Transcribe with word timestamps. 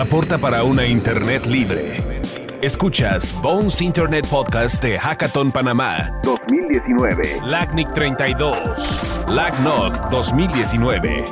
aporta 0.00 0.38
para 0.38 0.64
una 0.64 0.86
Internet 0.86 1.44
libre. 1.44 2.20
Escuchas 2.62 3.38
Bones 3.42 3.82
Internet 3.82 4.26
Podcast 4.30 4.82
de 4.82 4.98
Hackathon 4.98 5.50
Panamá 5.50 6.18
2019. 6.22 7.42
LACNIC 7.46 7.92
32. 7.92 9.26
LACNOC 9.28 10.08
2019. 10.08 11.24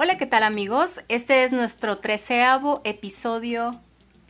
Hola, 0.00 0.18
¿qué 0.18 0.26
tal 0.26 0.42
amigos? 0.42 1.02
Este 1.06 1.44
es 1.44 1.52
nuestro 1.52 1.98
treceavo 1.98 2.80
episodio 2.82 3.80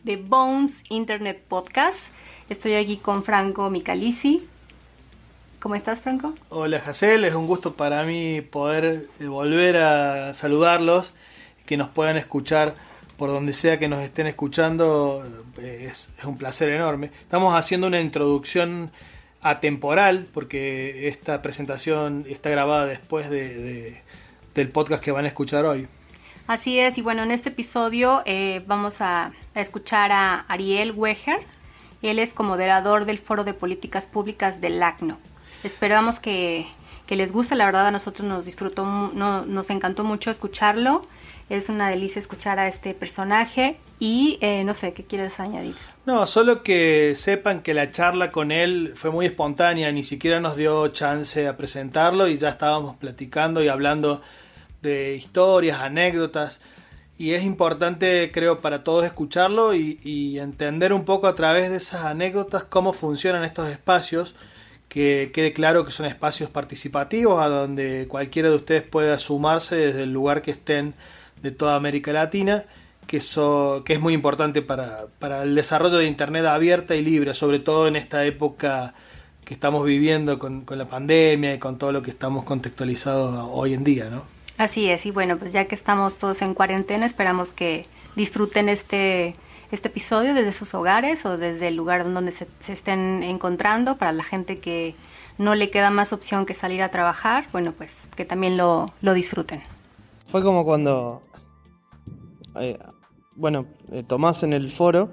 de 0.03 0.17
Bones 0.19 0.83
Internet 0.91 1.43
Podcast. 1.49 2.13
Estoy 2.51 2.75
aquí 2.75 2.99
con 2.99 3.25
Franco 3.25 3.71
Micalisi. 3.71 4.47
¿Cómo 5.61 5.77
estás, 5.77 6.03
Franco? 6.03 6.35
Hola, 6.51 6.79
Jacel. 6.79 7.25
Es 7.25 7.35
un 7.35 7.47
gusto 7.47 7.73
para 7.73 8.05
mí 8.05 8.43
poder 8.43 9.07
volver 9.19 9.79
a 9.79 10.35
saludarlos 10.35 11.15
y 11.63 11.65
que 11.65 11.79
nos 11.79 11.89
puedan 11.89 12.19
escuchar 12.19 12.75
por 13.23 13.31
donde 13.31 13.53
sea 13.53 13.79
que 13.79 13.87
nos 13.87 14.01
estén 14.01 14.27
escuchando. 14.27 15.25
Eh, 15.61 15.87
es, 15.89 16.11
un 16.25 16.37
placer 16.37 16.71
enorme. 16.71 17.13
Estamos 17.21 17.55
haciendo 17.55 17.87
una 17.87 18.01
introducción 18.01 18.91
atemporal 19.43 20.27
porque 20.35 21.07
esta 21.07 21.41
presentación 21.41 22.25
está 22.29 22.51
grabada 22.51 22.85
después 22.85 23.31
de, 23.31 24.03
del 24.57 24.69
podcast 24.71 25.05
que 25.05 25.13
van 25.13 25.25
a 25.25 25.29
escuchar 25.29 25.65
hoy. 25.67 25.87
Así 26.49 26.81
es, 26.81 26.99
y 26.99 27.03
bueno, 27.03 27.23
en 27.23 27.31
este 27.31 27.51
episodio 27.51 28.23
eh, 28.25 28.61
vamos 28.67 29.01
a, 29.01 29.31
a, 29.55 29.61
escuchar 29.61 30.11
a 30.11 30.41
Ariel 30.49 30.91
Weger. 30.91 31.43
Él 32.03 32.19
es 32.19 32.35
co-moderador 32.35 33.05
del 33.05 33.19
Foro 33.19 33.45
de 33.45 33.55
Políticas 33.55 34.09
Públicas 34.09 34.61
del 34.61 34.83
ACNO. 34.83 35.17
Esperamos 35.63 36.19
que, 36.19 36.67
les 37.09 37.31
guste, 37.31 37.55
la 37.55 37.67
verdad 37.67 37.87
a 37.87 37.93
nosotros 37.93 38.27
nos 38.27 38.47
disfrutó, 38.47 38.85
no, 38.85 39.47
nos 39.47 39.71
encantó 39.71 40.03
mucho 40.03 40.33
escucharlo. 40.33 41.03
Es 41.49 41.69
una 41.69 41.91
delicia 41.91 42.19
escuchar 42.19 42.59
a 42.59 42.69
este 42.69 42.95
personaje 42.95 43.79
y 43.99 44.39
eh, 44.41 44.65
no 44.65 44.75
sé, 44.75 44.93
¿qué 44.95 45.05
quieres 45.05 45.39
añadir? 45.39 45.75
No, 46.07 46.27
solo 46.27 46.63
que 46.63 47.15
sepan 47.15 47.63
que 47.63 47.75
la 47.75 47.91
charla 47.93 48.33
con 48.33 48.51
él 48.51 48.95
fue 48.97 49.11
muy 49.11 49.27
espontánea, 49.27 49.93
ni 49.93 50.03
siquiera 50.03 50.41
nos 50.41 50.57
dio 50.57 50.89
chance 50.89 51.47
a 51.47 51.57
presentarlo 51.57 52.27
y 52.27 52.39
ya 52.39 52.49
estábamos 52.49 52.97
platicando 52.97 53.63
y 53.63 53.69
hablando 53.69 54.21
de 54.81 55.15
historias, 55.15 55.81
anécdotas. 55.81 56.61
Y 57.17 57.35
es 57.35 57.45
importante, 57.45 58.31
creo, 58.33 58.61
para 58.61 58.83
todos 58.83 59.05
escucharlo 59.05 59.75
y, 59.75 60.01
y 60.03 60.41
entender 60.41 60.93
un 60.93 61.05
poco 61.05 61.29
a 61.29 61.35
través 61.35 61.71
de 61.71 61.77
esas 61.77 62.05
anécdotas 62.05 62.65
cómo 62.65 62.93
funcionan 62.93 63.45
estos 63.45 63.71
espacios 63.71 64.35
que 64.89 65.31
quede 65.33 65.53
claro 65.53 65.87
que 65.87 65.91
son 65.91 66.05
espacios 66.05 66.51
participativos 66.51 67.41
a 67.41 67.49
donde 67.49 68.07
cualquiera 68.09 68.51
de 68.51 68.57
ustedes 68.57 68.83
pueda 68.83 69.19
sumarse 69.19 69.77
desde 69.77 70.03
el 70.03 70.13
lugar 70.13 70.43
que 70.43 70.51
estén 70.51 70.95
de 71.43 71.51
toda 71.51 71.77
América 71.77 72.13
Latina, 72.13 72.65
que, 73.07 73.19
eso, 73.19 73.83
que 73.85 73.95
es 73.95 74.01
muy 74.01 74.15
importante 74.15 74.63
para, 74.63 75.07
para, 75.19 75.43
el 75.43 75.55
desarrollo 75.55 75.99
de 75.99 76.07
Internet 76.07 76.47
abierta 76.47 76.95
y 76.95 77.03
libre, 77.03 77.35
sobre 77.35 77.59
todo 77.59 77.89
en 77.89 77.97
esta 77.97 78.25
época 78.25 78.95
que 79.45 79.55
estamos 79.55 79.85
viviendo 79.85 80.39
con, 80.39 80.63
con 80.63 80.79
la 80.79 80.87
pandemia 80.87 81.55
y 81.55 81.59
con 81.59 81.79
todo 81.79 81.93
lo 81.93 82.03
que 82.03 82.11
estamos 82.11 82.45
contextualizados 82.45 83.49
hoy 83.53 83.75
en 83.75 83.85
día, 83.85 84.09
¿no? 84.09 84.25
Así 84.57 84.89
es, 84.89 85.05
y 85.07 85.11
bueno, 85.11 85.39
pues 85.39 85.53
ya 85.53 85.65
que 85.67 85.75
estamos 85.75 86.17
todos 86.17 86.43
en 86.43 86.55
cuarentena, 86.55 87.05
esperamos 87.07 87.51
que 87.51 87.87
disfruten 88.15 88.69
este 88.69 89.35
este 89.73 89.89
episodio 89.89 90.35
desde 90.35 90.53
sus 90.53 90.75
hogares 90.75 91.25
o 91.25 91.39
desde 91.39 91.69
el 91.69 91.77
lugar 91.77 92.05
donde 92.05 92.31
se, 92.31 92.47
estén 92.69 93.23
encontrando 93.23 93.97
para 93.97 94.13
la 94.13 94.23
gente 94.23 94.59
que 94.59 94.95
no 95.39 95.55
le 95.55 95.71
queda 95.71 95.91
más 95.91 96.13
opción 96.13 96.45
que 96.45 96.53
salir 96.53 96.83
a 96.83 96.91
trabajar, 96.91 97.47
bueno, 97.53 97.73
pues 97.73 97.97
que 98.15 98.27
también 98.27 98.59
lo, 98.59 98.93
disfruten. 99.01 99.63
Fue 100.31 100.43
como 100.43 100.65
cuando, 100.67 101.23
eh, 102.61 102.79
bueno, 103.35 103.67
eh, 103.91 104.03
Tomás 104.03 104.43
en 104.43 104.53
el 104.53 104.71
foro, 104.71 105.11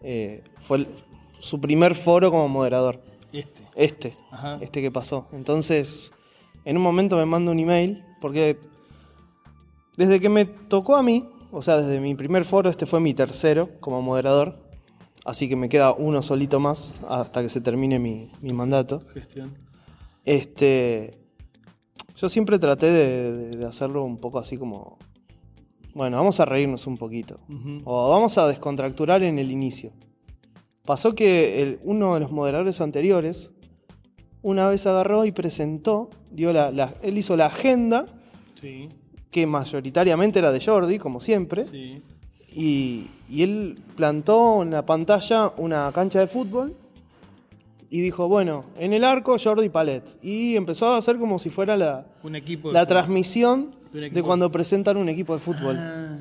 eh, 0.00 0.42
fue 0.60 0.86
su 1.38 1.60
primer 1.60 1.94
foro 1.94 2.30
como 2.30 2.48
moderador. 2.48 3.00
Este. 3.32 3.62
Este, 3.74 4.16
este 4.60 4.82
que 4.82 4.90
pasó. 4.90 5.28
Entonces, 5.32 6.12
en 6.64 6.76
un 6.76 6.82
momento 6.82 7.16
me 7.16 7.26
manda 7.26 7.50
un 7.50 7.58
email, 7.58 8.04
porque 8.20 8.58
desde 9.96 10.20
que 10.20 10.28
me 10.28 10.44
tocó 10.44 10.96
a 10.96 11.02
mí, 11.02 11.28
o 11.50 11.62
sea, 11.62 11.78
desde 11.78 12.00
mi 12.00 12.14
primer 12.14 12.44
foro, 12.44 12.70
este 12.70 12.86
fue 12.86 13.00
mi 13.00 13.14
tercero 13.14 13.68
como 13.80 14.00
moderador. 14.02 14.58
Así 15.24 15.48
que 15.48 15.54
me 15.54 15.68
queda 15.68 15.92
uno 15.92 16.22
solito 16.22 16.58
más 16.58 16.94
hasta 17.08 17.42
que 17.42 17.48
se 17.48 17.60
termine 17.60 17.98
mi, 17.98 18.30
mandato. 18.52 19.02
Gestión. 19.14 19.56
Este. 20.24 21.18
Yo 22.16 22.28
siempre 22.28 22.58
traté 22.58 22.90
de, 22.90 23.66
hacerlo 23.66 24.02
un 24.04 24.18
poco 24.18 24.38
así 24.38 24.56
como. 24.56 24.98
Bueno, 25.94 26.16
vamos 26.16 26.40
a 26.40 26.44
reírnos 26.44 26.86
un 26.86 26.96
poquito. 26.96 27.38
O 27.84 28.10
vamos 28.10 28.38
a 28.38 28.48
descontracturar 28.48 29.22
en 29.22 29.38
el 29.38 29.50
inicio. 29.50 29.92
Pasó 30.84 31.14
que 31.14 31.78
uno 31.84 32.14
de 32.14 32.20
los 32.20 32.32
moderadores 32.32 32.80
anteriores 32.80 33.50
una 34.42 34.68
vez 34.68 34.86
agarró 34.86 35.24
y 35.24 35.32
presentó, 35.32 36.10
dio 36.30 36.52
la, 36.52 36.94
él 37.02 37.16
hizo 37.16 37.36
la 37.36 37.46
agenda 37.46 38.06
sí 38.60 38.88
que 39.32 39.46
mayoritariamente 39.46 40.38
era 40.38 40.52
de 40.52 40.60
Jordi, 40.60 40.98
como 40.98 41.20
siempre. 41.20 41.64
Y, 42.54 43.06
él 43.30 43.80
plantó 43.96 44.62
en 44.62 44.70
la 44.70 44.84
pantalla 44.84 45.52
una 45.56 45.90
cancha 45.92 46.20
de 46.20 46.26
fútbol 46.26 46.76
y 47.92 48.00
dijo, 48.00 48.26
bueno, 48.26 48.64
en 48.78 48.94
el 48.94 49.04
arco 49.04 49.36
Jordi 49.38 49.68
Palet. 49.68 50.02
Y 50.22 50.56
empezó 50.56 50.88
a 50.88 50.96
hacer 50.96 51.18
como 51.18 51.38
si 51.38 51.50
fuera 51.50 51.76
la, 51.76 52.06
la 52.72 52.86
transmisión 52.86 53.74
de, 53.92 54.22
cuando 54.22 54.50
presentan 54.50 54.96
un 54.96 55.10
equipo 55.10 55.34
de 55.34 55.40
fútbol. 55.40 55.76
Ah. 55.78 56.16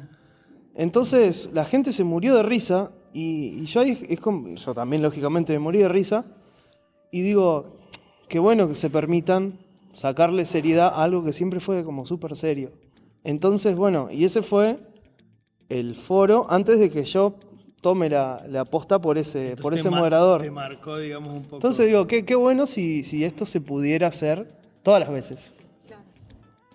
Entonces 0.76 1.50
la 1.54 1.64
gente 1.64 1.94
se 1.94 2.04
murió 2.04 2.36
de 2.36 2.44
risa 2.44 2.92
y, 3.14 3.64
yo, 3.68 3.84
es 3.84 4.20
como, 4.20 4.54
yo 4.54 4.74
también 4.74 5.02
lógicamente 5.02 5.54
me 5.54 5.60
morí 5.60 5.80
de 5.80 5.88
risa 5.88 6.26
y 7.10 7.22
digo, 7.22 7.78
qué 8.28 8.40
bueno 8.40 8.68
que 8.68 8.76
se 8.76 8.90
permitan 8.90 9.58
sacarle 9.94 10.44
seriedad 10.44 10.88
a 10.88 11.04
algo 11.04 11.24
que 11.24 11.32
siempre 11.32 11.62
fue 11.62 11.86
como 11.86 12.06
súper 12.06 12.36
serio. 12.36 12.74
Entonces, 13.24 13.78
bueno, 13.78 14.10
y 14.12 14.26
ese 14.26 14.42
fue 14.42 14.78
el 15.70 15.96
foro 15.96 16.48
antes 16.50 16.82
de 16.82 16.90
que 16.90 17.06
yo 17.06 17.36
tome 17.82 18.10
la, 18.10 18.44
la 18.48 18.66
posta 18.66 19.00
por 19.00 19.18
ese, 19.18 19.56
por 19.58 19.74
ese 19.74 19.90
moderador. 19.90 20.42
Te 20.42 20.52
marcó, 20.52 20.98
digamos, 20.98 21.36
un 21.36 21.44
poco. 21.44 21.58
Entonces 21.58 21.88
digo, 21.88 22.08
qué, 22.08 22.24
qué 22.24 22.36
bueno 22.36 22.66
si, 22.66 23.04
si 23.04 23.26
esto 23.26 23.46
se 23.46 23.60
pudiera 23.60 24.08
hacer 24.08 24.48
todas 24.84 25.02
las 25.02 25.10
veces. 25.12 25.54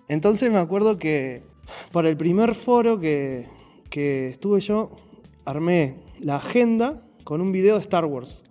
Entonces 0.09 0.51
me 0.51 0.59
acuerdo 0.59 0.97
que 0.97 1.43
para 1.91 2.07
el 2.07 2.15
primer 2.15 2.55
foro 2.55 2.99
que, 2.99 3.45
que 3.89 4.29
estuve 4.29 4.61
yo, 4.61 4.91
armé 5.43 5.95
la 6.19 6.37
agenda 6.37 7.01
con 7.23 7.41
un 7.41 7.51
video 7.51 7.75
de 7.75 7.81
Star 7.81 8.05
Wars. 8.05 8.43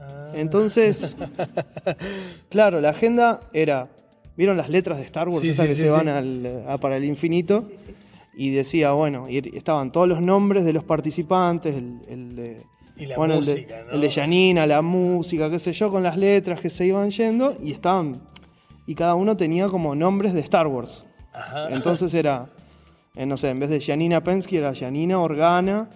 Ah. 0.00 0.32
Entonces, 0.34 1.16
claro, 2.48 2.80
la 2.80 2.90
agenda 2.90 3.40
era 3.52 3.88
¿Vieron 4.36 4.56
las 4.56 4.68
letras 4.68 4.98
de 4.98 5.04
Star 5.04 5.28
Wars? 5.28 5.44
esas 5.44 5.66
que 5.66 5.74
se 5.74 5.88
van 5.88 6.06
para 6.80 6.96
el 6.96 7.04
infinito. 7.04 7.68
Y 8.36 8.50
decía, 8.50 8.92
bueno, 8.92 9.28
y 9.28 9.38
estaban 9.56 9.92
todos 9.92 10.08
los 10.08 10.20
nombres 10.20 10.64
de 10.64 10.72
los 10.72 10.84
participantes, 10.84 11.74
el, 11.74 12.36
de. 12.36 12.62
la 12.96 13.16
bueno, 13.16 13.36
música, 13.36 13.84
el 13.92 14.00
de, 14.00 14.10
Janina, 14.10 14.66
la 14.66 14.82
música, 14.82 15.50
qué 15.50 15.58
sé 15.58 15.72
yo, 15.72 15.90
con 15.90 16.02
las 16.02 16.16
letras 16.16 16.60
que 16.60 16.70
se 16.70 16.86
iban 16.86 17.10
yendo. 17.10 17.56
Y 17.62 17.72
estaban. 17.72 18.20
Y 18.86 18.94
cada 18.94 19.14
uno 19.14 19.36
tenía 19.36 19.68
como 19.68 19.94
nombres 19.94 20.34
de 20.34 20.40
Star 20.40 20.66
Wars. 20.66 21.04
Entonces 21.70 22.12
era. 22.14 22.48
Eh, 23.14 23.26
no 23.26 23.36
sé, 23.36 23.50
en 23.50 23.60
vez 23.60 23.70
de 23.70 23.80
Janina 23.80 24.22
Pensky 24.22 24.56
era 24.56 24.74
Janina 24.74 25.20
Organa. 25.20 25.88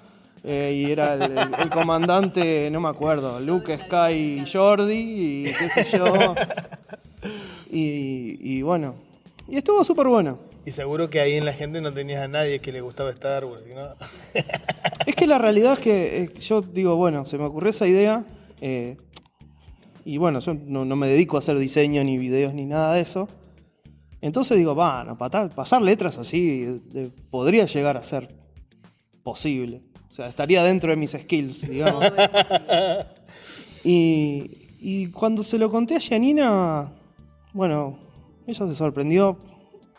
Eh, 0.44 0.84
y 0.87 0.91
era 0.93 1.15
el, 1.15 1.69
comandante, 1.70 2.70
no 2.70 2.81
me 2.81 2.88
acuerdo, 2.88 3.41
Luke 3.41 3.76
Sky 3.76 4.44
Jordi 4.50 4.94
y 4.94 5.44
qué 5.44 5.69
sé 5.84 5.99
yo. 5.99 6.34
Y, 7.70 8.62
bueno, 8.62 8.94
y 9.47 9.59
estuvo 9.59 9.84
súper 9.84 10.06
bueno. 10.06 10.38
Y 10.69 10.71
seguro 10.71 11.09
que 11.09 11.19
ahí 11.19 11.33
en 11.33 11.47
la 11.47 11.55
gente 11.55 11.81
no 11.81 11.95
tenías 11.95 12.21
a 12.21 12.29
nadie 12.29 12.61
que 12.61 12.73
le 12.73 12.83
gustaba 12.83 13.09
Star 13.09 13.47
Wars, 13.47 13.62
¿no? 13.75 13.95
es 15.06 15.17
que 15.17 15.26
la 15.26 15.38
realidad 15.38 15.73
es 15.73 15.79
que 15.79 16.31
yo 16.43 16.61
digo, 16.61 16.94
bueno, 16.94 17.25
se 17.25 17.38
me 17.38 17.44
ocurrió 17.44 17.70
esa 17.70 17.87
idea. 17.87 18.26
Eh, 18.61 18.99
y 20.05 20.19
bueno, 20.19 20.41
yo 20.41 20.53
no, 20.53 20.85
me 20.85 21.09
dedico 21.09 21.37
a 21.37 21.38
hacer 21.38 21.56
diseño, 21.56 22.05
ni 22.05 22.19
videos, 22.19 22.53
ni 22.53 22.67
nada 22.67 22.93
de 22.93 23.00
eso. 23.00 23.29
Entonces 24.20 24.59
digo, 24.59 24.75
bueno, 24.75 25.17
pasar 25.17 25.81
letras 25.81 26.19
así 26.19 26.82
podría 27.31 27.65
llegar 27.65 27.97
a 27.97 28.03
ser 28.03 28.29
posible. 29.23 29.81
O 30.06 30.12
sea, 30.12 30.26
estaría 30.26 30.62
dentro 30.62 30.91
de 30.91 30.97
mis 30.97 31.12
skills, 31.12 31.67
digamos. 31.67 32.05
y, 33.85 34.69
y 34.81 35.06
cuando 35.12 35.43
se 35.43 35.56
lo 35.56 35.70
conté 35.70 35.97
a 35.97 36.00
Janina, 36.03 36.93
bueno, 37.55 37.99
ella 38.47 38.69
se 38.69 38.75
sorprendió 38.75 39.38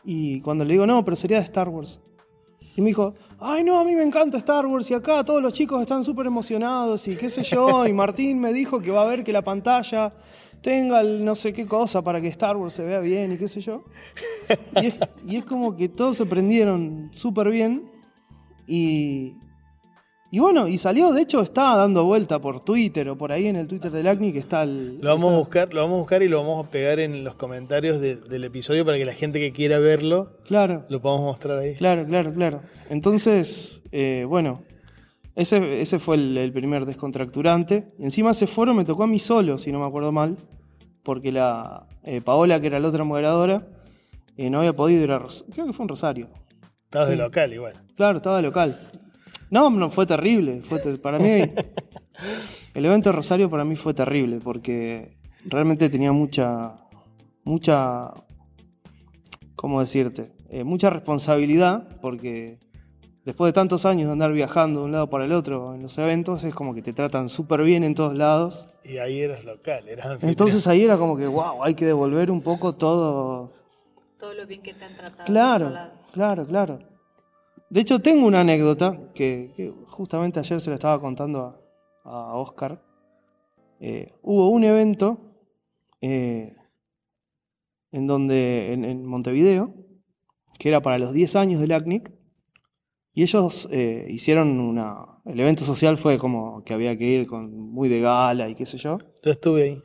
y 0.04 0.42
cuando 0.42 0.66
le 0.66 0.74
digo, 0.74 0.86
no, 0.86 1.04
pero 1.04 1.16
sería 1.16 1.38
de 1.38 1.44
Star 1.44 1.69
Wars. 1.69 2.00
Y 2.75 2.81
me 2.81 2.88
dijo, 2.88 3.13
ay 3.40 3.63
no, 3.63 3.80
a 3.80 3.84
mí 3.84 3.96
me 3.96 4.04
encanta 4.04 4.38
Star 4.38 4.66
Wars 4.66 4.90
y 4.90 4.94
acá 4.94 5.24
todos 5.24 5.42
los 5.42 5.54
chicos 5.54 5.81
están 5.81 6.04
súper 6.04 6.28
emocionados 6.28 7.07
y 7.07 7.16
qué 7.16 7.30
sé 7.30 7.44
yo. 7.44 7.86
Y 7.88 7.94
Martín 7.94 8.40
me 8.40 8.54
dijo 8.54 8.81
que 8.81 8.92
va 8.92 9.01
a 9.01 9.06
ver 9.06 9.24
que 9.24 9.34
la 9.34 9.42
pantalla 9.42 10.13
tenga 10.62 11.01
el 11.01 11.24
no 11.24 11.36
sé 11.36 11.54
qué 11.54 11.66
cosa 11.66 12.01
para 12.01 12.22
que 12.22 12.28
Star 12.28 12.57
Wars 12.57 12.74
se 12.74 12.84
vea 12.84 13.00
bien 13.00 13.31
y 13.31 13.38
qué 13.38 13.48
sé 13.48 13.62
yo. 13.62 13.84
Y 15.25 15.38
es, 15.38 15.46
como 15.46 15.75
que 15.75 15.90
todos 15.90 16.18
se 16.18 16.25
prendieron 16.25 17.10
súper 17.13 17.50
bien 17.50 17.90
y, 18.68 19.36
Y 20.31 20.40
bueno, 20.40 20.68
y 20.68 20.78
salió, 20.78 21.12
de 21.12 21.24
hecho, 21.24 21.42
está 21.42 21.76
dando 21.76 22.06
vuelta 22.06 22.40
por 22.40 22.64
Twitter 22.64 23.10
o 23.10 23.18
por 23.18 23.31
ahí 23.31 23.48
en 23.48 23.56
el 23.56 23.68
Twitter 23.68 23.92
del 23.92 24.08
ACNI 24.08 24.31
que 24.31 24.40
está 24.40 24.62
el. 24.62 25.00
Lo 25.02 25.10
vamos 25.10 25.34
a 25.34 25.38
buscar, 25.38 25.74
lo 25.74 25.81
vamos 25.81 25.96
a 25.96 26.00
buscar 26.02 26.22
y 26.22 26.28
lo 26.28 26.38
vamos 26.42 26.66
a 26.66 26.70
pegar 26.70 27.00
en 27.00 27.24
los 27.24 27.34
comentarios 27.34 28.00
del 28.00 28.44
episodio 28.44 28.86
para 28.86 28.98
que 28.98 29.06
la 29.06 29.14
gente 29.14 29.40
que 29.40 29.52
quiera 29.52 29.80
verlo 29.80 30.34
claro. 30.46 30.86
lo 30.88 31.02
podamos 31.02 31.26
mostrar 31.26 31.58
ahí. 31.58 31.76
Claro, 31.76 32.06
claro, 32.06 32.31
claro. 32.31 32.62
Entonces, 32.92 33.81
eh, 33.92 34.24
bueno, 34.28 34.62
ese, 35.36 35.81
ese 35.81 35.98
fue 35.98 36.16
el, 36.18 36.52
primer 36.54 36.86
descontracturante. 36.86 37.92
Encima 37.98 38.31
ese 38.31 38.46
foro 38.46 38.76
me 38.76 38.86
tocó 38.86 39.04
a 39.04 39.08
mí 39.08 39.18
solo, 39.18 39.58
si 39.58 39.72
no 39.72 39.80
me 39.80 39.88
acuerdo 39.88 40.12
mal, 40.12 40.38
porque 41.02 41.31
la 41.31 41.88
eh, 42.04 42.22
Paola, 42.22 42.62
que 42.62 42.68
era 42.68 42.80
la 42.80 42.88
otra 42.88 43.04
moderadora, 43.04 43.68
eh, 44.38 44.52
no 44.52 44.60
había 44.60 44.74
podido 44.74 45.04
ir 45.04 45.12
a 45.12 45.18
Rosario. 45.18 45.54
Creo 45.56 45.66
que 45.66 45.74
fue 45.74 45.86
en 45.86 45.90
Rosario. 45.90 46.28
Estabas 46.84 47.10
de 47.10 47.16
local 47.16 47.52
igual. 47.52 47.74
Claro, 47.96 48.18
estaba 48.18 48.38
de 48.38 48.44
local. 48.44 48.78
No, 49.50 49.69
no, 49.69 49.90
fue 49.90 50.06
terrible. 50.06 50.62
Fue 50.62 50.80
para 50.98 51.19
mí, 51.19 51.42
el 52.74 52.86
evento 52.86 53.10
de 53.10 53.16
Rosario 53.16 53.50
para 53.50 53.66
mí 53.66 53.75
fue 53.75 53.94
terrible 53.94 54.40
porque 54.44 55.18
realmente 55.46 55.90
tenía 55.90 56.12
mucha, 56.12 56.75
mucha, 57.44 58.12
¿cómo 59.56 59.80
decirte? 59.80 60.31
Eh, 60.50 60.63
mucha 60.63 60.90
responsabilidad 60.90 62.00
porque 62.01 62.60
después 63.25 63.50
de 63.50 63.54
tantos 63.54 63.86
años 63.86 64.07
de 64.07 64.13
andar 64.13 64.34
viajando 64.34 64.81
de 64.81 64.86
un 64.86 64.92
lado 64.92 65.10
para 65.10 65.25
el 65.25 65.31
otro 65.31 65.75
en 65.75 65.81
los 65.81 65.98
eventos, 65.98 66.44
es 66.44 66.54
como 66.54 66.74
que 66.74 66.81
te 66.81 66.94
tratan 66.94 67.30
súper 67.30 67.63
bien 67.63 67.84
en 67.84 67.95
todos 67.95 68.16
lados. 68.16 68.68
Y 68.84 68.98
ahí 68.98 69.19
eras 69.19 69.45
local, 69.45 69.88
eras 69.88 70.24
Entonces 70.24 70.66
ahí 70.68 70.84
era 70.84 70.98
como 70.98 71.18
que, 71.18 71.28
wow, 71.28 71.63
hay 71.63 71.74
que 71.74 71.86
devolver 71.86 72.31
un 72.31 72.42
poco 72.42 72.74
todo. 72.75 73.52
Todo 74.18 74.34
lo 74.34 74.45
bien 74.45 74.62
que 74.62 74.74
te 74.74 74.86
han 74.86 74.95
tratado. 74.95 75.25
Claro, 75.25 75.74
claro, 76.12 76.45
claro. 76.45 76.80
De 77.69 77.81
hecho, 77.81 78.00
tengo 78.00 78.25
una 78.25 78.42
anécdota 78.42 79.00
que, 79.13 79.74
justamente 79.88 80.39
ayer 80.39 80.60
se 80.60 80.69
la 80.69 80.75
estaba 80.75 81.00
contando 81.00 81.62
a, 82.04 82.36
Oscar. 82.36 82.81
Eh, 83.80 84.12
hubo 84.24 84.50
un 84.50 84.63
evento 84.63 85.19
eh, 86.01 86.56
en 87.92 88.07
donde, 88.07 88.74
en, 88.74 89.06
Montevideo, 89.06 89.75
que 90.57 90.69
era 90.69 90.81
para 90.81 90.98
los 90.98 91.13
10 91.13 91.36
años 91.36 91.62
del 91.62 91.71
ACNIC, 91.74 92.12
y 93.13 93.24
ellos 93.24 93.68
eh, 93.71 94.07
hicieron 94.10 94.60
una. 94.60 95.21
El 95.25 95.39
evento 95.39 95.63
social 95.63 95.98
fue 95.98 96.18
como 96.18 96.63
que 96.63 96.74
había 96.74 96.98
que 96.98 97.06
ir 97.06 97.27
con 97.27 97.51
muy 97.54 97.89
de 97.89 98.01
gala 98.01 98.50
y 98.50 98.56
qué 98.56 98.66
sé 98.66 98.77
yo. 98.77 98.98
Yo 99.24 99.31
estuve 99.31 99.63
ahí. 99.63 99.83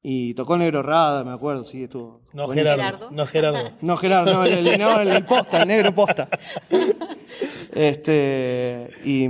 Y 0.00 0.34
tocó 0.34 0.56
Negro 0.56 0.82
Rada, 0.82 1.24
me 1.24 1.32
acuerdo, 1.32 1.64
sí, 1.64 1.82
estuvo. 1.82 2.22
No 2.32 2.46
Gerardo. 2.48 3.10
No 3.10 3.26
Gerardo. 3.26 3.58
No 3.82 3.96
Gerardo, 3.96 4.32
no, 4.32 4.44
el, 4.44 4.66
el, 5.08 5.24
posta, 5.24 5.62
el 5.62 5.68
negro 5.68 5.92
posta. 5.94 6.28
Este. 7.78 8.90
Y. 9.04 9.28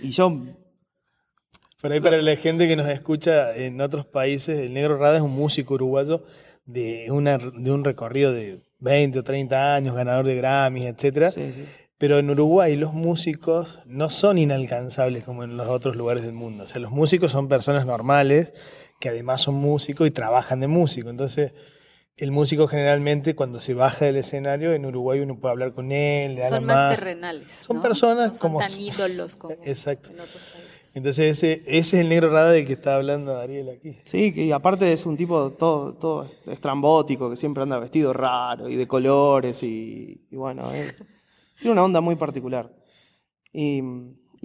Y 0.00 0.10
yo. 0.10 0.42
Por 1.82 1.92
ahí, 1.92 2.00
para 2.00 2.20
la 2.22 2.36
gente 2.36 2.66
que 2.66 2.76
nos 2.76 2.88
escucha 2.88 3.54
en 3.54 3.80
otros 3.80 4.06
países, 4.06 4.58
el 4.58 4.72
Negro 4.72 4.96
Rada 4.96 5.16
es 5.16 5.22
un 5.22 5.32
músico 5.32 5.74
uruguayo 5.74 6.24
de, 6.64 7.10
una, 7.10 7.38
de 7.38 7.70
un 7.70 7.84
recorrido 7.84 8.32
de 8.32 8.60
20 8.78 9.18
o 9.18 9.22
30 9.22 9.74
años, 9.74 9.94
ganador 9.94 10.26
de 10.26 10.36
Grammys, 10.36 10.86
etc. 10.86 11.34
Pero 11.98 12.18
en 12.18 12.30
Uruguay 12.30 12.76
los 12.76 12.92
músicos 12.92 13.80
no 13.84 14.10
son 14.10 14.38
inalcanzables 14.38 15.24
como 15.24 15.44
en 15.44 15.56
los 15.56 15.68
otros 15.68 15.94
lugares 15.94 16.22
del 16.24 16.32
mundo. 16.32 16.64
O 16.64 16.66
sea, 16.66 16.80
los 16.80 16.90
músicos 16.90 17.32
son 17.32 17.48
personas 17.48 17.86
normales 17.86 18.52
que 18.98 19.10
además 19.10 19.42
son 19.42 19.54
músicos 19.56 20.06
y 20.06 20.10
trabajan 20.10 20.60
de 20.60 20.66
músico. 20.66 21.10
Entonces, 21.10 21.52
el 22.16 22.32
músico 22.32 22.66
generalmente 22.66 23.34
cuando 23.34 23.60
se 23.60 23.74
baja 23.74 24.06
del 24.06 24.16
escenario 24.16 24.72
en 24.72 24.86
Uruguay 24.86 25.20
uno 25.20 25.38
puede 25.38 25.52
hablar 25.52 25.74
con 25.74 25.92
él. 25.92 26.40
son 26.48 26.64
más, 26.64 26.94
terrenales. 26.94 27.52
Son 27.52 27.82
personas 27.82 28.38
son 28.38 28.40
como... 28.40 28.58
tan 28.58 28.72
ídolos 28.80 29.36
como 29.36 29.54
Exacto. 29.64 30.10
en 30.10 30.20
otros 30.20 30.42
países. 30.52 30.96
Entonces 30.96 31.36
ese, 31.36 31.62
ese 31.66 31.78
es 31.78 31.94
el 31.94 32.08
negro 32.08 32.30
rada 32.30 32.52
del 32.52 32.66
que 32.66 32.72
está 32.72 32.94
hablando 32.94 33.34
Dariel 33.34 33.68
aquí. 33.68 33.98
Sí, 34.04 34.32
y 34.34 34.50
aparte 34.50 34.90
es 34.90 35.04
un 35.04 35.14
tipo 35.14 35.50
todo, 35.52 35.92
todo 35.92 36.26
estrambótico, 36.46 37.28
que 37.28 37.36
siempre 37.36 37.62
anda 37.62 37.78
vestido 37.78 38.14
raro 38.14 38.70
y 38.70 38.76
de 38.76 38.88
colores 38.88 39.62
y, 39.62 40.26
bueno, 40.30 40.62
tiene 41.60 41.72
una 41.72 41.84
onda 41.84 42.00
muy 42.00 42.16
particular. 42.16 42.74
Y, 43.52 43.82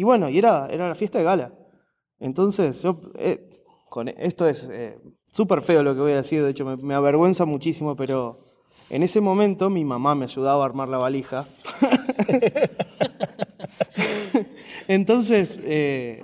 bueno, 0.03 0.29
y 0.29 0.39
era, 0.39 0.67
era 0.69 0.89
la 0.89 0.95
fiesta 0.95 1.19
de 1.19 1.23
gala. 1.23 1.53
Entonces, 2.19 2.81
yo, 2.81 2.99
eh, 3.15 3.63
con 3.89 4.09
esto 4.09 4.47
es 4.47 4.67
eh, 4.69 4.97
súper 5.31 5.61
feo 5.61 5.81
lo 5.81 5.95
que 5.95 6.01
voy 6.01 6.11
a 6.11 6.17
decir, 6.17 6.43
de 6.43 6.51
hecho 6.51 6.65
me, 6.65 6.93
avergüenza 6.93 7.45
muchísimo, 7.45 7.95
pero 7.95 8.39
en 8.89 9.03
ese 9.03 9.21
momento 9.21 9.69
mi 9.69 9.85
mamá 9.85 10.15
me 10.15 10.25
ayudaba 10.25 10.63
a 10.63 10.65
armar 10.65 10.89
la 10.89 10.97
valija. 10.97 11.47
Entonces, 14.87 15.59
eh, 15.63 16.23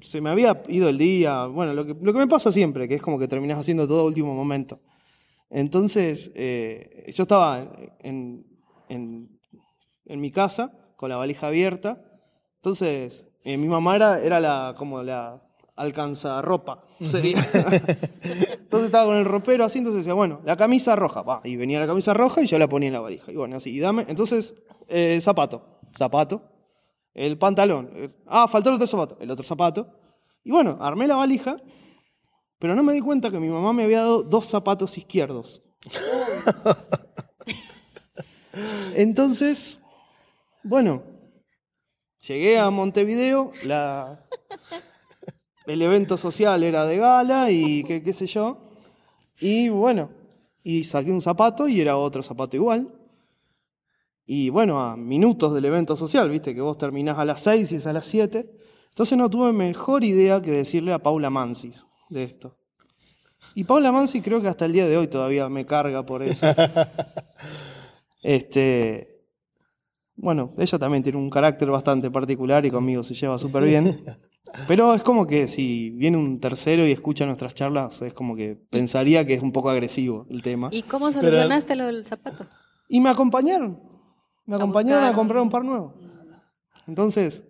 se 0.00 0.20
me 0.20 0.30
había 0.30 0.62
ido 0.68 0.88
el 0.88 0.98
día, 0.98 1.46
bueno, 1.46 1.74
lo 1.74 1.86
que, 1.86 1.94
me 1.94 2.26
pasa 2.26 2.50
siempre, 2.50 2.88
que 2.88 2.94
es 2.94 3.02
como 3.02 3.18
que 3.18 3.28
terminas 3.28 3.58
haciendo 3.58 3.86
todo 3.86 4.00
a 4.00 4.04
último 4.04 4.34
momento. 4.34 4.80
Entonces, 5.50 6.32
eh, 6.34 7.04
yo 7.14 7.22
estaba 7.22 7.70
en, 8.00 8.44
en, 8.88 9.28
mi 10.06 10.30
casa 10.30 10.72
con 10.96 11.10
la 11.10 11.16
valija 11.16 11.48
abierta. 11.48 12.02
Entonces, 12.56 13.24
eh, 13.44 13.56
mi 13.56 13.68
mamá 13.68 13.96
era, 13.96 14.20
era 14.20 14.40
la, 14.40 14.74
como 14.76 15.02
la 15.02 15.45
alcanza 15.76 16.42
ropa, 16.42 16.82
sería. 17.04 17.38
entonces 18.22 18.86
estaba 18.86 19.04
con 19.04 19.16
el 19.16 19.24
ropero 19.24 19.64
así, 19.64 19.78
entonces 19.78 20.04
decía, 20.04 20.14
bueno, 20.14 20.40
la 20.44 20.56
camisa 20.56 20.96
roja, 20.96 21.22
va, 21.22 21.40
y 21.44 21.56
venía 21.56 21.78
la 21.78 21.86
camisa 21.86 22.14
roja 22.14 22.42
y 22.42 22.46
yo 22.46 22.58
la 22.58 22.68
ponía 22.68 22.88
en 22.88 22.94
la 22.94 23.00
valija. 23.00 23.30
Y 23.30 23.36
bueno, 23.36 23.56
así, 23.56 23.70
y 23.70 23.78
dame, 23.78 24.06
entonces, 24.08 24.54
eh, 24.88 25.18
zapato, 25.20 25.80
zapato, 25.96 26.42
el 27.14 27.38
pantalón, 27.38 27.90
eh, 27.94 28.10
ah, 28.26 28.48
faltó 28.48 28.70
el 28.70 28.76
otro 28.76 28.86
zapato, 28.86 29.16
el 29.20 29.30
otro 29.30 29.44
zapato. 29.44 29.88
Y 30.42 30.50
bueno, 30.50 30.78
armé 30.80 31.06
la 31.06 31.16
valija, 31.16 31.56
pero 32.58 32.74
no 32.74 32.82
me 32.82 32.92
di 32.92 33.00
cuenta 33.00 33.30
que 33.30 33.38
mi 33.38 33.48
mamá 33.48 33.72
me 33.72 33.84
había 33.84 34.00
dado 34.00 34.22
dos 34.22 34.46
zapatos 34.46 34.96
izquierdos. 34.96 35.62
Entonces, 38.94 39.80
bueno, 40.62 41.02
llegué 42.26 42.58
a 42.58 42.70
Montevideo, 42.70 43.52
la, 43.64 44.24
el 45.66 45.82
evento 45.82 46.16
social 46.16 46.62
era 46.62 46.86
de 46.86 46.96
gala 46.96 47.50
y 47.50 47.84
qué, 47.84 48.02
qué 48.02 48.12
sé 48.12 48.26
yo. 48.26 48.58
Y 49.40 49.68
bueno, 49.68 50.10
y 50.62 50.84
saqué 50.84 51.12
un 51.12 51.20
zapato 51.20 51.68
y 51.68 51.80
era 51.80 51.96
otro 51.96 52.22
zapato 52.22 52.56
igual. 52.56 52.88
Y 54.26 54.50
bueno, 54.50 54.80
a 54.80 54.96
minutos 54.96 55.54
del 55.54 55.64
evento 55.64 55.96
social, 55.96 56.28
viste 56.28 56.54
que 56.54 56.60
vos 56.60 56.76
terminás 56.76 57.18
a 57.18 57.24
las 57.24 57.40
6 57.42 57.70
y 57.70 57.76
es 57.76 57.86
a 57.86 57.92
las 57.92 58.06
7. 58.06 58.50
Entonces 58.88 59.16
no 59.16 59.30
tuve 59.30 59.52
mejor 59.52 60.02
idea 60.02 60.42
que 60.42 60.50
decirle 60.50 60.92
a 60.92 60.98
Paula 60.98 61.30
Mansis 61.30 61.86
de 62.08 62.24
esto. 62.24 62.56
Y 63.54 63.64
Paula 63.64 63.92
Mansi 63.92 64.20
creo 64.22 64.40
que 64.40 64.48
hasta 64.48 64.64
el 64.64 64.72
día 64.72 64.88
de 64.88 64.96
hoy 64.96 65.06
todavía 65.06 65.48
me 65.48 65.64
carga 65.64 66.04
por 66.04 66.22
eso. 66.22 66.46
este, 68.22 69.22
bueno, 70.16 70.52
ella 70.58 70.78
también 70.78 71.02
tiene 71.02 71.18
un 71.18 71.30
carácter 71.30 71.70
bastante 71.70 72.10
particular 72.10 72.64
y 72.66 72.70
conmigo 72.70 73.02
se 73.02 73.14
lleva 73.14 73.38
súper 73.38 73.64
bien. 73.64 74.04
Pero 74.66 74.94
es 74.94 75.02
como 75.02 75.26
que 75.26 75.48
si 75.48 75.90
viene 75.90 76.16
un 76.16 76.40
tercero 76.40 76.86
y 76.86 76.92
escucha 76.92 77.26
nuestras 77.26 77.54
charlas, 77.54 78.00
es 78.02 78.14
como 78.14 78.36
que 78.36 78.56
pensaría 78.70 79.26
que 79.26 79.34
es 79.34 79.42
un 79.42 79.52
poco 79.52 79.70
agresivo 79.70 80.26
el 80.30 80.42
tema. 80.42 80.70
¿Y 80.72 80.82
cómo 80.82 81.12
solucionaste 81.12 81.76
lo 81.76 81.86
del 81.86 82.04
zapato? 82.04 82.46
Y 82.88 83.00
me 83.00 83.10
acompañaron. 83.10 83.80
Me 84.46 84.56
acompañaron 84.56 85.04
a, 85.04 85.12
comprar 85.12 85.42
un 85.42 85.50
par 85.50 85.64
nuevo. 85.64 85.94
Entonces, 86.86 87.42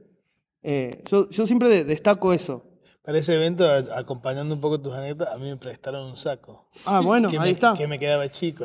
eh, 0.63 1.03
yo, 1.11 1.47
siempre 1.47 1.85
destaco 1.85 2.33
eso. 2.33 2.65
Para 3.03 3.19
ese 3.19 3.35
evento, 3.35 3.71
acompañando 3.95 4.55
un 4.55 4.61
poco 4.61 4.81
tus 4.81 4.93
anécdotas, 4.93 5.33
a 5.33 5.39
mí 5.39 5.45
me 5.45 5.57
prestaron 5.57 6.07
un 6.07 6.17
saco. 6.17 6.69
Ah, 6.87 7.01
bueno, 7.01 7.31
ahí 7.39 7.53
está. 7.53 7.75
Que 7.75 7.87
me 7.87 8.01
quedaba 8.01 8.29
chico. 8.31 8.65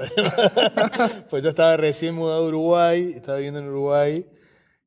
pues 1.30 1.44
yo 1.44 1.50
estaba 1.50 1.78
recién 1.78 2.16
mudado 2.16 2.46
a 2.46 2.48
Uruguay, 2.48 3.12
estaba 3.14 3.38
viviendo 3.38 3.60
en 3.60 3.68
Uruguay 3.68 4.26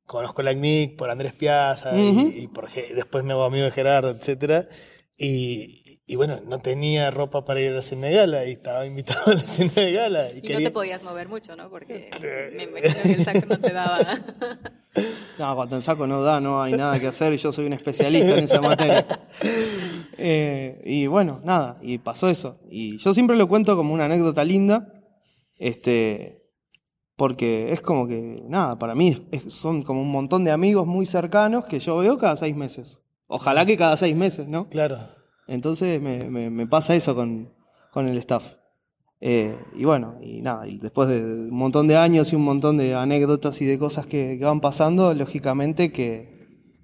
conozco 0.07 0.43
la 0.43 0.53
CNIC 0.53 0.97
por 0.97 1.11
Andrés 1.11 1.33
Piazza 1.33 1.97
y, 1.97 2.47
por, 2.49 2.71
después 2.71 3.25
me 3.25 3.33
hago 3.33 3.45
amigo 3.45 3.65
de 3.65 3.71
Gerardo, 3.71 4.11
etc. 4.11 4.69
Y, 5.17 6.01
y, 6.07 6.17
bueno, 6.17 6.41
no 6.45 6.61
tenía 6.61 7.11
ropa 7.11 7.45
para 7.45 7.61
ir 7.61 7.71
a 7.71 7.77
la 7.77 7.83
cena 7.83 8.09
de 8.09 8.15
gala 8.15 8.45
y 8.47 8.53
estaba 8.53 8.85
invitado 8.85 9.23
a 9.33 9.35
la 9.35 9.43
cena 9.43 9.73
de 9.75 9.93
gala. 9.93 10.31
Y, 10.31 10.41
no 10.49 10.59
te 10.59 10.71
podías 10.71 11.03
mover 11.03 11.29
mucho, 11.29 11.57
¿no? 11.57 11.71
Porque 11.71 12.11
me 12.57 12.65
imagino 12.65 13.03
que 13.03 13.13
el 13.13 13.25
saco 13.25 13.47
no 13.49 13.59
te 13.59 13.73
daba. 13.73 13.99
no, 15.39 15.55
cuando 15.57 15.77
el 15.77 15.83
saco 15.83 16.07
no 16.07 16.23
da, 16.23 16.41
no 16.41 16.63
hay 16.63 16.73
nada 16.73 16.99
que 17.01 17.07
hacer 17.07 17.33
y 17.33 17.39
yo 17.39 17.53
soy 17.53 17.67
un 17.67 17.73
especialista 17.73 18.37
en 18.37 18.45
esa 18.45 18.61
materia. 18.61 19.07
Eh, 20.19 20.81
y 20.85 21.07
bueno, 21.07 21.41
nada, 21.45 21.79
y 21.83 21.99
pasó 21.99 22.29
eso. 22.29 22.61
Y 22.69 22.99
yo 22.99 23.15
siempre 23.15 23.37
lo 23.37 23.49
cuento 23.49 23.77
como 23.77 23.95
una 23.95 24.05
anécdota 24.05 24.45
linda. 24.45 24.93
Este, 25.57 26.44
porque 27.17 27.73
es 27.73 27.81
como 27.81 28.07
que, 28.09 28.43
nada, 28.49 28.79
para 28.79 28.95
mí 28.95 29.27
son 29.47 29.83
como 29.83 30.03
un 30.03 30.11
montón 30.11 30.45
de 30.45 30.51
amigos 30.51 30.87
muy 30.87 31.07
cercanos 31.07 31.65
que 31.67 31.79
yo 31.79 31.99
veo 31.99 32.19
cada 32.19 32.37
seis 32.37 32.57
meses. 32.57 33.01
Ojalá 33.27 33.65
que 33.67 33.77
cada 33.77 33.97
seis 33.97 34.17
meses, 34.17 34.49
¿no? 34.49 34.69
Claro. 34.69 34.99
Entonces 35.47 36.01
me, 36.01 36.29
me, 36.31 36.67
pasa 36.67 36.95
eso 36.95 37.15
con, 37.15 37.53
con, 37.93 38.09
el 38.09 38.17
staff. 38.19 38.55
Eh, 39.21 39.57
y 39.77 39.85
bueno, 39.85 40.17
y 40.23 40.43
nada, 40.43 40.67
y 40.67 40.79
después 40.79 41.09
de 41.09 41.23
un 41.23 41.51
montón 41.51 41.87
de 41.87 41.97
años 41.97 42.33
y 42.33 42.37
un 42.37 42.45
montón 42.45 42.77
de 42.79 42.95
anécdotas 42.95 43.61
y 43.63 43.67
de 43.67 43.79
cosas 43.79 44.07
que, 44.07 44.39
van 44.41 44.61
pasando, 44.61 45.13
lógicamente 45.15 45.93
que, 45.93 46.34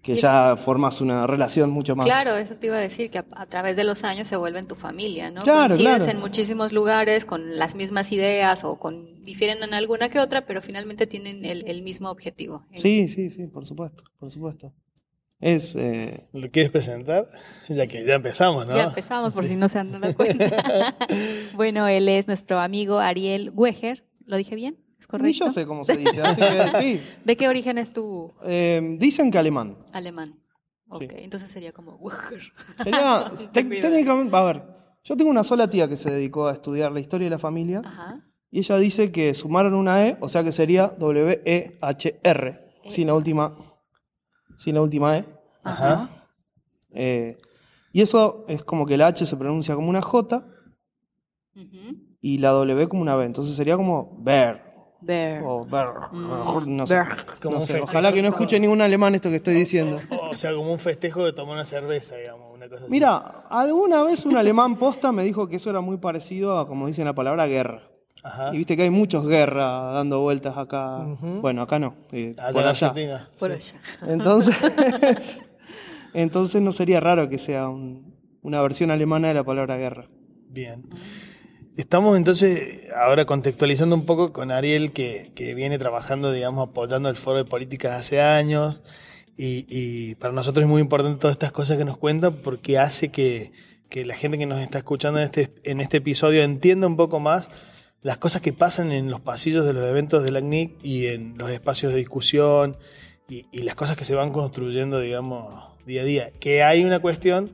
ya 0.03 0.57
formas 0.57 1.01
una 1.01 1.27
relación 1.27 1.71
mucho 1.71 1.97
más. 1.97 2.07
Claro, 2.07 2.37
eso 2.37 2.57
te 2.57 2.67
iba 2.69 2.77
a 2.77 2.81
decir, 2.81 3.11
que 3.11 3.19
a, 3.19 3.47
través 3.47 3.77
de 3.77 3.85
los 3.85 4.05
años 4.05 4.29
se 4.29 4.37
vuelven 4.37 4.67
tu 4.67 4.75
familia, 4.75 5.31
¿no? 5.31 5.41
Claro, 5.41 5.75
Coincides 5.75 6.09
en 6.09 6.21
muchísimos 6.21 6.73
lugares 6.73 7.25
con 7.25 7.59
las 7.59 7.75
mismas 7.75 8.13
ideas 8.13 8.65
o 8.65 8.79
con 8.79 9.21
difieren 9.23 9.63
en 9.63 9.75
alguna 9.75 10.09
que 10.09 10.19
otra, 10.19 10.47
pero 10.47 10.63
finalmente 10.63 11.07
tienen 11.07 11.45
el, 11.45 11.65
el 11.67 11.83
mismo 11.83 12.11
objetivo. 12.11 12.65
Sí, 12.75 13.09
sí, 13.09 13.31
sí, 13.31 13.47
por 13.47 13.67
supuesto, 13.67 14.03
por 14.19 14.31
supuesto. 14.31 14.73
Es, 15.41 15.75
eh, 15.75 16.27
¿Lo 16.35 16.51
quieres 16.51 16.71
presentar? 16.71 17.31
Ya 17.69 17.87
que 17.87 18.05
ya 18.05 18.15
empezamos, 18.15 18.67
¿no? 18.67 18.77
Ya 18.77 18.85
empezamos, 18.85 19.33
por 19.33 19.47
si 19.47 19.57
no 19.57 19.69
se 19.71 19.79
han 19.79 19.93
dado 19.93 20.15
cuenta. 20.17 20.97
bueno, 21.55 21.89
él 21.89 22.09
es 22.09 22.27
nuestro 22.27 22.61
amigo 22.61 22.99
Ariel 22.99 23.51
Weger. 23.55 24.05
¿Lo 24.27 24.37
dije 24.37 24.55
bien? 24.55 24.77
¿Es 25.01 25.07
correcto? 25.07 25.27
Ni 25.27 25.33
yo 25.33 25.51
sé 25.51 25.67
cómo 25.67 25.83
se 25.83 25.97
dice, 25.97 26.21
así 26.21 26.41
que 26.41 26.71
sí. 26.81 27.01
¿De 27.25 27.37
qué 27.37 27.49
origen 27.49 27.79
es 27.79 27.93
tú? 27.93 28.33
Eh, 28.45 28.97
dicen 28.99 29.31
que 29.31 29.39
alemán. 29.39 29.79
Alemán. 29.93 30.39
Ok, 30.89 31.05
entonces 31.17 31.51
sería 31.51 31.73
como. 31.73 31.99
Sería, 32.83 33.33
técnicamente, 33.53 34.37
a 34.37 34.43
ver, 34.43 34.63
yo 35.03 35.17
tengo 35.17 35.31
una 35.31 35.45
sola 35.45 35.71
tía 35.71 35.89
que 35.89 35.97
se 35.97 36.11
dedicó 36.11 36.49
a 36.49 36.53
estudiar 36.53 36.93
la 36.93 37.01
historia 37.01 37.27
de 37.27 37.31
la 37.31 37.39
familia. 37.39 37.81
Ajá. 37.85 38.21
Y 38.51 38.59
ella 38.59 38.77
dice 38.77 39.11
que 39.11 39.33
sumaron 39.33 39.75
una 39.75 40.07
E, 40.07 40.19
o 40.21 40.29
sea 40.29 40.45
que 40.45 40.53
sería 40.53 40.89
W-E-H-R, 40.99 42.61
sin 42.89 43.07
la 43.07 43.15
última 43.15 43.57
sin 44.59 44.75
la 44.75 44.83
última 44.83 45.17
E. 45.17 45.25
Ajá. 45.63 46.27
Eh, 46.91 47.37
y 47.93 48.03
eso 48.03 48.45
es 48.49 48.63
como 48.65 48.85
que 48.85 48.97
la 48.97 49.07
H 49.07 49.25
se 49.25 49.37
pronuncia 49.37 49.75
como 49.75 49.89
una 49.89 50.03
J 50.03 50.45
y 52.21 52.39
la 52.39 52.51
W 52.51 52.89
como 52.89 53.03
una 53.03 53.17
B. 53.17 53.25
Entonces 53.25 53.57
sería 53.57 53.77
como 53.77 54.19
ver. 54.21 54.70
Ver. 55.03 55.43
O. 55.45 55.63
Mm. 56.13 56.77
No 56.77 56.87
sé. 56.87 57.01
Ojalá 57.83 58.13
que 58.13 58.23
no 58.23 58.29
escuche 58.29 58.61
ningún 58.61 58.81
alemán 58.81 59.15
esto 59.15 59.31
que 59.31 59.37
estoy 59.37 59.55
diciendo. 59.55 59.99
O 60.31 60.37
sea, 60.37 60.55
como 60.55 60.73
un 60.73 60.79
festejo 60.79 61.25
de 61.25 61.33
tomar 61.33 61.55
una 61.55 61.65
cerveza, 61.65 62.17
digamos. 62.17 62.55
Una 62.55 62.69
cosa 62.69 62.85
Mira, 62.89 63.17
alguna 63.49 64.03
vez 64.03 64.27
un 64.27 64.37
alemán 64.37 64.77
posta 64.77 65.13
me 65.13 65.25
dijo 65.25 65.49
que 65.49 65.57
eso 65.57 65.71
era 65.71 65.81
muy 65.81 65.97
parecido 65.97 66.59
a, 66.59 66.69
como 66.69 66.87
dicen 66.87 67.05
la 67.07 67.15
palabra, 67.15 67.47
guerra. 67.47 67.91
Y 68.53 68.59
viste 68.59 68.77
que 68.77 68.83
hay 68.83 68.91
muchos 68.91 69.27
guerras 69.27 69.95
dando 69.95 70.21
vueltas 70.21 70.57
acá. 70.59 70.99
Bueno, 71.21 71.63
acá 71.63 71.79
no. 71.79 71.95
Eh, 72.13 72.35
por 72.53 72.67
allá. 72.67 72.93
Por 73.39 73.51
allá. 73.51 73.77
Entonces, 74.07 74.57
entonces 76.15 76.61
no 76.61 76.73
sería 76.73 77.01
raro 77.01 77.29
que 77.29 77.39
sea 77.39 77.69
una 78.43 78.63
versión 78.63 78.91
alemana 78.91 79.29
de 79.29 79.35
la 79.35 79.45
palabra 79.45 79.77
guerra. 79.77 80.07
Bien. 80.49 80.85
Estamos 81.81 82.19
entonces 82.19 82.91
ahora 82.95 83.25
contextualizando 83.25 83.95
un 83.95 84.05
poco 84.05 84.35
con 84.35 84.51
Ariel, 84.51 84.93
que, 84.93 85.33
viene 85.57 85.79
trabajando, 85.79 86.31
digamos, 86.31 86.69
apoyando 86.69 87.09
el 87.09 87.17
foro 87.17 87.39
de 87.39 87.47
políticas 87.47 87.99
hace 87.99 88.21
años. 88.21 88.83
Y, 89.35 90.15
para 90.17 90.35
nosotros 90.35 90.65
es 90.65 90.69
muy 90.69 90.83
importante 90.83 91.19
todas 91.19 91.33
estas 91.33 91.53
cosas 91.53 91.79
que 91.79 91.87
nos 91.87 91.97
cuentan 91.97 92.35
porque 92.45 92.79
hace 92.79 93.09
que, 93.09 93.53
que 93.89 94.05
la 94.05 94.15
gente 94.15 94.37
que 94.37 94.45
nos 94.45 94.61
está 94.61 94.77
escuchando 94.77 95.21
en 95.21 95.25
este, 95.25 95.55
en 95.65 95.81
este 95.81 95.97
episodio 95.97 96.43
entienda 96.43 96.87
un 96.87 96.99
poco 96.99 97.19
más 97.19 97.49
las 98.03 98.19
cosas 98.19 98.43
que 98.43 98.53
pasan 98.53 98.93
en 98.93 99.11
los 99.11 99.23
pasillos 99.23 99.65
de 99.65 99.73
los 99.73 99.85
eventos 99.85 100.23
de 100.23 100.33
la 100.33 100.41
CNIC 100.41 100.85
y 100.85 101.07
en 101.07 101.39
los 101.39 101.51
espacios 101.51 101.95
de 101.95 101.99
discusión 102.01 102.77
y, 103.27 103.63
las 103.63 103.75
cosas 103.75 103.97
que 103.97 104.05
se 104.05 104.15
van 104.15 104.33
construyendo, 104.33 105.01
digamos, 105.01 105.55
día 105.87 106.03
a 106.03 106.05
día. 106.05 106.31
Que 106.41 106.63
hay 106.63 106.85
una 106.85 107.01
cuestión 107.01 107.53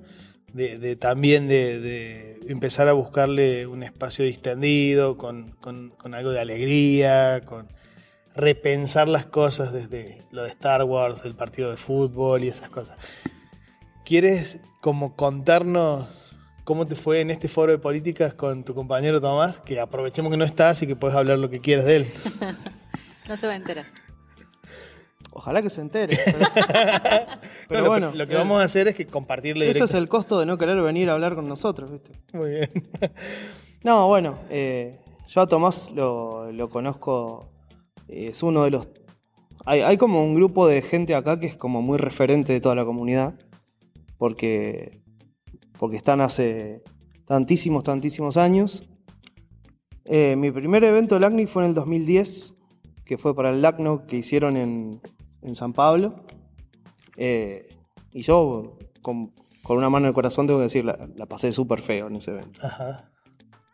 de, 0.56 0.96
también 0.96 1.48
de, 1.48 2.40
empezar 2.48 2.88
a 2.88 2.92
buscarle 2.92 3.66
un 3.66 3.82
espacio 3.82 4.24
distendido, 4.24 5.16
con, 5.16 5.56
algo 6.12 6.30
de 6.30 6.40
alegría, 6.40 7.42
con 7.44 7.68
repensar 8.34 9.08
las 9.08 9.26
cosas 9.26 9.72
desde 9.72 10.22
lo 10.30 10.42
de 10.42 10.50
Star 10.50 10.84
Wars, 10.84 11.20
el 11.24 11.34
partido 11.34 11.70
de 11.70 11.76
fútbol 11.76 12.44
y 12.44 12.48
esas 12.48 12.70
cosas. 12.70 12.96
¿Quieres 14.04 14.60
como 14.80 15.16
contarnos 15.16 16.26
¿Cómo 16.66 16.84
te 16.84 16.96
fue 16.96 17.20
en 17.20 17.30
este 17.30 17.46
foro 17.46 17.70
de 17.70 17.78
políticas 17.78 18.34
con 18.34 18.64
tu 18.64 18.74
compañero 18.74 19.20
Tomás? 19.20 19.60
Que 19.60 19.78
aprovechemos 19.78 20.32
que 20.32 20.36
no 20.36 20.44
estás 20.44 20.82
y 20.82 20.88
que 20.88 20.96
puedes 20.96 21.16
hablar 21.16 21.38
lo 21.38 21.48
que 21.48 21.60
quieras 21.60 21.84
de 21.84 21.98
él. 21.98 22.06
no 23.28 23.36
se 23.36 23.46
va 23.46 23.52
a 23.52 23.56
enterar. 23.56 23.84
Ojalá 25.38 25.60
que 25.60 25.68
se 25.68 25.82
entere. 25.82 26.18
Pero, 27.68 27.86
bueno. 27.88 28.10
Lo 28.14 28.26
que, 28.26 28.34
vamos 28.34 28.58
a 28.58 28.64
hacer 28.64 28.88
es 28.88 28.94
que 28.94 29.06
compartirle. 29.06 29.68
Ese 29.68 29.84
es 29.84 29.92
el 29.92 30.08
costo 30.08 30.40
de 30.40 30.46
no 30.46 30.56
querer 30.56 30.80
venir 30.80 31.10
a 31.10 31.12
hablar 31.12 31.34
con 31.34 31.46
nosotros, 31.46 31.92
¿viste? 31.92 32.12
Muy 32.32 32.48
bien. 32.48 32.70
no, 33.84 34.08
bueno, 34.08 34.36
eh, 34.48 34.98
yo 35.28 35.42
a 35.42 35.46
Tomás 35.46 35.90
lo, 35.90 36.68
conozco. 36.70 37.50
es 38.08 38.42
uno 38.42 38.64
de 38.64 38.70
los. 38.70 38.88
Hay, 39.66 39.82
hay 39.82 39.98
como 39.98 40.24
un 40.24 40.34
grupo 40.34 40.66
de 40.66 40.80
gente 40.80 41.14
acá 41.14 41.38
que 41.38 41.46
es 41.46 41.56
como 41.56 41.82
muy 41.82 41.98
referente 41.98 42.54
de 42.54 42.62
toda 42.62 42.74
la 42.74 42.86
comunidad. 42.86 43.34
Porque 44.16 45.02
porque 45.78 45.98
están 45.98 46.22
hace 46.22 46.82
tantísimos, 47.26 47.84
tantísimos 47.84 48.38
años. 48.38 48.88
Eh, 50.06 50.34
mi 50.36 50.50
primer 50.50 50.82
evento 50.84 51.18
LACNIC 51.18 51.48
fue 51.48 51.64
en 51.64 51.68
el 51.68 51.74
2010, 51.74 52.54
que 53.04 53.18
fue 53.18 53.34
para 53.34 53.50
el 53.50 53.60
LACNO 53.60 54.06
que 54.06 54.16
hicieron 54.16 54.56
en, 54.56 55.02
San 55.54 55.72
Pablo. 55.72 56.14
Eh, 57.16 57.68
y 58.12 58.22
yo, 58.22 58.78
con, 59.02 59.32
una 59.68 59.90
mano 59.90 60.06
en 60.06 60.08
el 60.08 60.14
corazón, 60.14 60.46
tengo 60.46 60.58
que 60.60 60.64
decir, 60.64 60.84
la, 60.84 61.26
pasé 61.26 61.52
súper 61.52 61.80
feo 61.80 62.08
en 62.08 62.16
ese 62.16 62.32
evento. 62.32 62.60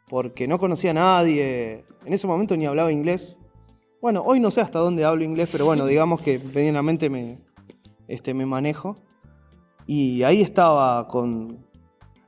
Porque 0.08 0.46
no 0.46 0.58
conocía 0.58 0.90
a 0.90 0.94
nadie, 0.94 1.84
en 2.04 2.12
ese 2.12 2.26
momento 2.26 2.56
ni 2.56 2.66
hablaba 2.66 2.92
inglés. 2.92 3.38
Bueno, 4.00 4.22
hoy 4.26 4.40
no 4.40 4.50
sé 4.50 4.60
hasta 4.60 4.78
dónde 4.78 5.04
hablo 5.04 5.24
inglés, 5.24 5.48
pero 5.52 5.64
bueno, 5.64 5.86
digamos 5.86 6.20
que 6.20 6.40
medianamente 6.54 7.08
me, 7.08 7.38
este, 8.08 8.34
me 8.34 8.46
manejo. 8.46 8.96
Y 9.86 10.22
ahí 10.22 10.42
estaba 10.42 11.06
con, 11.08 11.66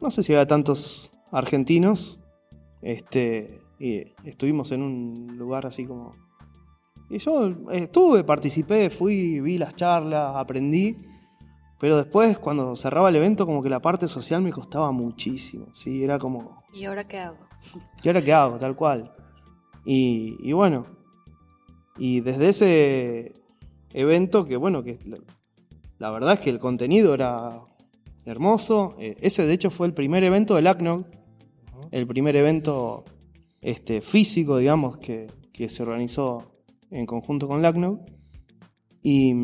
no 0.00 0.10
sé 0.10 0.22
si 0.22 0.32
había 0.32 0.46
tantos 0.46 1.12
argentinos, 1.30 2.20
este, 2.80 3.60
y 3.78 4.12
estuvimos 4.24 4.70
en 4.72 4.82
un 4.82 5.36
lugar 5.36 5.66
así 5.66 5.84
como... 5.84 6.14
Y 7.10 7.18
yo 7.18 7.54
estuve, 7.70 8.24
participé, 8.24 8.90
fui, 8.90 9.40
vi 9.40 9.58
las 9.58 9.76
charlas, 9.76 10.36
aprendí, 10.36 10.96
pero 11.78 11.96
después 11.96 12.38
cuando 12.38 12.76
cerraba 12.76 13.08
el 13.08 13.16
evento 13.16 13.46
como 13.46 13.62
que 13.62 13.68
la 13.68 13.80
parte 13.80 14.08
social 14.08 14.42
me 14.42 14.52
costaba 14.52 14.90
muchísimo, 14.90 15.66
¿sí? 15.74 16.02
Era 16.02 16.18
como... 16.18 16.56
¿Y 16.72 16.84
ahora 16.84 17.04
qué 17.04 17.18
hago? 17.18 17.38
¿Y 18.02 18.08
ahora 18.08 18.22
qué 18.22 18.32
hago? 18.32 18.58
Tal 18.58 18.74
cual. 18.74 19.12
Y, 19.84 20.36
y 20.40 20.52
bueno, 20.52 20.86
y 21.98 22.20
desde 22.20 22.48
ese 22.48 23.34
evento 23.92 24.44
que 24.44 24.56
bueno, 24.56 24.82
que 24.82 24.98
la 25.98 26.10
verdad 26.10 26.34
es 26.34 26.40
que 26.40 26.50
el 26.50 26.58
contenido 26.58 27.14
era 27.14 27.62
hermoso. 28.24 28.96
Eh, 28.98 29.16
ese 29.20 29.46
de 29.46 29.52
hecho 29.52 29.70
fue 29.70 29.86
el 29.86 29.94
primer 29.94 30.24
evento 30.24 30.56
del 30.56 30.66
ACNOG, 30.66 31.06
el 31.90 32.06
primer 32.06 32.36
evento 32.36 33.04
este, 33.60 34.00
físico, 34.00 34.58
digamos, 34.58 34.98
que, 34.98 35.28
se 35.68 35.82
organizó 35.82 36.53
en 36.94 37.06
conjunto 37.06 37.46
con 37.46 37.60
LACNOG. 37.60 38.00
Y, 39.02 39.34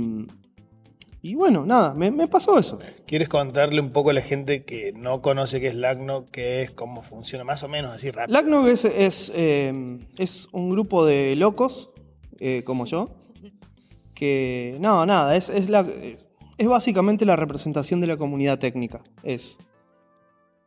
y 1.21 1.35
bueno, 1.35 1.67
nada, 1.67 1.93
me, 1.95 2.27
pasó 2.29 2.59
eso. 2.59 2.79
¿Quieres 3.07 3.29
contarle 3.29 3.81
un 3.81 3.91
poco 3.91 4.11
a 4.11 4.13
la 4.15 4.23
gente 4.23 4.65
que 4.65 4.93
no 4.97 5.21
conoce 5.21 5.61
qué 5.61 5.67
es 5.67 5.77
LACNOG, 5.77 6.31
qué 6.31 6.63
es, 6.63 6.71
cómo 6.71 7.03
funciona, 7.03 7.45
más 7.45 7.63
o 7.63 7.69
menos 7.69 7.95
así 7.95 8.11
rápido? 8.11 8.33
LACNOG 8.33 8.69
es, 8.69 8.85
es, 8.87 9.33
eh, 9.35 9.99
es 10.17 10.49
un 10.53 10.71
grupo 10.71 11.05
de 11.05 11.37
locos, 11.37 11.91
eh, 12.39 12.63
como 12.65 12.87
yo, 12.87 13.11
que, 14.15 14.79
no, 14.81 15.05
nada, 15.05 15.37
es, 15.37 15.51
es 15.51 15.69
la 15.69 15.85
es 16.61 16.69
básicamente 16.69 17.25
la 17.25 17.37
representación 17.37 18.03
de 18.03 18.07
la 18.07 18.19
comunidad 18.19 18.59
técnica. 18.59 19.01
Es 19.23 19.57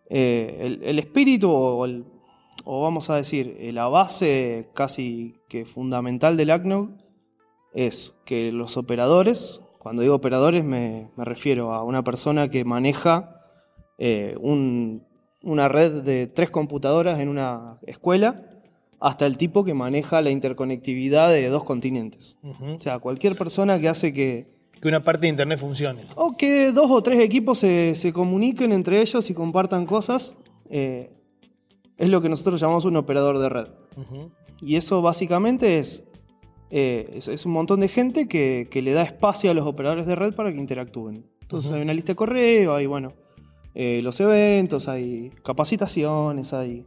eh, 0.10 0.80
el, 0.84 0.98
espíritu 0.98 1.52
o, 1.52 1.86
vamos 2.65 3.10
a 3.10 3.15
decir, 3.15 3.58
eh, 3.60 3.72
la 3.72 3.88
base 3.88 4.70
casi 4.74 5.36
que 5.50 5.65
fundamental 5.65 6.38
del 6.38 6.51
ACNOG 6.51 6.89
es 7.74 8.13
que 8.25 8.51
los 8.51 8.77
operadores, 8.77 9.62
cuando 9.79 10.01
digo 10.01 10.15
operadores 10.15 10.63
me, 10.63 11.10
refiero 11.17 11.74
a 11.74 11.84
una 11.84 12.03
persona 12.03 12.50
que 12.50 12.63
maneja 12.63 13.41
eh, 13.98 14.36
una 14.39 15.67
red 15.67 16.03
de 16.03 16.27
tres 16.27 16.50
computadoras 16.50 17.20
en 17.20 17.29
una 17.29 17.79
escuela, 17.88 18.50
hasta 19.00 19.25
el 19.25 19.38
tipo 19.38 19.65
que 19.65 19.74
maneja 19.74 20.22
la 20.22 20.29
interconectividad 20.29 21.29
de 21.29 21.50
dos 21.50 21.65
continentes. 21.65 22.38
O 22.41 22.79
sea, 22.79 23.00
cualquier 23.00 23.36
persona 23.36 23.77
que 23.79 23.89
hace 23.89 24.13
que 24.13 24.53
que 24.84 24.89
una 24.89 25.01
parte 25.01 25.22
de 25.22 25.27
Internet 25.29 25.60
funcione. 25.60 26.01
O 26.17 26.36
que 26.36 26.74
dos 26.74 26.91
o 26.91 27.01
tres 27.01 27.17
equipos 27.22 27.60
se, 27.60 28.12
comuniquen 28.13 28.74
entre 28.74 29.00
ellos 29.00 29.29
y 29.29 29.34
compartan 29.34 29.86
cosas. 29.86 30.34
Eh, 30.70 31.10
es 31.97 32.09
lo 32.09 32.21
que 32.21 32.29
nosotros 32.29 32.59
llamamos 32.59 32.85
un 32.85 32.97
operador 32.97 33.39
de 33.39 33.50
red. 33.50 33.67
Y 34.62 34.75
eso 34.75 35.01
básicamente 35.01 35.79
es, 35.79 36.03
eh, 36.69 37.19
es, 37.25 37.45
un 37.45 37.51
montón 37.51 37.79
de 37.79 37.88
gente 37.88 38.27
que, 38.27 38.67
le 38.73 38.91
da 38.93 39.03
espacio 39.03 39.51
a 39.51 39.53
los 39.53 39.65
operadores 39.65 40.05
de 40.05 40.15
red 40.15 40.33
para 40.33 40.51
que 40.51 40.59
interactúen. 40.59 41.25
Entonces 41.41 41.71
hay 41.71 41.81
una 41.81 41.93
lista 41.93 42.13
de 42.13 42.15
correo, 42.15 42.75
hay 42.75 42.85
bueno, 42.85 43.13
eh, 43.75 44.01
los 44.03 44.19
eventos, 44.19 44.88
hay 44.88 45.29
capacitaciones, 45.43 46.53
hay 46.53 46.85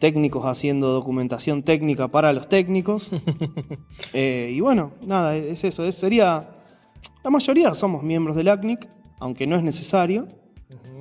técnicos 0.00 0.46
haciendo 0.46 0.88
documentación 0.88 1.62
técnica 1.62 2.08
para 2.08 2.32
los 2.32 2.48
técnicos. 2.48 3.08
Eh, 4.12 4.52
y 4.52 4.60
bueno, 4.60 4.92
nada, 5.06 5.36
es 5.36 5.62
eso. 5.62 5.90
sería. 5.92 6.48
La 7.22 7.30
mayoría 7.30 7.74
somos 7.74 8.02
miembros 8.02 8.34
del 8.34 8.48
ACNIC, 8.48 8.88
aunque 9.20 9.46
no 9.46 9.56
es 9.56 9.62
necesario. 9.62 10.26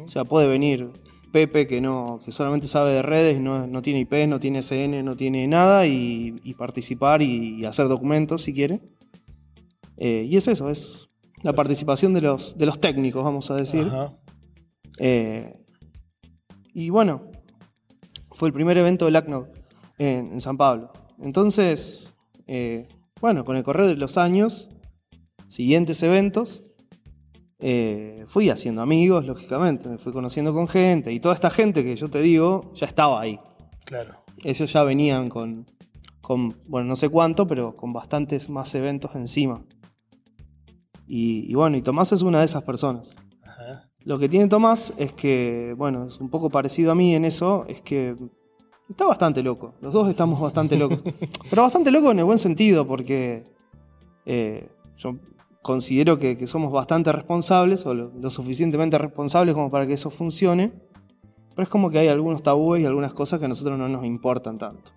O 0.06 0.08
sea, 0.08 0.26
puede 0.26 0.48
venir 0.48 0.92
Pepe 1.32 1.68
que 1.68 1.82
no, 1.82 2.22
que 2.24 2.32
solamente 2.32 2.68
sabe 2.68 2.94
de 2.94 3.02
redes, 3.02 3.40
no, 3.40 3.68
no 3.68 3.82
tiene 3.82 4.00
IP, 4.02 4.28
no 4.28 4.40
tiene 4.40 4.62
SN, 4.62 5.04
no 5.04 5.16
tiene 5.16 5.48
nada, 5.48 5.86
y, 5.86 6.40
participar 6.58 7.22
y, 7.22 7.66
hacer 7.66 7.88
documentos 7.88 8.44
si 8.44 8.54
quiere. 8.54 8.82
Eh, 9.98 10.26
y 10.30 10.38
es 10.38 10.48
eso, 10.48 10.70
es 10.70 11.10
la 11.42 11.54
participación 11.54 12.14
de 12.14 12.22
los, 12.22 12.58
de 12.58 12.66
los 12.66 12.80
técnicos, 12.80 13.24
vamos 13.24 13.52
a 13.52 13.56
decir. 13.56 13.88
Eh, 14.98 15.56
y 16.74 16.90
bueno, 16.90 17.32
fue 18.32 18.48
el 18.48 18.54
primer 18.54 18.78
evento 18.78 19.06
del 19.06 19.16
ACNOG 19.16 19.48
en, 19.98 20.42
San 20.42 20.58
Pablo. 20.58 20.92
Entonces, 21.22 22.14
eh, 22.48 22.88
bueno, 23.22 23.46
con 23.46 23.58
el 23.58 23.64
correr 23.64 23.88
de 23.88 23.96
los 23.96 24.18
años, 24.18 24.70
siguientes 25.48 26.02
eventos, 26.04 26.64
eh, 27.60 28.26
fui 28.28 28.50
haciendo 28.50 28.82
amigos, 28.82 29.26
lógicamente, 29.26 29.90
me 29.90 29.98
fui 29.98 30.14
conociendo 30.14 30.54
con 30.54 30.68
gente 30.68 31.12
y 31.12 31.20
toda 31.20 31.36
esta 31.36 31.50
gente 31.50 31.84
que 31.84 31.96
yo 31.96 32.10
te 32.10 32.22
digo 32.22 32.72
ya 32.74 32.88
estaba 32.88 33.20
ahí. 33.20 33.40
Claro. 33.86 34.16
Ellos 34.44 34.72
ya 34.72 34.84
venían 34.84 35.28
con, 35.28 35.66
con 36.22 36.56
bueno, 36.68 36.88
no 36.88 36.96
sé 36.96 37.10
cuánto, 37.10 37.48
pero 37.48 37.76
con 37.76 37.92
bastantes 37.92 38.50
más 38.50 38.74
eventos 38.76 39.12
encima. 39.16 39.64
Y, 41.12 41.56
bueno, 41.56 41.76
y 41.76 41.82
Tomás 41.82 42.12
es 42.12 42.22
una 42.22 42.40
de 42.40 42.46
esas 42.46 42.62
personas. 42.64 43.10
Lo 44.06 44.20
que 44.20 44.30
tiene 44.30 44.48
Tomás 44.48 44.94
es 44.96 45.12
que, 45.14 45.74
bueno, 45.76 46.06
es 46.08 46.20
un 46.20 46.30
poco 46.30 46.52
parecido 46.52 46.92
a 46.92 46.96
mí 46.96 47.16
en 47.16 47.26
eso, 47.26 47.66
es 47.68 47.82
que 47.82 48.16
está 48.88 49.06
bastante 49.06 49.42
loco. 49.42 49.74
Los 49.82 49.92
dos 49.92 50.08
estamos 50.08 50.40
bastante 50.40 50.78
locos. 50.78 51.02
Pero 51.50 51.64
bastante 51.64 51.92
loco 51.92 52.12
en 52.12 52.20
el 52.20 52.26
buen 52.26 52.38
sentido, 52.38 52.88
porque 52.88 53.44
eh, 54.26 54.70
yo 54.98 55.16
considero 55.62 56.18
que, 56.20 56.48
somos 56.48 56.72
bastante 56.72 57.12
responsables, 57.12 57.86
o 57.86 57.94
lo, 57.94 58.30
suficientemente 58.30 58.98
responsables 58.98 59.54
como 59.56 59.70
para 59.70 59.88
que 59.88 59.94
eso 59.94 60.10
funcione. 60.10 60.72
Pero 61.50 61.64
es 61.64 61.70
como 61.70 61.90
que 61.90 62.00
hay 62.00 62.08
algunos 62.08 62.42
tabúes 62.42 62.82
y 62.82 62.86
algunas 62.86 63.14
cosas 63.14 63.40
que 63.40 63.46
a 63.46 63.50
nosotros 63.50 63.78
no 63.78 63.88
nos 63.90 64.06
importan 64.06 64.58
tanto. 64.58 64.92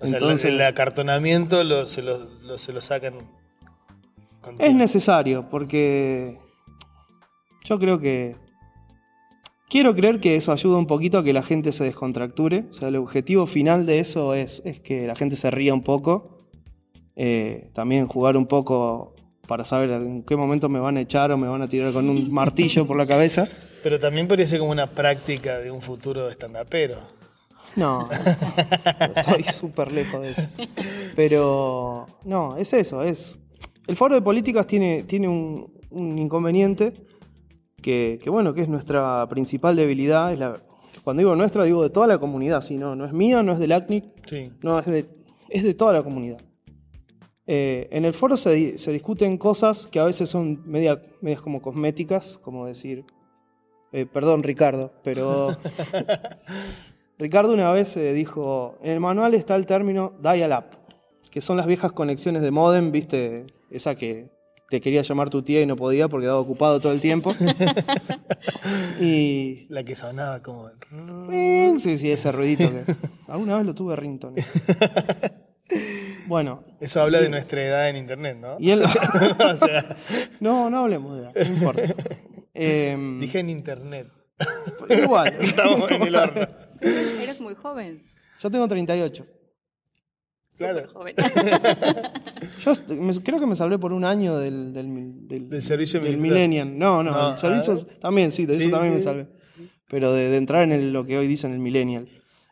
O 0.00 0.06
Entonces, 0.06 0.42
sea, 0.42 0.50
el 0.50 0.60
acartonamiento 0.62 1.86
se, 1.86 2.02
lo, 2.02 2.58
se 2.58 2.72
lo 2.72 2.80
sacan. 2.80 3.14
Es 4.58 4.74
necesario, 4.74 5.48
porque 5.48 6.38
yo 7.64 7.78
creo 7.78 7.98
que. 7.98 8.36
Quiero 9.70 9.94
creer 9.94 10.20
que 10.20 10.36
eso 10.36 10.52
ayuda 10.52 10.76
un 10.76 10.86
poquito 10.86 11.18
a 11.18 11.24
que 11.24 11.32
la 11.32 11.42
gente 11.42 11.72
se 11.72 11.82
descontracture. 11.82 12.66
O 12.70 12.72
sea, 12.74 12.88
el 12.88 12.96
objetivo 12.96 13.46
final 13.46 13.86
de 13.86 13.98
eso 13.98 14.34
es, 14.34 14.62
es 14.64 14.78
que 14.80 15.06
la 15.06 15.16
gente 15.16 15.34
se 15.34 15.50
ría 15.50 15.72
un 15.72 15.82
poco. 15.82 16.46
Eh, 17.16 17.70
también 17.74 18.06
jugar 18.06 18.36
un 18.36 18.46
poco 18.46 19.13
para 19.46 19.64
saber 19.64 19.90
en 19.90 20.22
qué 20.22 20.36
momento 20.36 20.68
me 20.68 20.78
van 20.80 20.96
a 20.96 21.00
echar 21.00 21.30
o 21.32 21.38
me 21.38 21.48
van 21.48 21.62
a 21.62 21.68
tirar 21.68 21.92
con 21.92 22.08
un 22.08 22.32
martillo 22.32 22.86
por 22.86 22.96
la 22.96 23.06
cabeza. 23.06 23.48
Pero 23.82 23.98
también 23.98 24.26
parece 24.26 24.58
como 24.58 24.70
una 24.70 24.90
práctica 24.90 25.58
de 25.58 25.70
un 25.70 25.82
futuro 25.82 26.30
estandapero. 26.30 26.98
No, 27.76 28.08
estoy 29.16 29.44
súper 29.52 29.92
lejos 29.92 30.22
de 30.22 30.30
eso. 30.30 30.42
Pero 31.16 32.06
no, 32.24 32.56
es 32.56 32.72
eso, 32.72 33.02
es... 33.02 33.38
El 33.86 33.96
foro 33.96 34.14
de 34.14 34.22
políticas 34.22 34.66
tiene, 34.66 35.02
tiene 35.02 35.28
un, 35.28 35.70
un 35.90 36.18
inconveniente 36.18 36.94
que, 37.84 38.18
bueno, 38.28 38.54
que 38.54 38.62
es 38.62 38.68
nuestra 38.68 39.26
principal 39.28 39.76
debilidad. 39.76 40.32
Es 40.32 40.38
la, 40.38 40.56
cuando 41.02 41.20
digo 41.20 41.36
nuestra, 41.36 41.64
digo 41.64 41.82
de 41.82 41.90
toda 41.90 42.06
la 42.06 42.18
comunidad, 42.18 42.62
si 42.62 42.76
no, 42.76 42.96
no 42.96 43.04
es 43.04 43.12
mía, 43.12 43.42
no 43.42 43.52
es 43.52 43.58
del 43.58 43.72
ACNIC, 43.72 44.04
no, 44.62 44.78
es 44.78 44.86
de, 44.86 45.06
es 45.50 45.62
de 45.62 45.74
toda 45.74 45.92
la 45.92 46.02
comunidad. 46.02 46.38
Eh, 47.46 47.88
en 47.90 48.04
el 48.04 48.14
foro 48.14 48.36
se, 48.36 48.54
discuten 48.54 49.36
cosas 49.36 49.86
que 49.86 49.98
a 49.98 50.04
veces 50.04 50.30
son 50.30 50.62
media, 50.66 51.02
medias 51.20 51.42
como 51.42 51.60
cosméticas, 51.60 52.38
como 52.42 52.66
decir, 52.66 53.04
eh, 53.92 54.06
perdón 54.06 54.42
Ricardo, 54.42 54.92
pero 55.02 55.48
Ricardo 57.18 57.52
una 57.52 57.70
vez 57.70 57.96
eh, 57.96 58.14
dijo, 58.14 58.78
en 58.82 58.92
el 58.92 59.00
manual 59.00 59.34
está 59.34 59.56
el 59.56 59.66
término 59.66 60.14
dial-up, 60.22 60.64
que 61.30 61.42
son 61.42 61.58
las 61.58 61.66
viejas 61.66 61.92
conexiones 61.92 62.40
de 62.40 62.50
modem, 62.50 62.90
viste, 62.90 63.46
esa 63.70 63.94
que 63.94 64.30
te 64.70 64.80
quería 64.80 65.02
llamar 65.02 65.28
tu 65.28 65.42
tía 65.42 65.60
y 65.60 65.66
no 65.66 65.76
podía 65.76 66.08
porque 66.08 66.24
estaba 66.24 66.40
ocupado 66.40 66.80
todo 66.80 66.92
el 66.92 67.00
tiempo. 67.00 67.34
y... 69.00 69.66
La 69.68 69.84
que 69.84 69.94
sonaba 69.94 70.42
como... 70.42 70.70
Sí, 71.78 71.98
sí, 71.98 72.10
ese 72.10 72.32
ruidito 72.32 72.64
que... 72.70 72.94
Alguna 73.28 73.58
vez 73.58 73.66
lo 73.66 73.74
tuve 73.74 73.94
Rington. 73.94 74.34
Bueno. 76.26 76.64
Eso 76.80 77.00
habla 77.02 77.20
de 77.20 77.28
nuestra 77.28 77.62
edad 77.62 77.88
en 77.88 77.96
internet, 77.96 78.38
¿no? 78.40 78.56
Y 78.58 78.70
él... 78.70 78.82
No, 80.40 80.70
no 80.70 80.80
hablemos 80.80 81.16
de 81.16 81.22
edad, 81.22 81.32
no 81.34 81.54
importa. 81.54 81.82
Em, 82.54 83.20
Dije 83.20 83.40
en 83.40 83.50
internet. 83.50 84.08
Igual. 84.88 85.28
Estamos 85.40 85.90
en 85.90 86.02
el 86.02 86.16
horno. 86.16 86.48
Eres 86.80 87.40
muy 87.40 87.54
joven. 87.54 88.02
Yo 88.40 88.50
tengo 88.50 88.68
38. 88.68 89.26
Claro. 90.56 90.88
joven. 90.92 91.14
Yo 92.64 92.74
creo 93.24 93.40
que 93.40 93.46
me 93.46 93.56
salvé 93.56 93.78
por 93.78 93.92
un 93.92 94.04
año 94.04 94.38
del, 94.38 94.72
del, 94.72 95.26
del, 95.48 95.62
servicio 95.62 96.00
del 96.00 96.16
Millennium. 96.16 96.78
No, 96.78 97.02
no, 97.02 97.32
el 97.32 97.38
servicio 97.38 97.76
también, 98.00 98.30
sí, 98.30 98.46
de 98.46 98.56
eso 98.56 98.70
también 98.70 98.94
me 98.94 99.00
salvé. 99.00 99.26
Pero 99.88 100.12
de, 100.12 100.36
entrar 100.36 100.70
en 100.70 100.92
lo 100.92 101.04
que 101.04 101.18
hoy 101.18 101.26
dicen 101.26 101.52
el 101.52 101.58
Millennial. 101.58 102.08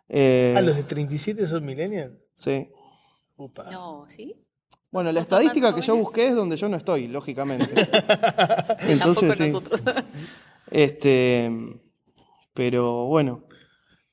Eh, 0.09 0.55
ah, 0.57 0.63
los 0.63 0.77
de 0.77 0.83
37 0.83 1.47
son 1.47 1.65
Millennial. 1.65 2.19
Sí. 2.37 2.69
No, 3.71 4.05
¿sí? 4.09 4.35
Bueno, 4.91 5.11
la 5.11 5.23
estadística 5.23 5.75
que 5.75 5.81
yo 5.81 5.97
busqué 5.97 6.29
es 6.29 6.35
donde 6.35 6.57
yo 6.57 6.69
no 6.69 6.77
estoy, 6.77 7.09
lógicamente. 7.09 7.67
Entonces, 8.81 9.37
sí. 9.37 9.45
nosotros. 9.45 9.83
Este, 10.71 11.51
pero 12.55 13.07
bueno. 13.07 13.45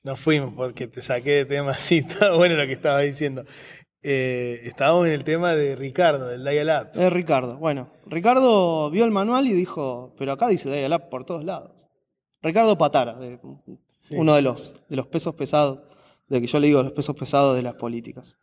Nos 0.01 0.17
fuimos 0.19 0.53
porque 0.53 0.87
te 0.87 1.01
saqué 1.01 1.31
de 1.31 1.45
tema, 1.45 1.73
sí, 1.77 1.97
está 1.97 2.33
bueno 2.33 2.55
lo 2.55 2.65
que 2.65 2.73
estaba 2.73 2.99
diciendo. 2.99 3.43
Eh, 4.01 4.61
estábamos 4.63 5.07
en 5.07 5.13
el 5.13 5.25
tema 5.25 5.55
de 5.55 5.75
Ricardo, 5.75 6.27
del 6.27 6.43
Dial-Up. 6.45 6.91
Eh, 6.95 7.09
Ricardo, 7.09 7.57
bueno. 7.57 7.91
Ricardo 8.05 8.89
vio 8.91 9.03
el 9.03 9.11
manual 9.11 9.47
y 9.47 9.53
dijo, 9.53 10.15
pero 10.17 10.31
acá 10.31 10.47
dice 10.47 10.69
Dial-Up 10.69 11.09
por 11.09 11.25
todos 11.25 11.43
lados. 11.43 11.71
Ricardo 12.41 12.77
Patara, 12.77 13.19
uno 14.11 14.35
de 14.35 14.41
los, 14.41 14.75
de 14.87 14.95
los 14.95 15.07
pesos 15.07 15.35
pesados, 15.35 15.79
de 16.29 16.39
que 16.39 16.47
yo 16.47 16.59
le 16.59 16.67
digo 16.67 16.81
los 16.81 16.93
pesos 16.93 17.17
pesados 17.17 17.57
de 17.57 17.61
las 17.61 17.75
políticas. 17.75 18.37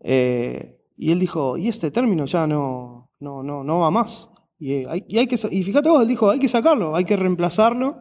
Eh, 0.00 0.80
y 0.96 1.12
él 1.12 1.18
dijo, 1.18 1.56
y 1.56 1.68
este 1.68 1.90
término 1.90 2.24
ya 2.26 2.46
no, 2.46 3.10
no, 3.20 3.42
no, 3.42 3.64
no 3.64 3.78
va 3.80 3.90
más. 3.90 4.30
Y, 4.58 4.84
hay, 4.86 5.04
y, 5.08 5.18
hay 5.18 5.26
que, 5.26 5.36
y 5.50 5.62
fíjate 5.62 5.88
vos, 5.88 6.02
él 6.02 6.08
dijo, 6.08 6.30
hay 6.30 6.38
que 6.38 6.48
sacarlo, 6.48 6.94
hay 6.94 7.04
que 7.04 7.16
reemplazarlo 7.16 7.98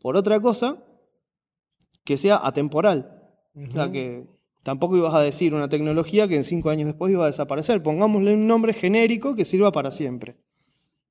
por 0.00 0.16
otra 0.16 0.40
cosa 0.40 0.82
que 2.04 2.16
sea 2.16 2.40
atemporal. 2.46 3.12
O 3.56 3.72
sea, 3.72 3.90
que 3.90 4.26
tampoco 4.62 4.96
ibas 4.96 5.14
a 5.14 5.20
decir 5.20 5.54
una 5.54 5.68
tecnología 5.68 6.28
que 6.28 6.36
en 6.36 6.44
cinco 6.44 6.70
años 6.70 6.86
después 6.86 7.10
iba 7.10 7.24
a 7.24 7.28
desaparecer. 7.28 7.82
Pongámosle 7.82 8.34
un 8.34 8.46
nombre 8.46 8.74
genérico 8.74 9.34
que 9.34 9.44
sirva 9.44 9.72
para 9.72 9.90
siempre. 9.90 10.36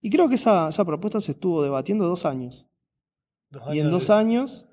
Y 0.01 0.11
creo 0.11 0.29
que 0.29 0.35
esa, 0.35 0.69
esa 0.69 0.85
propuesta 0.85 1.19
se 1.19 1.31
estuvo 1.31 1.63
debatiendo 1.63 2.07
dos 2.07 2.25
años. 2.25 2.67
y 3.73 3.79
en 3.79 3.89
dos 3.89 4.09
años 4.09 4.67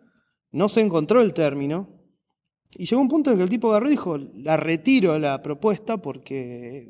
no 0.50 0.68
se 0.68 0.82
encontró 0.82 1.22
el 1.22 1.32
término 1.32 2.01
y 2.76 2.86
llegó 2.86 3.02
un 3.02 3.08
punto 3.08 3.30
en 3.30 3.36
que 3.36 3.42
el 3.42 3.50
tipo 3.50 3.68
agarró 3.70 3.86
y 3.86 3.90
dijo, 3.90 4.18
la 4.18 4.56
retiro 4.56 5.18
la 5.18 5.42
propuesta 5.42 5.98
porque... 5.98 6.88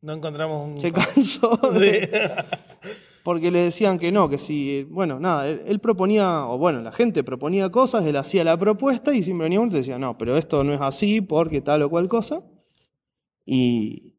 No 0.00 0.12
encontramos 0.14 0.70
un... 0.70 0.80
Se 0.80 0.92
cansó 0.92 1.56
de... 1.72 2.44
porque 3.24 3.50
le 3.50 3.64
decían 3.64 3.98
que 3.98 4.10
no, 4.10 4.28
que 4.28 4.38
si... 4.38 4.84
Bueno, 4.84 5.20
nada, 5.20 5.48
él, 5.48 5.80
proponía, 5.80 6.46
o 6.46 6.56
bueno, 6.56 6.80
la 6.80 6.92
gente 6.92 7.24
proponía 7.24 7.70
cosas, 7.70 8.06
él 8.06 8.16
hacía 8.16 8.44
la 8.44 8.56
propuesta 8.58 9.12
y 9.12 9.22
siempre 9.22 9.44
venía 9.44 9.60
uno 9.60 9.72
y 9.72 9.78
decía, 9.78 9.98
no, 9.98 10.16
pero 10.16 10.36
esto 10.36 10.64
no 10.64 10.72
es 10.72 10.80
así 10.80 11.20
porque 11.20 11.60
tal 11.60 11.82
o 11.82 11.90
cual 11.90 12.08
cosa. 12.08 12.42
Y, 13.44 14.14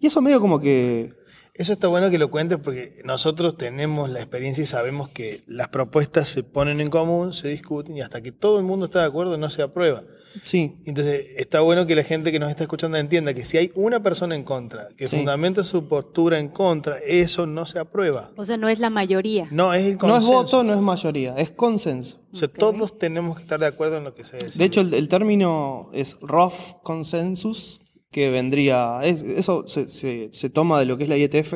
y 0.00 0.06
eso 0.06 0.20
medio 0.20 0.40
como 0.40 0.58
que 0.58 1.17
eso 1.58 1.72
está 1.72 1.88
bueno 1.88 2.08
que 2.08 2.18
lo 2.18 2.30
cuentes 2.30 2.58
porque 2.62 2.94
nosotros 3.04 3.56
tenemos 3.56 4.10
la 4.10 4.20
experiencia 4.20 4.62
y 4.62 4.66
sabemos 4.66 5.08
que 5.08 5.42
las 5.48 5.68
propuestas 5.68 6.28
se 6.28 6.44
ponen 6.44 6.80
en 6.80 6.88
común, 6.88 7.32
se 7.32 7.48
discuten 7.48 7.96
y 7.96 8.00
hasta 8.00 8.20
que 8.20 8.30
todo 8.30 8.58
el 8.58 8.64
mundo 8.64 8.86
está 8.86 9.00
de 9.00 9.06
acuerdo 9.06 9.36
no 9.36 9.50
se 9.50 9.62
aprueba. 9.62 10.04
Sí. 10.44 10.76
Entonces, 10.84 11.26
está 11.36 11.58
bueno 11.60 11.84
que 11.86 11.96
la 11.96 12.04
gente 12.04 12.30
que 12.30 12.38
nos 12.38 12.50
está 12.50 12.62
escuchando 12.62 12.96
entienda 12.96 13.34
que 13.34 13.44
si 13.44 13.58
hay 13.58 13.72
una 13.74 14.00
persona 14.00 14.36
en 14.36 14.44
contra, 14.44 14.88
que 14.96 15.08
fundamenta 15.08 15.64
su 15.64 15.88
postura 15.88 16.38
en 16.38 16.48
contra, 16.48 16.98
eso 16.98 17.44
no 17.46 17.66
se 17.66 17.80
aprueba. 17.80 18.30
O 18.36 18.44
sea, 18.44 18.56
no 18.56 18.68
es 18.68 18.78
la 18.78 18.90
mayoría. 18.90 19.48
No, 19.50 19.74
es 19.74 19.84
el 19.84 19.98
consenso. 19.98 20.32
No 20.32 20.40
es 20.44 20.50
voto, 20.50 20.62
no 20.62 20.74
es 20.74 20.80
mayoría, 20.80 21.34
es 21.36 21.50
consenso. 21.50 22.20
O 22.32 22.36
sea, 22.36 22.46
todos 22.46 23.00
tenemos 23.00 23.34
que 23.34 23.42
estar 23.42 23.58
de 23.58 23.66
acuerdo 23.66 23.96
en 23.96 24.04
lo 24.04 24.14
que 24.14 24.22
se 24.22 24.36
decide. 24.36 24.58
De 24.58 24.64
hecho, 24.64 24.82
el, 24.82 24.94
el 24.94 25.08
término 25.08 25.90
es 25.92 26.16
rough 26.20 26.80
consensus, 26.84 27.80
que 28.10 28.30
vendría, 28.30 29.00
eso 29.02 29.66
se, 29.66 30.50
toma 30.50 30.78
de 30.80 30.86
lo 30.86 30.96
que 30.96 31.04
es 31.04 31.08
la 31.08 31.16
IETF, 31.16 31.54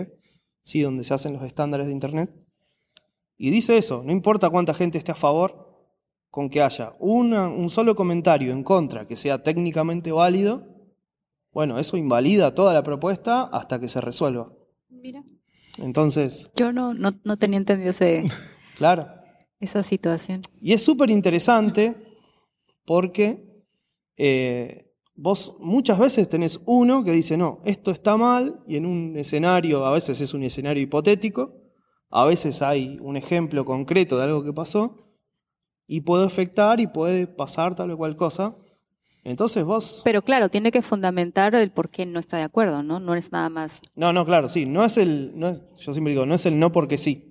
¿sí? 0.63 0.81
donde 0.81 1.05
se 1.05 1.15
hacen 1.15 1.33
los 1.33 1.43
estándares 1.43 1.87
de 1.87 1.93
Internet, 1.93 2.31
y 3.37 3.51
dice 3.51 3.77
eso, 3.77 4.03
no 4.05 4.13
importa 4.13 4.51
cuánta 4.51 4.75
gente 4.75 4.99
esté 4.99 5.13
a 5.13 5.17
favor, 5.17 5.71
con 6.31 6.49
que 6.49 6.63
haya 6.63 6.95
un 6.99 7.69
solo 7.69 7.95
comentario 7.95 8.53
en 8.53 8.65
contra 8.65 9.07
que 9.07 9.17
sea 9.17 9.43
técnicamente 9.43 10.13
válido, 10.13 10.73
bueno, 11.53 11.79
eso 11.79 11.97
invalida 11.97 12.55
toda 12.55 12.73
la 12.73 12.83
propuesta 12.83 13.43
hasta 13.43 13.79
que 13.79 13.89
se 13.89 14.01
resuelva. 14.01 14.51
Mira. 14.89 15.23
Entonces. 15.79 16.51
Yo 16.57 16.73
no, 16.73 16.95
no, 16.95 17.11
no 17.25 17.37
tenía 17.37 17.59
entendido 17.59 17.91
ese, 17.91 18.25
claro. 18.79 19.09
esa 19.61 19.83
situación. 19.83 20.43
Y 20.61 20.73
es 20.73 20.83
súper 20.83 21.11
interesante 21.11 21.95
porque 22.85 23.65
eh, 24.17 24.92
vos 25.23 25.55
muchas 25.61 26.01
veces 26.01 26.29
tenés 26.29 26.61
uno 26.67 27.05
que 27.05 27.13
dice, 27.13 27.37
no, 27.37 27.61
esto 27.65 27.93
está 27.93 28.17
mal, 28.17 28.61
y 28.67 28.77
en 28.77 28.87
un 28.87 29.17
escenario, 29.17 29.87
a 29.87 29.93
veces 29.93 30.21
es 30.21 30.35
un 30.35 30.43
escenario 30.43 30.83
hipotético, 30.83 31.55
a 32.11 32.25
veces 32.25 32.61
hay 32.61 32.99
un 33.01 33.17
ejemplo 33.17 33.65
concreto 33.65 34.19
de 34.19 34.25
algo 34.25 34.43
que 34.43 34.53
pasó, 34.53 35.15
y 35.87 36.01
puede 36.01 36.27
afectar 36.27 36.81
y 36.81 36.89
puede 36.89 37.29
pasar 37.29 37.77
tal 37.77 37.93
o 37.93 37.97
cual 37.97 38.17
cosa. 38.17 38.57
Entonces 39.23 39.63
vos... 39.63 40.03
Pero 40.05 40.23
claro, 40.23 40.49
tiene 40.49 40.73
que 40.73 40.83
fundamentar 40.83 41.55
el 41.55 41.71
por 41.71 41.89
qué 41.89 42.05
no 42.05 42.19
está 42.19 42.39
de 42.39 42.43
acuerdo, 42.43 42.83
¿no? 42.83 42.99
No 42.99 43.15
es 43.15 43.31
nada 43.31 43.49
más... 43.49 43.81
No, 43.95 44.13
no, 44.13 44.25
claro, 44.25 44.49
sí. 44.49 44.67
No 44.67 44.85
es 44.85 44.97
el... 44.97 45.33
No 45.37 45.55
yo 45.77 45.93
siempre 45.93 46.13
digo, 46.13 46.27
no 46.27 46.35
es 46.35 46.47
el 46.47 46.59
no 46.59 46.73
porque 46.73 46.99
sí. 46.99 47.31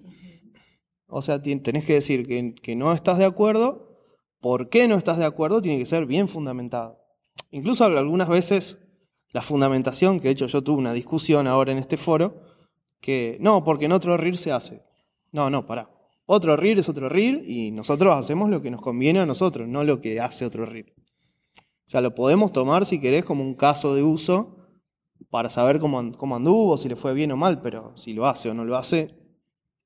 O 1.08 1.22
sea, 1.22 1.42
tenés 1.42 1.86
que 1.86 1.94
decir 1.94 2.26
que, 2.26 2.56
que 2.56 2.76
no 2.76 2.94
estás 2.94 3.18
de 3.18 3.26
acuerdo. 3.26 3.98
¿Por 4.40 4.70
qué 4.70 4.88
no 4.88 4.96
estás 4.96 5.18
de 5.18 5.26
acuerdo? 5.26 5.62
Tiene 5.62 5.80
que 5.80 5.86
ser 5.86 6.06
bien 6.06 6.30
fundamentado. 6.30 7.01
Incluso 7.52 7.86
algunas 7.86 8.30
veces 8.30 8.78
la 9.34 9.42
fundamentación, 9.42 10.20
que 10.20 10.30
de 10.30 10.34
hecho 10.34 10.48
yo 10.48 10.62
tuve 10.62 10.80
una 10.80 10.94
discusión 10.94 11.48
ahora 11.48 11.72
en 11.72 11.78
este 11.78 11.98
foro, 11.98 12.42
que 13.00 13.38
no, 13.40 13.64
porque 13.64 13.86
en 13.86 13.92
otro 13.92 14.18
RIR 14.18 14.38
se 14.38 14.52
hace. 14.52 14.84
No, 15.32 15.50
no, 15.50 15.66
pará. 15.66 15.90
Otro 16.26 16.56
RIR 16.56 16.80
es 16.80 16.90
otro 16.90 17.10
RIR 17.10 17.44
y 17.50 17.72
nosotros 17.72 18.14
hacemos 18.16 18.50
lo 18.50 18.62
que 18.62 18.72
nos 18.72 18.82
conviene 18.82 19.20
a 19.20 19.26
nosotros, 19.26 19.68
no 19.68 19.84
lo 19.84 20.02
que 20.02 20.20
hace 20.20 20.46
otro 20.46 20.66
RIR. 20.66 20.94
O 21.88 21.90
sea, 21.92 22.02
lo 22.02 22.16
podemos 22.16 22.52
tomar 22.54 22.86
si 22.86 23.02
querés 23.02 23.26
como 23.26 23.44
un 23.44 23.56
caso 23.56 23.96
de 23.96 24.04
uso 24.04 24.58
para 25.30 25.50
saber 25.50 25.80
cómo, 25.80 26.12
cómo 26.18 26.36
anduvo, 26.36 26.78
si 26.78 26.88
le 26.88 26.96
fue 26.96 27.14
bien 27.14 27.32
o 27.32 27.38
mal, 27.38 27.62
pero 27.62 27.96
si 27.98 28.14
lo 28.14 28.28
hace 28.28 28.50
o 28.50 28.54
no 28.54 28.66
lo 28.66 28.78
hace, 28.78 29.14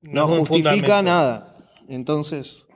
no, 0.02 0.28
justifica 0.28 1.02
nada. 1.02 1.54
Entonces, 1.88 2.68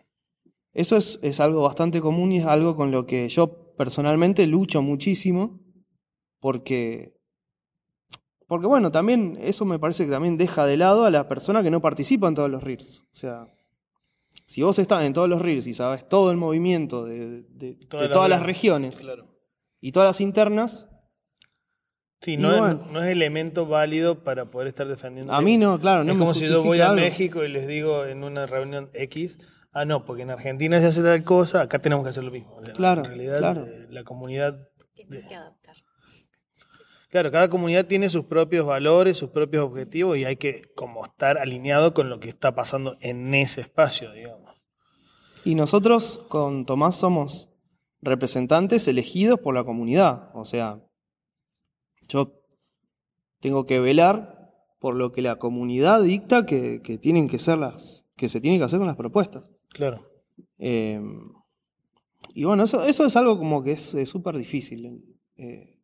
eso 0.73 0.97
es, 0.97 1.19
es 1.23 1.41
algo 1.41 1.63
bastante 1.63 2.01
común 2.01 2.33
y 2.33 2.39
es 2.39 2.47
algo 2.47 2.77
con 2.77 2.91
lo 2.91 3.07
que 3.07 3.29
yo 3.29 3.70
personalmente 3.77 4.47
lucho 4.47 4.83
muchísimo 4.83 5.61
porque, 6.41 7.15
porque 8.47 8.67
bueno, 8.67 8.91
también 8.91 9.39
eso 9.41 9.65
me 9.65 9.79
parece 9.79 10.05
que 10.05 10.11
también 10.11 10.37
deja 10.37 10.67
de 10.67 10.77
lado 10.77 11.05
a 11.05 11.11
la 11.11 11.29
persona 11.29 11.63
que 11.63 11.71
no 11.71 11.81
participa 11.81 12.29
en 12.29 12.35
todos 12.35 12.51
los 12.51 12.63
RIRs. 12.63 13.05
O 13.13 13.17
sea, 13.17 13.47
si 14.47 14.63
vos 14.63 14.79
estás 14.79 15.05
en 15.05 15.13
todos 15.13 15.29
los 15.29 15.41
RIRs 15.41 15.67
y 15.67 15.75
sabes 15.75 16.09
todo 16.09 16.31
el 16.31 16.37
movimiento 16.37 17.05
de, 17.05 17.77
todas 17.89 18.29
las 18.29 18.43
regiones 18.43 19.01
y 19.81 19.93
todas 19.93 20.09
las 20.09 20.21
internas, 20.21 20.87
Sí, 22.23 22.37
no, 22.37 22.69
es, 22.69 22.87
no, 22.93 23.03
es, 23.03 23.11
elemento 23.11 23.65
válido 23.65 24.23
para 24.23 24.51
poder 24.51 24.69
estar 24.69 24.87
defendiendo. 24.87 25.33
A 25.33 25.41
mí 25.41 25.57
no, 25.57 25.81
claro. 25.81 26.05
No 26.05 26.13
es 26.13 26.19
como 26.19 26.35
si 26.35 26.47
yo 26.47 26.63
voy 26.63 26.79
a 26.83 26.93
México 26.93 27.43
y 27.45 27.49
les 27.49 27.67
digo 27.67 28.05
en 28.05 28.25
una 28.25 28.45
reunión 28.45 28.91
X, 28.93 29.39
ah, 29.73 29.85
no, 29.85 30.05
porque 30.05 30.23
en 30.23 30.31
Argentina 30.31 30.81
se 30.81 30.87
hace 30.87 31.03
tal 31.03 31.25
cosa, 31.25 31.63
acá 31.63 31.79
tenemos 31.81 32.05
que 32.05 32.11
hacer 32.11 32.25
lo 32.25 32.31
mismo. 32.31 32.59
claro, 32.75 33.03
en 33.05 33.09
realidad, 33.09 33.69
eh, 33.69 33.87
la 33.91 34.05
comunidad... 34.05 34.69
Tienes 34.95 35.25
que 35.25 35.35
adaptar. 35.35 35.77
Claro, 37.11 37.33
cada 37.33 37.51
comunidad 37.51 37.87
tiene 37.87 38.09
sus 38.09 38.25
propios 38.27 38.65
valores, 38.65 39.17
sus 39.17 39.31
propios 39.31 39.65
objetivos 39.65 40.17
y 40.17 40.25
hay 40.25 40.37
que 40.37 40.63
como 40.77 41.05
estar 41.05 41.39
alineado 41.39 41.93
con 41.93 42.09
lo 42.09 42.21
que 42.21 42.29
está 42.29 42.55
pasando 42.55 42.97
en 43.01 43.35
ese 43.35 43.63
espacio, 43.63 44.13
digamos. 44.13 44.63
Y 45.45 45.57
nosotros 45.57 46.25
con 46.29 46.67
Tomás 46.67 46.95
somos 46.95 47.49
representantes 48.01 48.87
elegidos 48.87 49.41
por 49.41 49.57
la 49.57 49.65
comunidad, 49.65 50.31
o 50.35 50.45
sea, 50.45 50.81
yo 52.07 52.41
tengo 53.41 53.67
que 53.67 53.81
velar 53.81 54.53
por 54.79 54.95
lo 54.95 55.11
que 55.11 55.23
la 55.23 55.37
comunidad 55.37 56.03
dicta 56.03 56.47
que, 56.47 56.81
que 56.83 56.97
tienen 56.97 57.29
que 57.29 57.39
ser 57.41 57.59
las, 57.59 58.05
que 58.17 58.29
se 58.29 58.41
tienen 58.41 58.61
que 58.61 58.65
hacer 58.65 58.79
con 58.79 58.87
las 58.87 58.97
propuestas. 58.97 59.45
Claro. 59.71 60.07
Em, 60.59 61.33
y 62.35 62.45
bueno, 62.45 62.65
eso, 62.65 62.85
eso 62.85 63.07
es 63.07 63.17
algo 63.17 63.39
como 63.39 63.63
que 63.63 63.73
es 63.73 63.97
súper 64.05 64.37
difícil. 64.37 65.03
Eh, 65.37 65.81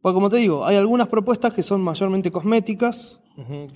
porque 0.00 0.14
como 0.14 0.30
te 0.30 0.36
digo, 0.36 0.64
hay 0.64 0.76
algunas 0.76 1.08
propuestas 1.08 1.52
que 1.52 1.62
son 1.62 1.82
mayormente 1.82 2.30
cosméticas. 2.30 3.20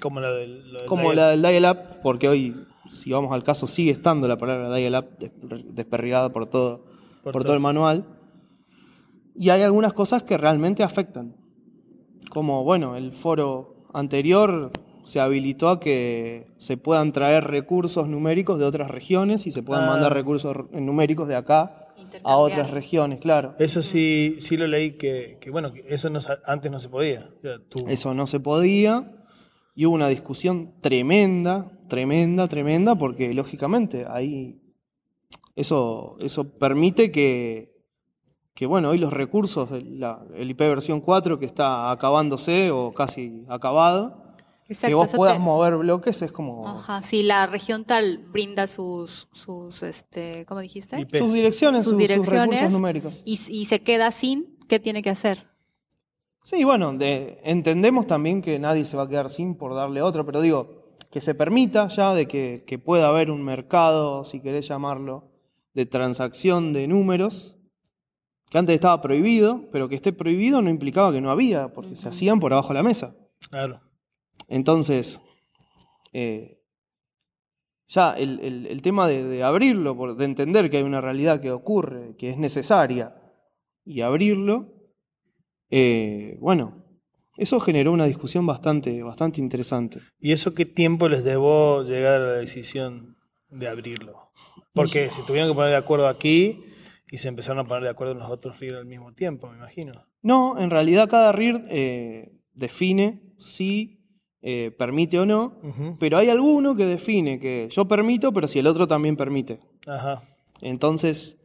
Como 0.01 0.21
la 0.21 0.31
del, 0.31 0.63
como 0.87 1.13
la 1.13 1.31
del 1.31 1.43
dial-up, 1.43 2.01
porque 2.03 2.29
hoy, 2.29 2.55
si 2.91 3.13
vamos 3.13 3.33
al 3.33 3.43
caso, 3.43 3.67
sigue 3.67 3.91
estando 3.91 4.29
la 4.29 4.37
palabra 4.37 4.75
dial-up 4.75 5.07
desperrigada 5.71 6.31
por 6.31 6.47
todo, 6.47 6.85
por, 7.23 7.43
todo 7.43 7.55
el 7.55 7.61
manual. 7.61 8.07
Y 9.35 9.51
hay 9.51 9.63
algunas 9.63 9.93
cosas 9.93 10.23
que 10.23 10.37
realmente 10.37 10.83
afectan. 10.83 11.37
Como, 12.31 12.65
bueno, 12.65 12.97
el 12.97 13.13
foro 13.13 13.87
anterior 13.93 14.71
se 15.05 15.21
habilitó 15.21 15.69
a 15.69 15.81
que 15.81 16.49
se 16.59 16.77
puedan 16.77 17.13
traer 17.13 17.45
recursos 17.45 18.09
numéricos 18.09 18.59
de 18.59 18.65
otras 18.65 18.91
regiones 18.91 19.47
y 19.47 19.53
se 19.53 19.63
puedan 19.63 19.87
mandar 19.87 20.13
ah. 20.13 20.15
recursos 20.15 20.57
numéricos 20.73 21.29
de 21.29 21.37
acá 21.37 21.89
a 22.23 22.37
otras 22.37 22.71
regiones, 22.71 23.21
claro. 23.21 23.55
Eso 23.59 23.83
sí, 23.83 24.37
sí 24.41 24.57
lo 24.57 24.67
leí 24.67 24.93
que, 24.93 25.39
bueno, 25.51 25.73
eso 25.89 26.11
no, 26.11 26.19
antes 26.47 26.71
no 26.71 26.79
se 26.79 26.89
podía. 26.89 27.31
Eso 27.89 28.15
no 28.15 28.27
se 28.27 28.41
podía 28.41 29.11
y 29.75 29.87
hubo 29.87 29.95
una 29.95 30.09
discusión 30.09 30.75
tremenda, 30.81 31.71
tremenda, 31.89 32.49
tremenda, 32.49 32.95
porque 32.95 33.35
lógicamente 33.35 34.07
ahí 34.09 34.61
eso, 35.57 36.17
eso 36.21 36.55
permite 36.55 37.11
que, 37.11 37.75
que, 38.55 38.67
bueno, 38.67 38.91
hoy 38.91 38.99
los 38.99 39.13
recursos, 39.13 39.71
el 39.71 40.51
IP 40.51 40.59
versión 40.59 41.01
4 41.01 41.39
que 41.39 41.47
está 41.47 41.91
acabándose 41.91 42.71
o 42.71 42.93
casi 42.93 43.45
acabado, 43.49 44.24
que 44.67 44.95
vos 44.95 45.13
puedas 45.15 45.39
mover 45.39 45.77
bloques 45.77 46.23
es 46.23 46.33
como... 46.33 46.67
Ajá, 46.67 47.03
si 47.03 47.23
la 47.23 47.47
región 47.47 47.85
tal 47.85 48.19
brinda 48.19 48.67
sus, 48.67 49.29
sus 49.33 49.83
este, 49.83 50.47
¿cómo 50.47 50.61
dijiste? 50.61 50.97
Sus 51.19 51.33
direcciones, 51.33 51.85
sus, 51.85 51.99
direcciones 51.99 52.73
numéricos. 52.73 53.21
Y, 53.25 53.37
se 53.67 53.83
queda 53.83 54.11
sin, 54.11 54.57
¿qué 54.69 54.81
tiene 54.81 55.03
que 55.03 55.11
hacer? 55.11 55.47
Sí, 56.45 56.65
bueno, 56.65 56.97
entendemos 56.99 58.07
también 58.07 58.41
que 58.41 58.59
nadie 58.59 58.85
se 58.85 58.97
va 58.97 59.05
a 59.05 59.09
quedar 59.09 59.31
sin 59.31 59.55
por 59.55 59.75
darle 59.75 60.01
otro, 60.03 60.25
pero 60.25 60.41
digo, 60.41 60.97
que 61.11 61.21
se 61.21 61.35
permita 61.35 61.89
ya 61.89 62.15
de 62.15 62.27
que, 62.27 62.65
que 62.67 62.79
pueda 62.79 63.09
haber 63.09 63.31
un 63.31 63.43
mercado, 63.43 64.25
si 64.25 64.41
querés 64.41 64.67
llamarlo, 64.69 65.31
de 65.75 65.87
transacción 65.87 66.73
de 66.73 66.89
números, 66.89 67.57
que 68.49 68.59
antes 68.59 68.75
estaba 68.75 69.03
prohibido, 69.03 69.69
pero 69.73 69.89
que 69.89 69.97
esté 69.97 70.13
prohibido 70.13 70.63
no 70.63 70.71
implicaba 70.71 71.13
que 71.13 71.21
no 71.21 71.31
había, 71.31 71.73
porque 71.73 71.97
se 71.97 72.09
hacían 72.09 72.41
por 72.41 72.53
abajo 72.53 72.69
de 72.69 72.75
la 72.75 72.83
mesa. 72.83 73.15
Claro. 73.51 73.81
Entonces, 74.49 75.21
eh, 76.13 76.61
ya 77.89 78.13
el, 78.13 78.81
tema 78.83 79.09
de, 79.09 79.43
abrirlo, 79.43 80.15
de 80.15 80.25
entender 80.25 80.71
que 80.71 80.79
hay 80.79 80.83
una 80.83 81.01
realidad 81.01 81.41
que 81.41 81.51
ocurre, 81.51 82.17
que 82.17 82.31
es 82.31 82.39
necesaria, 82.39 83.15
y 83.85 84.01
abrirlo, 84.01 84.73
eh, 85.71 86.37
bueno, 86.41 86.85
eso 87.37 87.61
generó 87.61 87.93
una 87.93 88.07
discusión 88.07 88.47
bastante, 88.47 89.03
bastante 89.03 89.41
interesante. 89.41 90.01
¿Y 90.19 90.33
eso 90.33 90.55
qué 90.55 90.65
tiempo 90.65 91.09
les 91.09 91.25
debo 91.25 91.83
llegar 91.83 92.21
a 92.21 92.25
la 92.25 92.33
decisión 92.33 93.17
de 93.49 93.69
abrirlo? 93.69 94.31
Porque 94.73 95.11
se 95.11 95.23
tuvieron 95.23 95.51
que 95.51 95.55
poner 95.55 95.71
de 95.71 95.77
acuerdo 95.77 96.09
aquí 96.09 96.65
y 97.11 97.19
se 97.19 97.29
empezaron 97.29 97.65
a 97.65 97.69
poner 97.69 97.85
de 97.85 97.91
acuerdo 97.91 98.13
en 98.13 98.21
los 98.21 98.31
otros 98.31 98.59
RIR 98.61 98.77
al 98.77 98.87
mismo 98.87 99.13
tiempo, 99.13 99.49
me 99.49 99.57
imagino. 99.57 99.93
No, 100.23 100.59
en 100.59 100.71
realidad 100.71 101.09
cada 101.09 101.33
RIR 101.33 101.63
eh, 101.69 102.41
define 102.55 103.35
si 103.37 104.04
eh, 104.47 104.73
permite 104.77 105.19
o 105.19 105.25
no, 105.25 105.55
pero 105.99 106.19
hay 106.19 106.29
alguno 106.29 106.77
que 106.77 106.85
define 106.85 107.41
que 107.41 107.67
yo 107.71 107.89
permito, 107.89 108.31
pero 108.31 108.47
si 108.47 108.59
el 108.59 108.67
otro 108.67 108.87
también 108.87 109.17
permite. 109.17 109.59
Ajá. 109.87 110.23
Entonces, 110.61 111.39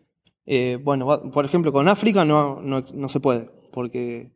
eh, 0.45 0.77
bueno, 0.83 1.31
por 1.31 1.45
ejemplo, 1.45 1.71
con 1.71 1.87
África 1.87 2.25
no, 2.25 2.59
no, 2.59 3.07
se 3.07 3.21
puede, 3.21 3.49
porque 3.71 4.33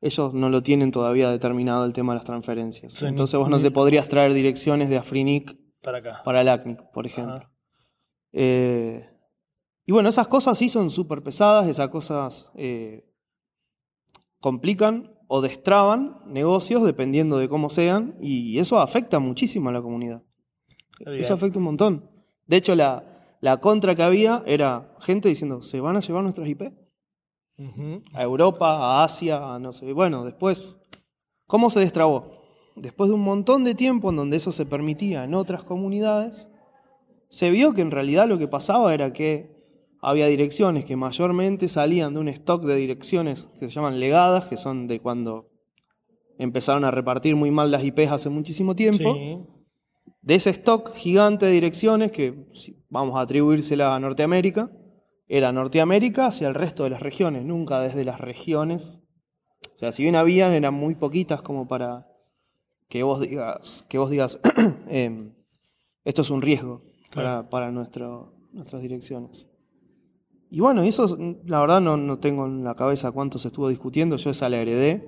ellos 0.00 0.34
no 0.34 0.50
lo 0.50 0.64
tienen 0.64 0.90
todavía 0.90 1.30
determinado 1.30 1.84
el 1.84 1.92
tema 1.92 2.12
de 2.12 2.16
las 2.16 2.24
transferencias. 2.24 3.00
Entonces 3.04 3.38
vos 3.38 3.48
no 3.48 3.60
te 3.60 3.70
podrías 3.70 4.08
traer 4.08 4.34
direcciones 4.34 4.88
de 4.88 4.96
Afrinic 4.96 5.56
para 5.80 5.98
acá. 5.98 6.22
Para 6.24 6.40
el 6.40 6.48
ACNIC, 6.48 6.82
por 6.92 7.06
ejemplo. 7.06 7.48
Eh, 8.32 9.08
y 9.86 9.92
bueno, 9.92 10.08
esas 10.08 10.26
cosas 10.26 10.58
sí 10.58 10.68
son 10.68 10.90
súper 10.90 11.22
pesadas, 11.22 11.68
esas 11.68 11.88
cosas 11.88 12.50
complican 14.40 15.11
o 15.34 15.40
destraban 15.40 16.18
negocios 16.26 16.84
dependiendo 16.84 17.38
de 17.38 17.48
cómo 17.48 17.70
sean 17.70 18.18
y 18.20 18.58
eso 18.58 18.78
afecta 18.78 19.18
muchísimo 19.18 19.70
a 19.70 19.72
la 19.72 19.80
comunidad. 19.80 20.22
Eso 21.06 21.32
afecta 21.32 21.58
un 21.58 21.64
montón. 21.64 22.10
De 22.46 22.58
hecho, 22.58 22.74
la, 22.74 23.34
la, 23.40 23.56
contra 23.56 23.94
que 23.94 24.02
había 24.02 24.42
era 24.44 24.94
gente 25.00 25.30
diciendo, 25.30 25.62
¿se 25.62 25.80
van 25.80 25.96
a 25.96 26.00
llevar 26.00 26.22
nuestros 26.22 26.46
IP? 26.46 26.74
A 28.12 28.22
Europa, 28.22 28.76
a 28.76 29.04
Asia, 29.04 29.54
a 29.54 29.58
no 29.58 29.72
sé. 29.72 29.90
Bueno, 29.94 30.22
después, 30.26 30.76
¿cómo 31.46 31.70
se 31.70 31.80
destrabó? 31.80 32.42
Después 32.76 33.08
de 33.08 33.14
un 33.14 33.22
montón 33.22 33.64
de 33.64 33.74
tiempo 33.74 34.10
en 34.10 34.16
donde 34.16 34.36
eso 34.36 34.52
se 34.52 34.66
permitía 34.66 35.24
en 35.24 35.32
otras 35.32 35.64
comunidades, 35.64 36.50
se 37.30 37.48
vio 37.48 37.72
que 37.72 37.80
en 37.80 37.90
realidad 37.90 38.28
lo 38.28 38.36
que 38.36 38.48
pasaba 38.48 38.92
era 38.92 39.14
que 39.14 39.61
había 40.02 40.26
direcciones 40.26 40.84
que 40.84 40.96
mayormente 40.96 41.68
salían 41.68 42.12
de 42.12 42.20
un 42.20 42.28
stock 42.28 42.64
de 42.64 42.74
direcciones 42.74 43.46
que 43.58 43.68
se 43.68 43.74
llaman 43.74 44.00
legadas, 44.00 44.46
que 44.46 44.56
son 44.56 44.88
de 44.88 44.98
cuando 44.98 45.48
empezaron 46.38 46.84
a 46.84 46.90
repartir 46.90 47.36
muy 47.36 47.52
mal 47.52 47.70
las 47.70 47.84
IPs 47.84 48.10
hace 48.10 48.28
muchísimo 48.28 48.74
tiempo. 48.74 49.14
De 50.20 50.34
ese 50.34 50.50
stock 50.50 50.92
gigante 50.92 51.46
de 51.46 51.52
direcciones, 51.52 52.10
que 52.10 52.34
vamos 52.90 53.16
a 53.16 53.20
atribuírsela 53.20 53.94
a 53.94 54.00
Norteamérica, 54.00 54.72
era 55.28 55.52
Norteamérica 55.52 56.26
hacia 56.26 56.48
el 56.48 56.54
resto 56.54 56.82
de 56.82 56.90
las 56.90 57.00
regiones, 57.00 57.44
nunca 57.44 57.80
desde 57.80 58.04
las 58.04 58.20
regiones. 58.20 59.00
O 59.76 59.78
sea, 59.78 59.92
si 59.92 60.02
bien 60.02 60.16
habían, 60.16 60.52
eran 60.52 60.74
muy 60.74 60.96
poquitas 60.96 61.42
como 61.42 61.68
para 61.68 62.08
que 62.88 63.04
vos 63.04 63.20
digas, 63.20 63.84
que 63.88 63.98
vos 63.98 64.10
digas 64.10 64.40
em, 64.88 65.32
esto 66.04 66.22
es 66.22 66.30
un 66.30 66.42
riesgo 66.42 66.82
para, 67.14 67.70
nuestras 67.70 68.82
direcciones. 68.82 69.51
Y 70.52 70.60
bueno, 70.60 70.82
eso 70.82 71.16
la 71.46 71.60
verdad 71.60 71.80
no, 71.80 71.96
no, 71.96 72.18
tengo 72.18 72.44
en 72.44 72.62
la 72.62 72.74
cabeza 72.74 73.10
cuánto 73.10 73.38
se 73.38 73.48
estuvo 73.48 73.70
discutiendo, 73.70 74.18
yo 74.18 74.28
esa 74.28 74.50
la 74.50 74.58
heredé. 74.58 75.02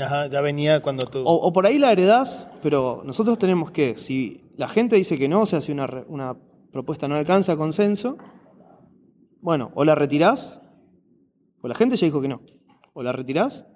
Ajá, 0.00 0.28
ya 0.28 0.40
venía 0.40 0.80
cuando 0.80 1.04
tú... 1.04 1.22
O, 1.26 1.52
por 1.52 1.66
ahí 1.66 1.76
la 1.76 1.92
heredás, 1.92 2.48
pero 2.62 3.02
nosotros 3.04 3.36
tenemos 3.38 3.70
que, 3.70 3.98
si 3.98 4.50
la 4.56 4.66
gente 4.66 4.96
dice 4.96 5.18
que 5.18 5.28
no, 5.28 5.42
o 5.42 5.46
sea, 5.46 5.60
si 5.60 5.72
una, 5.72 6.04
una 6.08 6.38
propuesta 6.72 7.06
no 7.06 7.16
alcanza 7.16 7.54
consenso, 7.54 8.16
bueno, 9.42 9.72
o 9.74 9.84
la 9.84 9.94
retirás, 9.94 10.62
o 11.60 11.68
la 11.68 11.74
gente 11.74 11.96
ya 11.96 12.06
dijo 12.06 12.22
que 12.22 12.28
no, 12.28 12.40
o 12.94 13.02
la 13.02 13.12
retirás, 13.12 13.66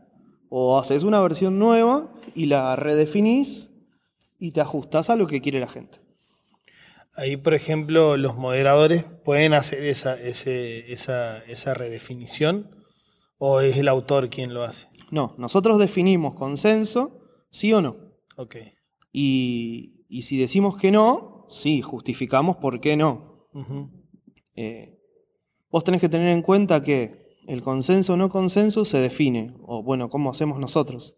o 0.49 0.79
haces 0.79 1.03
una 1.05 1.21
versión 1.21 1.59
nueva 1.59 2.11
y 2.35 2.47
la 2.47 2.75
redefinís 2.75 3.69
y 4.39 4.53
te 4.53 4.63
ajustás 4.63 5.11
a 5.11 5.17
lo 5.17 5.27
que 5.27 5.43
quiere 5.43 5.61
la 5.61 5.69
gente. 5.69 6.02
Ahí, 7.15 7.37
por 7.37 7.53
ejemplo, 7.53 8.17
los 8.17 8.37
moderadores 8.37 9.05
pueden 9.25 9.53
hacer 9.53 9.85
esa, 9.85 10.15
esa, 10.19 11.75
redefinición 11.75 12.71
o 13.37 13.61
es 13.61 13.77
el 13.77 13.89
autor 13.89 14.31
quien 14.31 14.55
lo 14.55 14.63
hace. 14.63 14.89
No, 15.11 15.35
nosotros 15.37 15.79
definimos 15.79 16.35
consenso, 16.35 17.21
sí 17.51 17.73
o 17.73 17.83
no. 17.83 17.97
Ok. 18.37 18.57
Y, 19.13 20.07
si 20.23 20.39
decimos 20.39 20.79
que 20.79 20.91
no, 20.91 21.47
sí, 21.51 21.83
justificamos 21.83 22.57
por 22.57 22.81
qué 22.81 22.97
no. 22.97 23.49
Eh, 24.57 24.99
vos 25.71 25.85
tenés 25.85 26.01
que 26.01 26.09
tener 26.09 26.29
en 26.29 26.41
cuenta 26.41 26.83
que 26.83 27.37
el 27.47 27.61
consenso 27.61 28.15
o 28.15 28.17
no 28.17 28.31
consenso 28.31 28.87
se 28.87 28.99
define, 28.99 29.55
o 29.63 29.83
bueno, 29.83 30.09
¿cómo 30.09 30.31
hacemos 30.31 30.59
nosotros? 30.59 31.17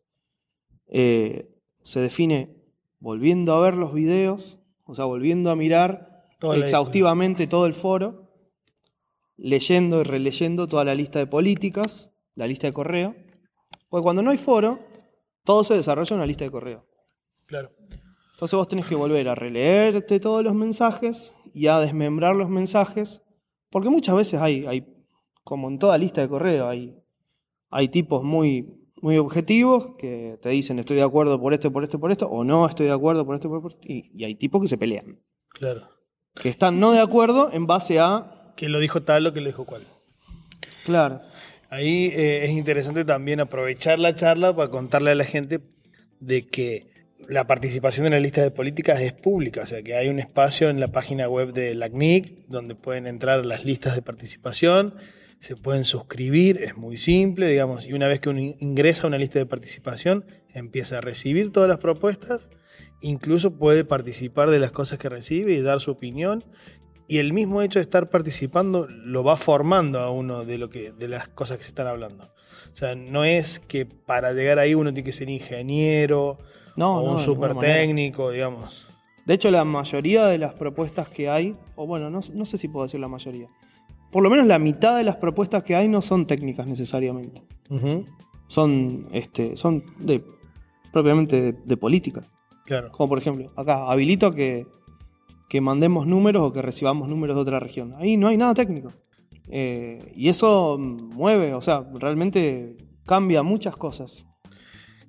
Eh, 0.88 1.50
se 1.82 2.00
define 2.00 2.56
volviendo 2.98 3.52
a 3.52 3.60
ver 3.60 3.74
los 3.74 3.92
videos 3.92 4.58
o 4.84 4.94
sea, 4.94 5.04
volviendo 5.04 5.50
a 5.50 5.56
mirar 5.56 6.26
exhaustivamente 6.54 7.46
todo 7.46 7.66
el 7.66 7.74
foro, 7.74 8.30
leyendo 9.36 10.00
y 10.00 10.04
releyendo 10.04 10.68
toda 10.68 10.84
la 10.84 10.94
lista 10.94 11.18
de 11.18 11.26
políticas, 11.26 12.10
la 12.34 12.46
lista 12.46 12.66
de 12.66 12.72
correo, 12.72 13.14
porque 13.88 14.02
cuando 14.02 14.22
no 14.22 14.30
hay 14.30 14.38
foro, 14.38 14.80
todo 15.44 15.64
se 15.64 15.74
desarrolla 15.74 16.14
en 16.14 16.16
una 16.16 16.26
lista 16.26 16.44
de 16.44 16.50
correo. 16.50 16.86
Claro. 17.46 17.70
Entonces 18.32 18.56
vos 18.56 18.68
tenés 18.68 18.86
que 18.86 18.94
volver 18.94 19.28
a 19.28 19.34
releerte 19.34 20.20
todos 20.20 20.42
los 20.42 20.54
mensajes 20.54 21.32
y 21.52 21.68
a 21.68 21.78
desmembrar 21.78 22.34
los 22.34 22.48
mensajes, 22.48 23.22
porque 23.70 23.88
muchas 23.88 24.16
veces 24.16 24.40
hay, 24.40 24.66
hay 24.66 24.86
como 25.44 25.68
en 25.68 25.78
toda 25.78 25.96
lista 25.96 26.20
de 26.20 26.28
correo, 26.28 26.68
hay, 26.68 26.98
hay 27.70 27.88
tipos 27.88 28.22
muy 28.24 28.83
muy 29.04 29.18
objetivos 29.18 29.96
que 29.98 30.38
te 30.40 30.48
dicen 30.48 30.78
estoy 30.78 30.96
de 30.96 31.02
acuerdo 31.02 31.38
por 31.38 31.52
esto, 31.52 31.70
por 31.70 31.84
esto, 31.84 32.00
por 32.00 32.10
esto, 32.10 32.26
o 32.26 32.42
no 32.42 32.66
estoy 32.66 32.86
de 32.86 32.92
acuerdo 32.92 33.26
por 33.26 33.34
esto, 33.34 33.50
por 33.50 33.70
esto, 33.70 33.78
y, 33.82 34.24
hay 34.24 34.34
tipos 34.34 34.62
que 34.62 34.68
se 34.68 34.78
pelean. 34.78 35.20
Claro. 35.50 35.90
Que 36.34 36.48
están 36.48 36.80
no 36.80 36.92
de 36.92 37.00
acuerdo 37.00 37.52
en 37.52 37.66
base 37.66 38.00
a... 38.00 38.54
Que 38.56 38.70
lo 38.70 38.78
dijo 38.78 39.02
tal 39.02 39.26
o 39.26 39.34
que 39.34 39.42
lo 39.42 39.48
dijo 39.48 39.66
cual. 39.66 39.82
Claro. 40.86 41.20
Ahí 41.68 42.06
eh, 42.16 42.46
es 42.46 42.52
interesante 42.52 43.04
también 43.04 43.40
aprovechar 43.40 43.98
la 43.98 44.14
charla 44.14 44.56
para 44.56 44.70
contarle 44.70 45.10
a 45.10 45.14
la 45.14 45.24
gente 45.24 45.60
de 46.20 46.46
que 46.46 46.88
la 47.28 47.46
participación 47.46 48.06
en 48.06 48.12
la 48.12 48.20
lista 48.20 48.40
de 48.40 48.52
políticas 48.52 49.02
es 49.02 49.12
pública, 49.12 49.60
o 49.60 49.66
sea 49.66 49.82
que 49.82 49.96
hay 49.96 50.08
un 50.08 50.18
espacio 50.18 50.70
en 50.70 50.80
la 50.80 50.88
página 50.88 51.28
web 51.28 51.52
de 51.52 51.74
la 51.74 51.90
CNIC 51.90 52.46
donde 52.46 52.74
pueden 52.74 53.06
entrar 53.06 53.44
las 53.44 53.66
listas 53.66 53.96
de 53.96 54.00
participación 54.00 54.94
se 55.44 55.56
pueden 55.56 55.84
suscribir, 55.84 56.62
es 56.62 56.74
muy 56.74 56.96
simple, 56.96 57.50
digamos, 57.50 57.86
y 57.86 57.92
una 57.92 58.08
vez 58.08 58.18
que 58.18 58.30
uno 58.30 58.40
ingresa 58.40 59.04
a 59.04 59.08
una 59.08 59.18
lista 59.18 59.38
de 59.38 59.44
participación, 59.44 60.24
empieza 60.54 60.96
a 60.96 61.00
recibir 61.02 61.52
todas 61.52 61.68
las 61.68 61.76
propuestas, 61.76 62.48
incluso 63.02 63.58
puede 63.58 63.84
participar 63.84 64.48
de 64.48 64.58
las 64.58 64.72
cosas 64.72 64.98
que 64.98 65.10
recibe 65.10 65.52
y 65.52 65.60
dar 65.60 65.80
su 65.80 65.90
opinión, 65.90 66.46
y 67.08 67.18
el 67.18 67.34
mismo 67.34 67.60
hecho 67.60 67.78
de 67.78 67.82
estar 67.82 68.08
participando 68.08 68.88
lo 68.88 69.22
va 69.22 69.36
formando 69.36 70.00
a 70.00 70.08
uno 70.08 70.46
de, 70.46 70.56
lo 70.56 70.70
que, 70.70 70.92
de 70.92 71.08
las 71.08 71.28
cosas 71.28 71.58
que 71.58 71.64
se 71.64 71.68
están 71.68 71.88
hablando. 71.88 72.24
O 72.72 72.76
sea, 72.76 72.94
no 72.94 73.26
es 73.26 73.58
que 73.58 73.84
para 73.84 74.32
llegar 74.32 74.58
ahí 74.58 74.74
uno 74.74 74.94
tiene 74.94 75.04
que 75.04 75.12
ser 75.12 75.28
ingeniero 75.28 76.38
o 76.78 77.00
un 77.02 77.18
super 77.18 77.54
técnico, 77.56 78.30
digamos. 78.30 78.86
De 79.26 79.34
hecho, 79.34 79.50
la 79.50 79.66
mayoría 79.66 80.24
de 80.24 80.38
las 80.38 80.54
propuestas 80.54 81.10
que 81.10 81.28
hay, 81.28 81.54
o 81.76 81.86
bueno, 81.86 82.08
no, 82.08 82.20
no 82.32 82.46
sé 82.46 82.56
si 82.56 82.68
puedo 82.68 82.86
decir 82.86 82.98
la 82.98 83.08
mayoría, 83.08 83.50
por 84.14 84.22
lo 84.22 84.30
menos 84.30 84.46
la 84.46 84.60
mitad 84.60 84.96
de 84.96 85.02
las 85.02 85.16
propuestas 85.16 85.64
que 85.64 85.74
hay 85.74 85.88
no 85.88 86.00
son 86.00 86.28
técnicas 86.28 86.68
necesariamente. 86.68 87.42
Son, 88.46 89.08
este, 89.10 89.56
son 89.56 89.82
de, 89.98 90.22
propiamente 90.92 91.52
de, 91.52 91.76
política. 91.76 92.22
Claro. 92.64 92.92
Como 92.92 93.08
por 93.08 93.18
ejemplo, 93.18 93.52
acá 93.56 93.90
habilito 93.90 94.32
que, 94.32 94.68
que 95.48 95.60
mandemos 95.60 96.06
números 96.06 96.44
o 96.44 96.52
que 96.52 96.62
recibamos 96.62 97.08
números 97.08 97.34
de 97.34 97.42
otra 97.42 97.58
región. 97.58 97.92
Ahí 97.98 98.16
no 98.16 98.28
hay 98.28 98.36
nada 98.36 98.54
técnico. 98.54 98.90
Eh, 99.48 100.12
y 100.14 100.28
eso 100.28 100.78
mueve, 100.78 101.52
o 101.52 101.60
sea, 101.60 101.84
realmente 101.94 102.76
cambia 103.04 103.42
muchas 103.42 103.76
cosas. 103.76 104.26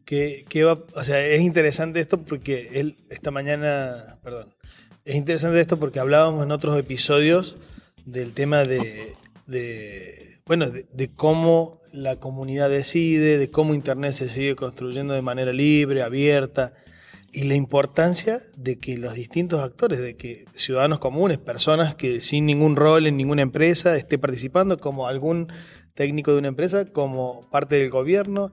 Que, 0.03 0.45
va, 0.63 0.79
o 0.95 1.03
sea, 1.03 1.23
es 1.23 1.41
interesante 1.41 1.99
esto 1.99 2.23
porque 2.23 2.69
él 2.73 2.97
esta 3.11 3.29
mañana, 3.29 4.17
perdón, 4.23 4.55
es 5.03 5.15
interesante 5.15 5.61
esto 5.61 5.77
porque 5.77 5.99
hablábamos 5.99 6.41
en 6.41 6.49
otros 6.49 6.75
episodios 6.75 7.55
del 8.05 8.33
tema 8.33 8.63
de, 8.63 9.15
bueno, 10.45 10.69
de, 10.69 11.09
cómo 11.15 11.81
la 11.91 12.17
comunidad 12.17 12.69
decide, 12.69 13.37
de 13.37 13.49
cómo 13.49 13.73
Internet 13.73 14.13
se 14.13 14.29
sigue 14.29 14.55
construyendo 14.55 15.13
de 15.13 15.21
manera 15.21 15.51
libre, 15.51 16.01
abierta, 16.01 16.73
y 17.31 17.43
la 17.43 17.55
importancia 17.55 18.41
de 18.55 18.79
que 18.79 18.97
los 18.97 19.13
distintos 19.13 19.61
actores, 19.61 19.99
de 19.99 20.15
que 20.15 20.45
ciudadanos 20.55 20.99
comunes, 20.99 21.37
personas 21.37 21.95
que 21.95 22.21
sin 22.21 22.45
ningún 22.45 22.77
rol 22.77 23.07
en 23.07 23.17
ninguna 23.17 23.41
empresa 23.41 23.97
esté 23.97 24.17
participando, 24.17 24.77
como 24.77 25.07
algún 25.07 25.51
técnico 25.95 26.31
de 26.31 26.39
una 26.39 26.47
empresa, 26.47 26.85
como 26.85 27.49
parte 27.49 27.75
del 27.75 27.89
gobierno, 27.89 28.51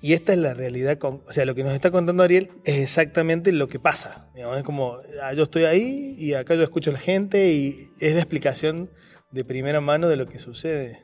y 0.00 0.12
esta 0.12 0.34
es 0.34 0.38
la 0.38 0.52
realidad, 0.52 0.98
o 1.02 1.32
sea, 1.32 1.46
lo 1.46 1.54
que 1.54 1.64
nos 1.64 1.72
está 1.72 1.90
contando 1.90 2.22
Ariel 2.22 2.50
es 2.64 2.80
exactamente 2.80 3.50
lo 3.52 3.66
que 3.66 3.78
pasa. 3.78 4.30
es 4.34 4.62
como, 4.62 4.98
ah, 5.22 5.32
yo 5.32 5.44
estoy 5.44 5.64
ahí 5.64 6.14
y 6.18 6.34
acá 6.34 6.54
yo 6.54 6.62
escucho 6.62 6.90
a 6.90 6.92
la 6.92 6.98
gente 6.98 7.52
y 7.52 7.90
es 7.98 8.12
la 8.12 8.20
explicación 8.20 8.90
de 9.30 9.44
primera 9.44 9.80
mano 9.80 10.08
de 10.08 10.16
lo 10.16 10.26
que 10.26 10.38
sucede. 10.38 11.02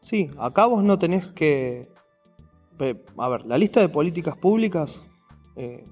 Sí, 0.00 0.28
acá 0.38 0.66
vos 0.66 0.82
no 0.82 0.98
tenés 0.98 1.26
que... 1.28 1.88
A 3.18 3.28
ver, 3.28 3.44
la 3.44 3.58
lista 3.58 3.80
de 3.80 3.88
políticas 3.88 4.36
públicas 4.36 5.06
eh, 5.56 5.84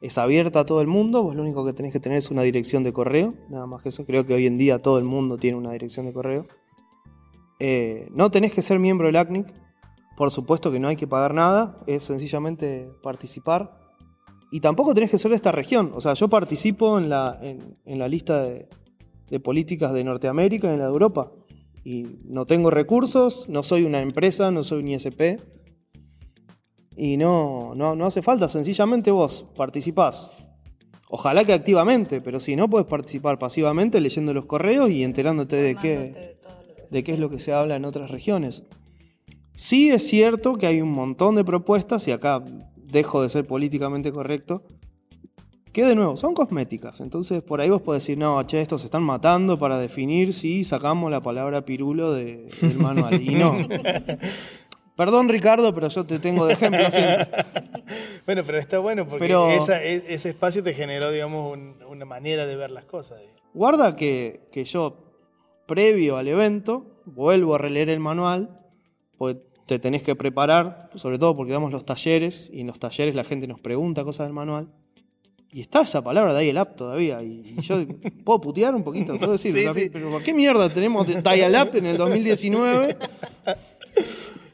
es 0.00 0.16
abierta 0.16 0.60
a 0.60 0.66
todo 0.66 0.80
el 0.80 0.86
mundo, 0.86 1.22
vos 1.22 1.34
lo 1.34 1.42
único 1.42 1.66
que 1.66 1.72
tenés 1.72 1.92
que 1.92 2.00
tener 2.00 2.18
es 2.18 2.30
una 2.30 2.42
dirección 2.42 2.82
de 2.82 2.92
correo, 2.92 3.34
nada 3.50 3.66
más 3.66 3.82
que 3.82 3.88
eso. 3.88 4.06
Creo 4.06 4.24
que 4.24 4.32
hoy 4.32 4.46
en 4.46 4.56
día 4.56 4.78
todo 4.78 4.98
el 4.98 5.04
mundo 5.04 5.38
tiene 5.38 5.58
una 5.58 5.72
dirección 5.72 6.06
de 6.06 6.12
correo. 6.12 6.46
Eh, 7.58 8.08
no 8.12 8.30
tenés 8.30 8.52
que 8.52 8.62
ser 8.62 8.78
miembro 8.78 9.08
del 9.08 9.16
ACNIC, 9.16 9.46
por 10.16 10.30
supuesto 10.30 10.70
que 10.70 10.78
no 10.78 10.88
hay 10.88 10.96
que 10.96 11.06
pagar 11.06 11.34
nada, 11.34 11.78
es 11.86 12.04
sencillamente 12.04 12.90
participar. 13.02 13.78
Y 14.50 14.60
tampoco 14.60 14.94
tenés 14.94 15.10
que 15.10 15.18
ser 15.18 15.30
de 15.30 15.36
esta 15.36 15.50
región. 15.50 15.92
O 15.94 16.00
sea, 16.00 16.14
yo 16.14 16.28
participo 16.28 16.98
en 16.98 17.08
la, 17.08 17.38
en, 17.42 17.98
la 17.98 18.06
lista 18.06 18.42
de, 18.42 18.68
políticas 19.40 19.92
de 19.92 20.04
Norteamérica 20.04 20.68
y 20.68 20.74
en 20.74 20.78
la 20.78 20.84
de 20.84 20.90
Europa. 20.90 21.32
Y 21.82 22.20
no 22.24 22.46
tengo 22.46 22.70
recursos, 22.70 23.48
no 23.48 23.64
soy 23.64 23.82
una 23.82 24.00
empresa, 24.00 24.52
no 24.52 24.62
soy 24.62 24.80
un 24.80 24.88
ISP. 24.88 25.40
Y 26.96 27.16
no, 27.16 27.74
no, 27.74 27.96
no 27.96 28.06
hace 28.06 28.22
falta, 28.22 28.48
sencillamente 28.48 29.10
vos 29.10 29.44
participás. 29.56 30.30
Ojalá 31.08 31.44
que 31.44 31.52
activamente, 31.52 32.20
pero 32.20 32.38
si 32.38 32.54
no, 32.54 32.70
puedes 32.70 32.86
participar 32.86 33.40
pasivamente 33.40 34.00
leyendo 34.00 34.32
los 34.32 34.46
correos 34.46 34.90
y 34.90 35.02
enterándote 35.02 35.56
de 35.56 35.74
qué, 35.74 36.38
de 36.90 37.02
qué 37.02 37.12
es 37.12 37.18
lo 37.18 37.28
que 37.28 37.40
se 37.40 37.52
habla 37.52 37.74
en 37.74 37.84
otras 37.84 38.12
regiones. 38.12 38.62
Sí 39.54 39.90
es 39.90 40.06
cierto 40.06 40.54
que 40.54 40.66
hay 40.66 40.80
un 40.80 40.90
montón 40.90 41.36
de 41.36 41.44
propuestas, 41.44 42.06
y 42.08 42.12
acá 42.12 42.42
dejo 42.76 43.22
de 43.22 43.28
ser 43.28 43.46
políticamente 43.46 44.12
correcto, 44.12 44.62
que 45.72 45.84
de 45.84 45.94
nuevo 45.94 46.16
son 46.16 46.34
cosméticas. 46.34 47.00
Entonces 47.00 47.42
por 47.42 47.60
ahí 47.60 47.68
vos 47.68 47.82
podés 47.82 48.04
decir, 48.04 48.16
no, 48.16 48.42
che, 48.44 48.60
estos 48.60 48.80
se 48.80 48.86
están 48.86 49.02
matando 49.02 49.58
para 49.58 49.78
definir 49.78 50.32
si 50.32 50.64
sacamos 50.64 51.10
la 51.10 51.20
palabra 51.20 51.64
pirulo 51.64 52.12
de, 52.12 52.48
del 52.60 52.78
manual. 52.78 53.14
Y 53.22 53.34
no. 53.34 53.56
Perdón, 54.96 55.28
Ricardo, 55.28 55.74
pero 55.74 55.88
yo 55.88 56.04
te 56.04 56.20
tengo 56.20 56.46
de 56.46 56.52
ejemplo. 56.52 56.84
bueno, 58.26 58.42
pero 58.46 58.58
está 58.58 58.78
bueno 58.78 59.06
porque 59.06 59.26
e, 59.26 60.04
ese 60.08 60.28
espacio 60.28 60.62
te 60.62 60.72
generó, 60.72 61.10
digamos, 61.10 61.58
una 61.88 62.04
manera 62.04 62.46
de 62.46 62.54
ver 62.54 62.70
las 62.70 62.84
cosas. 62.84 63.20
guarda 63.52 63.96
que, 63.96 64.42
que 64.52 64.64
yo, 64.64 64.96
previo 65.66 66.16
al 66.16 66.28
evento, 66.28 66.86
vuelvo 67.06 67.56
a 67.56 67.58
releer 67.58 67.88
el 67.88 67.98
manual, 67.98 68.60
porque 69.18 69.40
te 69.66 69.78
tenés 69.78 70.02
que 70.02 70.14
preparar, 70.14 70.90
sobre 70.94 71.18
todo 71.18 71.36
porque 71.36 71.52
damos 71.52 71.72
los 71.72 71.84
talleres, 71.84 72.50
y 72.52 72.60
en 72.60 72.66
los 72.66 72.78
talleres 72.78 73.14
la 73.14 73.24
gente 73.24 73.46
nos 73.46 73.60
pregunta 73.60 74.04
cosas 74.04 74.26
del 74.26 74.34
manual. 74.34 74.68
Y 75.52 75.60
está 75.60 75.82
esa 75.82 76.02
palabra 76.02 76.36
dial 76.36 76.58
up 76.58 76.74
todavía. 76.74 77.22
Y, 77.22 77.56
yo 77.60 77.76
puedo 78.24 78.40
putear 78.40 78.74
un 78.74 78.82
poquito, 78.82 79.16
puedo 79.16 79.32
decir, 79.32 79.54
pero 79.92 80.10
¿por 80.10 80.22
qué 80.22 80.34
mierda 80.34 80.68
tenemos 80.68 81.06
dial 81.06 81.54
up 81.54 81.76
en 81.76 81.86
el 81.86 81.96
2019? 81.96 82.96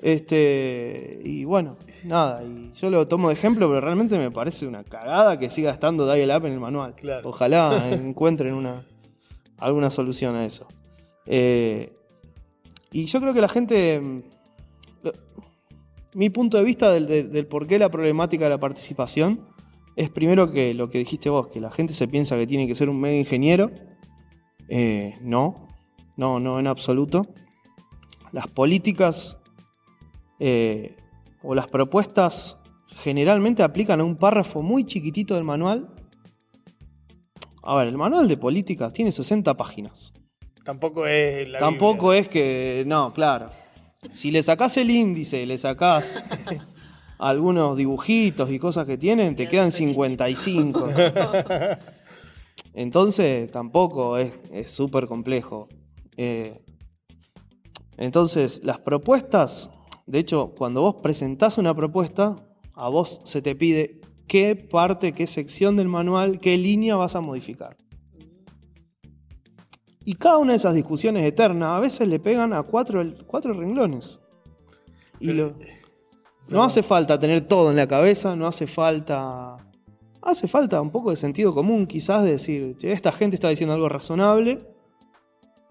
Este, 0.02 1.20
y 1.24 1.44
bueno, 1.44 1.76
nada, 2.04 2.42
y 2.42 2.72
yo 2.74 2.90
lo 2.90 3.06
tomo 3.06 3.28
de 3.28 3.34
ejemplo, 3.34 3.68
pero 3.68 3.80
realmente 3.82 4.18
me 4.18 4.30
parece 4.30 4.66
una 4.66 4.82
cagada 4.82 5.38
que 5.38 5.50
siga 5.50 5.70
estando 5.70 6.10
dial 6.10 6.38
up 6.38 6.46
en 6.46 6.52
el 6.54 6.60
manual. 6.60 6.94
Ojalá 7.24 7.90
encuentren 7.92 8.54
una, 8.54 8.84
alguna 9.58 9.90
solución 9.90 10.36
a 10.36 10.46
eso. 10.46 10.66
Eh, 11.26 11.92
y 12.92 13.06
yo 13.06 13.20
creo 13.20 13.34
que 13.34 13.40
la 13.40 13.48
gente. 13.48 14.00
Mi 16.14 16.28
punto 16.30 16.58
de 16.58 16.64
vista 16.64 16.90
del, 16.92 17.46
por 17.46 17.66
qué 17.66 17.78
la 17.78 17.88
problemática 17.88 18.44
de 18.44 18.50
la 18.50 18.58
participación 18.58 19.46
es 19.96 20.10
primero 20.10 20.50
que 20.50 20.74
lo 20.74 20.88
que 20.88 20.98
dijiste 20.98 21.30
vos, 21.30 21.48
que 21.48 21.60
la 21.60 21.70
gente 21.70 21.94
se 21.94 22.08
piensa 22.08 22.36
que 22.36 22.46
tiene 22.46 22.66
que 22.66 22.74
ser 22.74 22.88
un 22.88 23.00
mega 23.00 23.16
ingeniero. 23.16 23.70
Eh, 24.68 25.14
no, 25.20 25.68
no, 26.16 26.40
no 26.40 26.58
en 26.58 26.66
absoluto. 26.66 27.26
Las 28.32 28.46
políticas 28.48 29.36
eh, 30.38 30.96
o 31.42 31.54
las 31.54 31.68
propuestas 31.68 32.56
generalmente 32.88 33.62
aplican 33.62 34.00
a 34.00 34.04
un 34.04 34.16
párrafo 34.16 34.62
muy 34.62 34.84
chiquitito 34.84 35.34
del 35.34 35.44
manual. 35.44 35.94
A 37.62 37.76
ver, 37.76 37.88
el 37.88 37.96
manual 37.96 38.26
de 38.26 38.36
políticas 38.36 38.92
tiene 38.92 39.12
60 39.12 39.56
páginas. 39.56 40.12
Tampoco 40.64 41.06
es 41.06 41.48
la 41.48 41.58
Tampoco 41.58 42.12
es 42.12 42.28
que. 42.28 42.84
No, 42.86 43.12
claro. 43.12 43.48
Si 44.12 44.30
le 44.30 44.42
sacás 44.42 44.76
el 44.76 44.90
índice, 44.90 45.46
le 45.46 45.58
sacás 45.58 46.24
algunos 47.18 47.76
dibujitos 47.76 48.50
y 48.50 48.58
cosas 48.58 48.86
que 48.86 48.96
tienen, 48.96 49.36
te 49.36 49.48
quedan 49.48 49.72
55. 49.72 50.88
Entonces, 52.74 53.50
tampoco 53.50 54.16
es 54.16 54.70
súper 54.70 55.06
complejo. 55.06 55.68
Eh, 56.16 56.62
entonces, 57.96 58.60
las 58.62 58.78
propuestas 58.78 59.70
de 60.10 60.18
hecho, 60.18 60.54
cuando 60.58 60.82
vos 60.82 60.96
presentás 60.96 61.56
una 61.56 61.72
propuesta, 61.72 62.34
a 62.74 62.88
vos 62.88 63.20
se 63.22 63.42
te 63.42 63.54
pide 63.54 64.00
qué 64.26 64.56
parte, 64.56 65.12
qué 65.12 65.28
sección 65.28 65.76
del 65.76 65.86
manual, 65.86 66.40
qué 66.40 66.58
línea 66.58 66.96
vas 66.96 67.14
a 67.14 67.20
modificar. 67.20 67.76
Y 70.10 70.14
cada 70.14 70.38
una 70.38 70.54
de 70.54 70.56
esas 70.56 70.74
discusiones 70.74 71.24
eternas 71.24 71.68
a 71.68 71.78
veces 71.78 72.08
le 72.08 72.18
pegan 72.18 72.52
a 72.52 72.64
cuatro, 72.64 73.00
cuatro 73.28 73.52
renglones. 73.52 74.18
Y 75.20 75.30
no 76.48 76.64
hace 76.64 76.82
falta 76.82 77.20
tener 77.20 77.42
todo 77.42 77.70
en 77.70 77.76
la 77.76 77.86
cabeza, 77.86 78.34
no 78.34 78.48
hace 78.48 78.66
falta. 78.66 79.56
Hace 80.20 80.48
falta 80.48 80.80
un 80.80 80.90
poco 80.90 81.10
de 81.10 81.16
sentido 81.16 81.54
común, 81.54 81.86
quizás, 81.86 82.24
de 82.24 82.32
decir, 82.32 82.76
esta 82.82 83.12
gente 83.12 83.36
está 83.36 83.50
diciendo 83.50 83.72
algo 83.72 83.88
razonable 83.88 84.66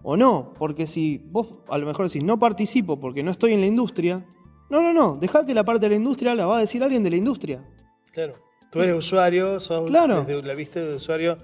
o 0.02 0.16
no, 0.16 0.54
porque 0.58 0.86
si 0.86 1.18
vos 1.18 1.56
a 1.68 1.76
lo 1.76 1.84
mejor 1.84 2.06
decís 2.06 2.24
no 2.24 2.38
participo 2.38 2.98
porque 2.98 3.22
no 3.22 3.32
estoy 3.32 3.52
en 3.52 3.60
la 3.60 3.66
industria, 3.66 4.24
no, 4.70 4.80
no, 4.80 4.94
no, 4.94 5.18
deja 5.20 5.44
que 5.44 5.52
la 5.52 5.64
parte 5.64 5.80
de 5.80 5.90
la 5.90 5.96
industria 5.96 6.34
la 6.34 6.46
va 6.46 6.56
a 6.56 6.60
decir 6.60 6.82
alguien 6.82 7.04
de 7.04 7.10
la 7.10 7.16
industria. 7.16 7.62
Claro, 8.10 8.36
tú 8.72 8.80
eres 8.80 8.96
usuario, 8.96 9.60
sos 9.60 9.86
claro. 9.86 10.24
desde 10.24 10.42
la 10.42 10.54
vista 10.54 10.80
de 10.80 10.94
usuario. 10.94 11.36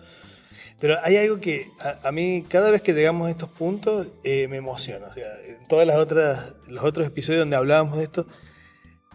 Pero 0.79 0.97
hay 1.03 1.17
algo 1.17 1.41
que 1.41 1.71
a, 1.81 2.13
mí, 2.13 2.45
cada 2.49 2.71
vez 2.71 2.83
que 2.83 2.93
llegamos 2.93 3.29
a 3.29 3.31
estos 3.31 3.49
puntos, 3.49 4.09
eh, 4.25 4.47
me 4.49 4.59
emociona. 4.59 5.07
O 5.07 5.13
sea, 5.13 5.27
en 5.47 5.67
todas 5.69 5.87
las 5.87 5.97
otras, 5.97 6.53
los 6.69 6.85
otros 6.85 7.07
episodios 7.07 7.41
donde 7.41 7.57
hablábamos 7.57 7.97
de 7.97 8.05
esto, 8.05 8.27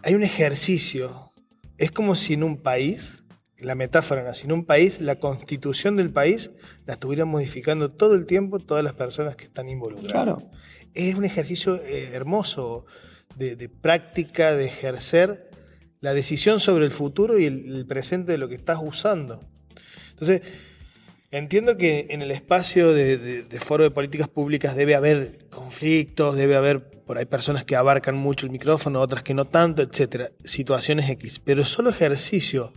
hay 0.02 0.14
un 0.14 0.24
ejercicio. 0.24 1.32
Es 1.78 1.92
como 1.92 2.14
si 2.14 2.34
en 2.34 2.42
un 2.42 2.62
país 2.62 3.22
la 3.64 3.74
metáfora, 3.74 4.22
¿no? 4.22 4.30
en 4.30 4.52
un 4.52 4.64
país, 4.64 5.00
la 5.00 5.16
constitución 5.16 5.96
del 5.96 6.10
país 6.10 6.50
la 6.84 6.94
estuvieran 6.94 7.28
modificando 7.28 7.92
todo 7.92 8.14
el 8.14 8.26
tiempo 8.26 8.58
todas 8.58 8.82
las 8.82 8.94
personas 8.94 9.36
que 9.36 9.44
están 9.44 9.68
involucradas. 9.68 10.10
Claro. 10.10 10.50
Es 10.94 11.14
un 11.14 11.24
ejercicio 11.24 11.76
eh, 11.76 12.10
hermoso 12.12 12.86
de, 13.36 13.68
práctica, 13.68 14.54
de 14.54 14.66
ejercer 14.66 15.50
la 16.00 16.12
decisión 16.12 16.60
sobre 16.60 16.84
el 16.84 16.90
futuro 16.90 17.38
y 17.38 17.46
el, 17.46 17.86
presente 17.86 18.32
de 18.32 18.38
lo 18.38 18.48
que 18.48 18.56
estás 18.56 18.78
usando. 18.82 19.40
Entonces, 20.10 20.42
entiendo 21.32 21.76
que 21.76 22.06
en 22.10 22.22
el 22.22 22.30
espacio 22.30 22.92
de, 22.92 23.44
foro 23.58 23.82
de 23.82 23.90
políticas 23.90 24.28
públicas 24.28 24.76
debe 24.76 24.94
haber 24.94 25.48
conflictos, 25.48 26.36
debe 26.36 26.54
haber 26.54 27.02
por 27.02 27.18
ahí 27.18 27.24
personas 27.24 27.64
que 27.64 27.74
abarcan 27.74 28.14
mucho 28.14 28.46
el 28.46 28.52
micrófono, 28.52 29.00
otras 29.00 29.22
que 29.22 29.34
no 29.34 29.46
tanto, 29.46 29.82
etcétera, 29.82 30.30
situaciones 30.44 31.10
X, 31.10 31.40
pero 31.40 31.64
solo 31.64 31.90
ejercicio 31.90 32.72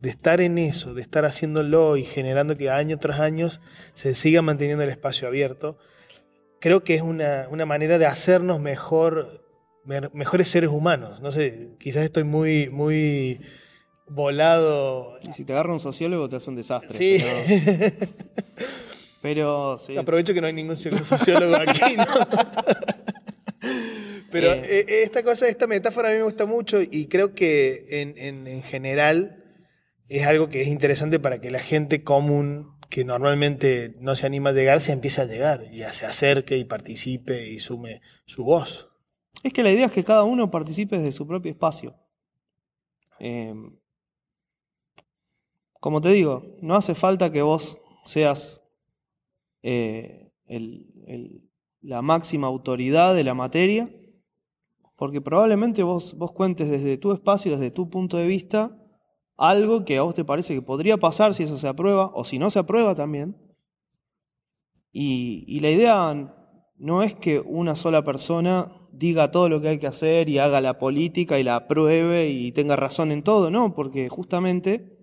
de 0.00 0.10
estar 0.10 0.40
en 0.40 0.56
eso, 0.58 0.94
de 0.94 1.02
estar 1.02 1.24
haciéndolo 1.24 1.96
y 1.96 2.04
generando 2.04 2.56
que 2.56 2.70
año 2.70 2.96
tras 2.98 3.20
año 3.20 3.48
se 3.94 4.14
siga 4.14 4.40
manteniendo 4.40 4.84
el 4.84 4.90
espacio 4.90 5.26
abierto, 5.26 5.76
creo 6.60 6.84
que 6.84 6.94
es 6.94 7.02
una, 7.02 7.48
manera 7.66 7.98
de 7.98 8.06
hacernos 8.06 8.60
mejor, 8.60 9.44
mejores 9.84 10.48
seres 10.48 10.70
humanos. 10.70 11.20
No 11.20 11.32
sé, 11.32 11.70
quizás 11.78 12.04
estoy 12.04 12.24
muy, 12.24 12.68
muy 12.70 13.40
volado. 14.08 15.18
si 15.34 15.44
te 15.44 15.52
agarra 15.52 15.72
un 15.72 15.80
sociólogo 15.80 16.28
te 16.28 16.36
hace 16.36 16.50
un 16.50 16.56
desastre. 16.56 16.96
Sí. 16.96 17.18
Pero, 19.22 19.78
sí. 19.86 19.96
Aprovecho 19.96 20.34
que 20.34 20.40
no 20.40 20.46
hay 20.46 20.52
ningún 20.52 20.76
sociólogo 20.76 21.56
aquí, 21.56 21.80
Pero 24.30 24.52
eh. 24.52 24.80
Eh, 24.80 25.02
esta 25.02 25.22
cosa, 25.22 25.48
esta 25.48 25.66
metáfora 25.66 26.08
a 26.08 26.12
mí 26.12 26.18
me 26.18 26.24
gusta 26.24 26.46
mucho 26.46 26.80
y 26.82 27.06
creo 27.06 27.34
que 27.34 27.86
en, 27.88 28.46
en 28.46 28.62
general 28.62 29.44
es 30.08 30.26
algo 30.26 30.48
que 30.48 30.62
es 30.62 30.68
interesante 30.68 31.18
para 31.18 31.40
que 31.40 31.50
la 31.50 31.58
gente 31.58 32.02
común 32.02 32.76
que 32.88 33.04
normalmente 33.04 33.94
no 34.00 34.14
se 34.14 34.26
anima 34.26 34.50
a 34.50 34.52
llegar 34.52 34.80
se 34.80 34.92
empiece 34.92 35.20
a 35.20 35.24
llegar 35.24 35.64
y 35.70 35.78
se 35.92 36.06
acerque 36.06 36.56
y 36.56 36.64
participe 36.64 37.48
y 37.48 37.58
sume 37.58 38.00
su 38.26 38.44
voz. 38.44 38.90
Es 39.42 39.52
que 39.52 39.62
la 39.62 39.70
idea 39.70 39.86
es 39.86 39.92
que 39.92 40.04
cada 40.04 40.24
uno 40.24 40.50
participe 40.50 40.96
desde 40.96 41.12
su 41.12 41.26
propio 41.26 41.50
espacio. 41.50 41.94
Em, 43.18 43.76
como 45.86 46.00
te 46.00 46.08
digo, 46.08 46.42
no 46.62 46.74
hace 46.74 46.96
falta 46.96 47.30
que 47.30 47.42
vos 47.42 47.78
seas 48.04 48.60
eh, 49.62 50.32
la 51.80 52.02
máxima 52.02 52.48
autoridad 52.48 53.14
de 53.14 53.22
la 53.22 53.34
materia, 53.34 53.88
porque 54.96 55.20
probablemente 55.20 55.84
vos, 55.84 56.18
vos 56.18 56.32
cuentes 56.32 56.68
desde 56.72 56.98
tu 56.98 57.12
espacio, 57.12 57.52
desde 57.52 57.70
tu 57.70 57.88
punto 57.88 58.16
de 58.16 58.26
vista, 58.26 58.76
algo 59.36 59.84
que 59.84 59.98
a 59.98 60.02
vos 60.02 60.16
te 60.16 60.24
parece 60.24 60.54
que 60.54 60.60
podría 60.60 60.96
pasar 60.96 61.34
si 61.34 61.44
eso 61.44 61.56
se 61.56 61.68
aprueba, 61.68 62.10
o 62.14 62.24
si 62.24 62.40
no 62.40 62.50
se 62.50 62.58
aprueba 62.58 62.96
también. 62.96 63.36
Y, 64.90 65.60
la 65.60 65.70
idea 65.70 66.34
no 66.78 67.04
es 67.04 67.14
que 67.14 67.38
una 67.38 67.76
sola 67.76 68.02
persona 68.02 68.72
diga 68.90 69.30
todo 69.30 69.48
lo 69.48 69.60
que 69.60 69.68
hay 69.68 69.78
que 69.78 69.86
hacer 69.86 70.28
y 70.28 70.38
haga 70.38 70.60
la 70.60 70.80
política 70.80 71.38
y 71.38 71.44
la 71.44 71.54
apruebe 71.54 72.28
y 72.28 72.50
tenga 72.50 72.74
razón 72.74 73.12
en 73.12 73.22
todo, 73.22 73.52
no, 73.52 73.72
porque 73.72 74.08
justamente 74.08 74.95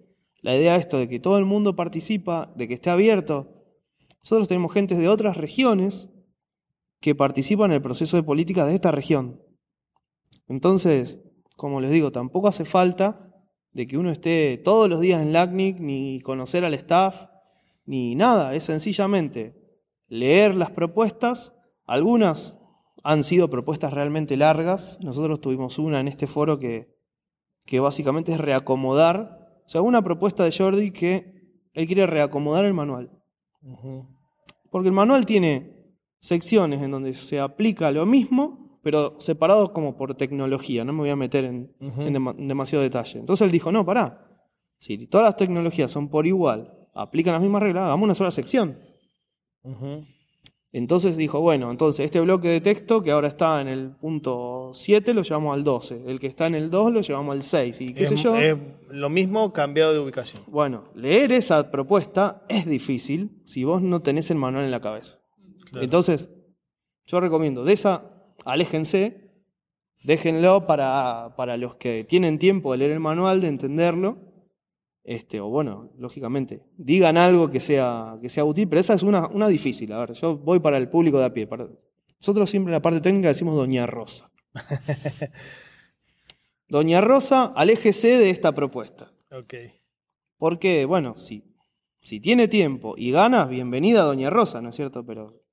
la 0.44 0.56
idea 0.56 0.76
es 0.76 0.82
esto 0.82 1.00
de 1.00 1.08
que 1.08 1.20
todo 1.20 1.38
el 1.38 1.46
mundo 1.46 1.76
participa, 1.76 2.52
de 2.56 2.68
que 2.68 2.74
esté 2.76 2.90
abierto. 2.90 3.48
Nosotros 4.24 4.50
tenemos 4.50 4.74
gente 4.74 4.96
de 4.96 5.08
otras 5.08 5.38
regiones 5.38 6.10
que 7.00 7.16
participan 7.16 7.72
en 7.72 7.76
el 7.76 7.82
proceso 7.82 8.18
de 8.18 8.24
política 8.24 8.66
de 8.66 8.76
esta 8.76 8.92
región. 8.92 9.42
Entonces, 10.50 11.22
como 11.56 11.80
les 11.80 11.92
digo, 11.92 12.12
tampoco 12.12 12.50
hace 12.50 12.66
falta 12.66 13.34
de 13.72 13.88
que 13.88 13.98
uno 13.98 14.12
esté 14.12 14.58
todos 14.58 14.90
los 14.90 15.00
días 15.00 15.22
en 15.22 15.32
LACNIC, 15.32 15.80
ni 15.80 16.20
conocer 16.20 16.66
al 16.66 16.74
staff, 16.74 17.28
ni 17.86 18.14
nada. 18.16 18.54
Es 18.54 18.66
sencillamente 18.66 19.56
leer 20.08 20.56
las 20.56 20.72
propuestas. 20.72 21.54
Algunas 21.86 22.58
han 23.02 23.24
sido 23.24 23.50
propuestas 23.50 23.94
realmente 23.94 24.36
largas. 24.36 25.00
Nosotros 25.02 25.40
tuvimos 25.40 25.80
una 25.80 26.02
en 26.02 26.10
este 26.10 26.28
foro 26.28 26.60
que, 26.60 26.94
que 27.66 27.80
básicamente 27.80 28.34
es 28.34 28.40
reacomodar. 28.40 29.43
O 29.66 29.70
sea, 29.70 29.82
una 29.82 30.02
propuesta 30.04 30.44
de 30.44 30.52
Jordi 30.52 30.92
que 30.92 31.34
él 31.74 31.88
quiere 31.88 32.06
reacomodar 32.06 32.66
el 32.66 32.74
manual. 32.74 33.12
Porque 34.70 34.88
el 34.88 34.94
manual 34.94 35.26
tiene 35.26 35.74
secciones 36.20 36.82
en 36.82 36.92
donde 36.92 37.14
se 37.14 37.40
aplica 37.40 37.92
lo 37.92 38.06
mismo 38.06 38.64
pero 38.84 39.16
separados 39.20 39.72
como 39.72 39.96
por 39.96 40.16
tecnología, 40.16 40.84
no 40.84 40.92
me 40.92 41.00
voy 41.00 41.10
a 41.10 41.16
meter 41.16 41.46
en, 41.46 41.74
demasiado 42.48 42.84
detalle. 42.84 43.18
Entonces 43.18 43.46
él 43.46 43.52
dijo, 43.52 43.72
no, 43.72 43.86
pará, 43.86 44.28
si 44.78 45.08
todas 45.08 45.26
las 45.26 45.38
tecnologías 45.38 45.90
son 45.90 46.10
por 46.10 46.28
igual, 46.28 46.78
aplican 46.94 47.34
las 47.34 47.42
mismas 47.42 47.64
reglas, 47.64 47.86
hagamos 47.86 48.04
una 48.04 48.16
sola 48.16 48.30
sección. 48.30 48.78
Entonces 50.76 51.16
dijo, 51.18 51.40
bueno, 51.40 51.70
entonces 51.70 52.04
este 52.04 52.20
bloque 52.20 52.48
de 52.48 52.60
texto 52.60 53.04
que 53.04 53.12
ahora 53.12 53.28
está 53.28 53.62
en 53.62 53.68
el 53.68 53.92
punto 53.92 54.72
7 54.74 55.14
lo 55.14 55.22
llevamos 55.22 55.54
al 55.54 55.64
12, 55.64 56.02
el 56.08 56.20
que 56.20 56.26
está 56.26 56.48
en 56.48 56.56
el 56.56 56.72
2 56.72 56.92
lo 56.92 57.02
llevamos 57.02 57.36
al 57.36 57.44
6 57.44 57.82
y 57.82 57.94
qué 57.94 58.08
sé 58.08 58.16
yo. 58.16 58.36
Es 58.36 58.58
lo 58.90 59.08
mismo 59.12 59.54
cambiado 59.54 59.94
de 59.94 60.00
ubicación. 60.00 60.42
Bueno, 60.48 60.86
leer 60.96 61.32
esa 61.32 61.70
propuesta 61.70 62.44
es 62.50 62.66
difícil 62.66 63.44
si 63.46 63.64
vos 63.64 63.84
no 63.84 64.02
tenés 64.02 64.32
el 64.32 64.38
manual 64.38 64.66
en 64.66 64.72
la 64.72 64.82
cabeza. 64.82 65.20
Entonces, 65.80 66.32
yo 67.06 67.20
recomiendo, 67.20 67.64
de 67.64 67.74
esa, 67.74 68.12
aléjense, 68.44 69.32
déjenlo 70.04 70.66
para, 70.66 71.36
para 71.38 71.56
los 71.56 71.76
que 71.76 72.04
tienen 72.04 72.40
tiempo 72.40 72.72
de 72.72 72.80
leer 72.80 72.92
el 72.92 73.00
manual, 73.00 73.42
de 73.42 73.48
entenderlo 73.48 74.33
este, 75.04 75.42
o 75.42 75.50
bueno, 75.50 75.92
lógicamente, 75.98 76.64
digan 76.78 77.18
algo 77.18 77.50
que 77.50 77.60
sea, 77.60 78.18
que 78.22 78.30
sea 78.30 78.46
útil, 78.46 78.70
pero 78.70 78.80
esa 78.80 78.94
es 78.94 79.04
una, 79.04 79.28
una 79.28 79.50
difícil. 79.50 79.92
A 79.92 80.00
ver, 80.00 80.14
yo 80.14 80.38
voy 80.38 80.60
para 80.60 80.78
el 80.78 80.90
público 80.90 81.20
de 81.20 81.26
a 81.26 81.34
pie. 81.34 81.48
Nosotros 82.20 82.50
siempre 82.50 82.72
en 82.72 82.76
la 82.76 82.82
parte 82.82 83.02
técnica 83.02 83.28
decimos 83.28 83.56
Doña 83.56 83.86
Rosa. 83.86 84.32
Doña 86.70 87.02
Rosa, 87.02 87.52
aléjese 87.56 88.18
de 88.18 88.30
esta 88.30 88.54
propuesta. 88.54 89.12
Ok. 89.30 89.54
Porque, 90.38 90.86
bueno, 90.86 91.18
si, 91.18 91.44
si 92.00 92.22
tiene 92.22 92.48
tiempo 92.48 92.96
y 92.98 93.12
ganas, 93.12 93.50
bienvenida 93.50 94.04
Doña 94.04 94.30
Rosa, 94.30 94.62
¿no 94.62 94.70
es 94.70 94.76
cierto? 94.76 95.06
Pero 95.06 95.44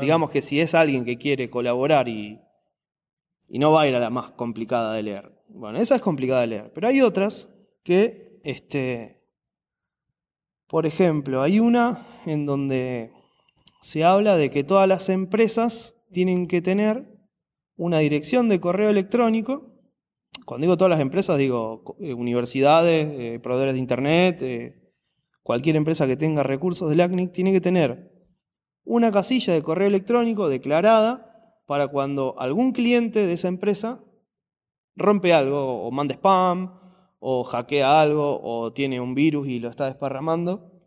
digamos 0.00 0.30
que 0.30 0.42
si 0.42 0.60
es 0.60 0.74
alguien 0.74 1.06
que 1.06 1.16
quiere 1.16 1.48
colaborar 1.48 2.08
y, 2.08 2.38
y 3.48 3.58
no 3.58 3.72
va 3.72 3.82
a 3.82 3.88
ir 3.88 3.94
a 3.94 4.00
la 4.00 4.10
más 4.10 4.32
complicada 4.32 4.92
de 4.94 5.02
leer. 5.02 5.32
Bueno, 5.48 5.78
esa 5.78 5.96
es 5.96 6.02
complicada 6.02 6.42
de 6.42 6.46
leer, 6.48 6.72
pero 6.74 6.88
hay 6.88 7.00
otras 7.00 7.48
que 7.82 8.27
este, 8.44 9.22
por 10.66 10.86
ejemplo, 10.86 11.42
hay 11.42 11.60
una 11.60 12.06
en 12.26 12.46
donde 12.46 13.12
se 13.82 14.04
habla 14.04 14.36
de 14.36 14.50
que 14.50 14.64
todas 14.64 14.88
las 14.88 15.08
empresas 15.08 15.94
tienen 16.12 16.46
que 16.46 16.60
tener 16.60 17.18
una 17.76 18.00
dirección 18.00 18.48
de 18.48 18.60
correo 18.60 18.90
electrónico. 18.90 19.72
Cuando 20.44 20.64
digo 20.64 20.76
todas 20.76 20.90
las 20.90 21.00
empresas, 21.00 21.38
digo 21.38 21.96
eh, 22.00 22.12
universidades, 22.12 23.08
eh, 23.08 23.40
proveedores 23.40 23.74
de 23.74 23.80
Internet, 23.80 24.38
eh, 24.42 24.92
cualquier 25.42 25.76
empresa 25.76 26.06
que 26.06 26.16
tenga 26.16 26.42
recursos 26.42 26.90
del 26.90 27.00
ACNIC 27.00 27.32
tiene 27.32 27.52
que 27.52 27.60
tener 27.60 28.12
una 28.84 29.12
casilla 29.12 29.52
de 29.52 29.62
correo 29.62 29.88
electrónico 29.88 30.48
declarada 30.48 31.28
para 31.66 31.88
cuando 31.88 32.38
algún 32.38 32.72
cliente 32.72 33.26
de 33.26 33.34
esa 33.34 33.48
empresa 33.48 34.00
rompe 34.96 35.32
algo 35.32 35.84
o 35.84 35.90
manda 35.90 36.14
spam 36.14 36.77
o 37.18 37.44
hackea 37.44 38.00
algo 38.00 38.40
o 38.42 38.72
tiene 38.72 39.00
un 39.00 39.14
virus 39.14 39.48
y 39.48 39.58
lo 39.58 39.68
está 39.68 39.86
desparramando, 39.86 40.78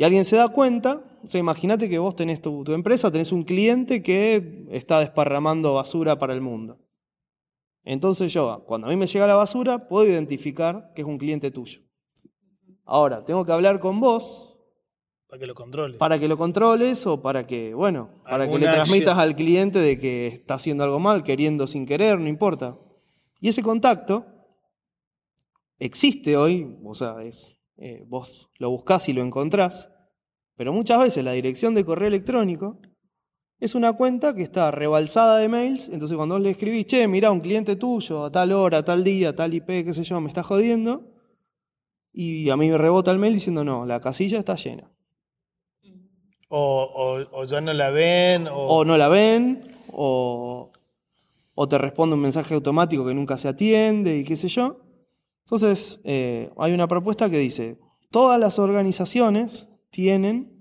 y 0.00 0.04
alguien 0.04 0.24
se 0.24 0.36
da 0.36 0.48
cuenta, 0.48 1.02
o 1.22 1.28
sea, 1.28 1.40
imagínate 1.40 1.88
que 1.88 1.98
vos 1.98 2.16
tenés 2.16 2.40
tu, 2.40 2.64
empresa, 2.72 3.10
tenés 3.10 3.32
un 3.32 3.42
cliente 3.42 4.02
que 4.02 4.66
está 4.70 5.00
desparramando 5.00 5.74
basura 5.74 6.18
para 6.18 6.32
el 6.32 6.40
mundo. 6.40 6.78
Entonces 7.84 8.32
yo, 8.32 8.64
cuando 8.66 8.86
a 8.86 8.90
mí 8.90 8.96
me 8.96 9.06
llega 9.06 9.26
la 9.26 9.34
basura, 9.34 9.88
puedo 9.88 10.06
identificar 10.06 10.92
que 10.94 11.02
es 11.02 11.06
un 11.06 11.18
cliente 11.18 11.50
tuyo. 11.50 11.80
Ahora, 12.84 13.24
tengo 13.26 13.44
que 13.44 13.52
hablar 13.52 13.78
con 13.78 14.00
vos. 14.00 14.56
Para 15.28 15.40
que 15.40 15.46
lo 15.46 15.54
controles. 15.54 15.96
Para 15.98 16.18
que 16.18 16.28
lo 16.28 16.38
controles 16.38 17.06
o 17.06 17.20
para 17.20 17.46
que, 17.46 17.74
bueno, 17.74 18.22
para 18.24 18.48
que 18.48 18.58
le 18.58 18.66
transmitas 18.66 19.18
al 19.18 19.36
cliente 19.36 19.80
de 19.80 19.98
que 19.98 20.28
está 20.28 20.54
haciendo 20.54 20.82
algo 20.82 20.98
mal, 20.98 21.22
queriendo 21.22 21.66
sin 21.66 21.84
querer, 21.84 22.18
no 22.18 22.28
importa. 22.28 22.78
Y 23.38 23.48
ese 23.48 23.62
contacto 23.62 24.24
existe 25.80 26.36
hoy, 26.36 26.76
o 26.84 26.94
sea, 26.94 27.16
es, 27.24 27.56
eh, 27.78 28.04
vos 28.06 28.50
lo 28.58 28.70
buscás 28.70 29.08
y 29.08 29.12
lo 29.12 29.22
encontrás, 29.22 29.90
pero 30.54 30.72
muchas 30.72 31.00
veces 31.00 31.24
la 31.24 31.32
dirección 31.32 31.74
de 31.74 31.84
correo 31.84 32.08
electrónico 32.08 32.78
es 33.58 33.74
una 33.74 33.94
cuenta 33.94 34.34
que 34.34 34.42
está 34.42 34.70
rebalsada 34.70 35.38
de 35.38 35.48
mails, 35.48 35.88
entonces 35.88 36.16
cuando 36.16 36.36
vos 36.36 36.42
le 36.42 36.50
escribís, 36.50 36.86
che, 36.86 37.08
mira, 37.08 37.30
un 37.30 37.40
cliente 37.40 37.76
tuyo, 37.76 38.24
a 38.24 38.30
tal 38.30 38.52
hora, 38.52 38.78
a 38.78 38.84
tal 38.84 39.02
día, 39.02 39.34
tal 39.34 39.52
IP, 39.54 39.66
qué 39.66 39.92
sé 39.92 40.04
yo, 40.04 40.20
me 40.20 40.28
está 40.28 40.42
jodiendo, 40.42 41.02
y 42.12 42.50
a 42.50 42.56
mí 42.56 42.68
me 42.70 42.78
rebota 42.78 43.10
el 43.10 43.18
mail 43.18 43.34
diciendo, 43.34 43.64
no, 43.64 43.86
la 43.86 44.00
casilla 44.00 44.38
está 44.38 44.56
llena. 44.56 44.90
O, 46.48 47.44
ya 47.46 47.60
no 47.60 47.72
la 47.72 47.90
ven. 47.90 48.48
O... 48.48 48.78
o 48.78 48.84
no 48.84 48.96
la 48.96 49.08
ven, 49.08 49.76
o, 49.92 50.72
o 51.54 51.68
te 51.68 51.78
responde 51.78 52.16
un 52.16 52.22
mensaje 52.22 52.54
automático 52.54 53.06
que 53.06 53.14
nunca 53.14 53.38
se 53.38 53.48
atiende 53.48 54.18
y 54.18 54.24
qué 54.24 54.36
sé 54.36 54.48
yo. 54.48 54.89
Entonces, 55.44 56.00
eh, 56.04 56.50
hay 56.56 56.72
una 56.72 56.86
propuesta 56.86 57.28
que 57.28 57.38
dice, 57.38 57.78
todas 58.10 58.38
las 58.38 58.58
organizaciones 58.58 59.68
tienen 59.90 60.60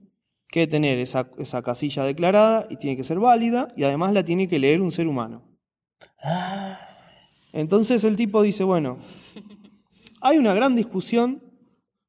que 0.49 0.65
tener 0.67 0.97
esa, 0.97 1.29
casilla 1.63 2.03
declarada 2.03 2.67
y 2.69 2.77
tiene 2.77 2.97
que 2.97 3.03
ser 3.03 3.19
válida 3.19 3.71
y 3.77 3.83
además 3.83 4.13
la 4.13 4.25
tiene 4.25 4.47
que 4.47 4.59
leer 4.59 4.81
un 4.81 4.91
ser 4.91 5.07
humano. 5.07 5.43
Entonces 7.53 8.03
el 8.03 8.15
tipo 8.15 8.41
dice, 8.41 8.63
bueno, 8.63 8.97
hay 10.21 10.37
una 10.37 10.53
gran 10.53 10.75
discusión 10.75 11.43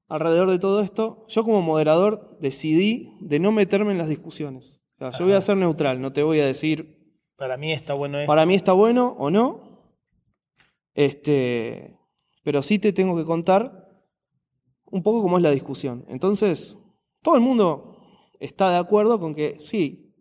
alrededor 0.09 0.51
de 0.51 0.59
todo 0.59 0.81
esto. 0.81 1.27
Yo 1.29 1.45
como 1.45 1.61
moderador 1.61 2.39
decidí 2.41 3.17
de 3.21 3.39
no 3.39 3.53
meterme 3.53 3.93
en 3.93 3.99
las 3.99 4.09
discusiones. 4.09 4.81
yo 4.99 5.25
voy 5.25 5.35
a 5.35 5.41
ser 5.41 5.57
neutral, 5.57 6.01
no 6.01 6.13
te 6.13 6.23
voy 6.23 6.41
a 6.41 6.47
decir... 6.47 6.99
Para 7.37 7.57
mí 7.57 7.73
está 7.73 7.95
bueno 7.95 8.19
esto. 8.19 8.27
Para 8.27 8.45
mí 8.45 8.55
está 8.55 8.73
bueno 8.73 9.17
o 9.19 9.31
no. 9.31 9.61
Este, 10.95 11.97
pero 12.43 12.63
sí 12.63 12.79
te 12.79 12.93
tengo 12.93 13.17
que 13.17 13.25
contar 13.25 13.89
un 14.87 15.03
poco 15.03 15.23
cómo 15.23 15.37
es 15.37 15.43
la 15.43 15.51
discusión. 15.51 16.05
Entonces, 16.09 16.79
todo 17.23 17.37
el 17.37 17.41
mundo 17.41 17.97
está 18.39 18.71
de 18.71 18.77
acuerdo 18.77 19.21
con 19.21 19.35
que 19.35 19.61
sí, 19.61 20.15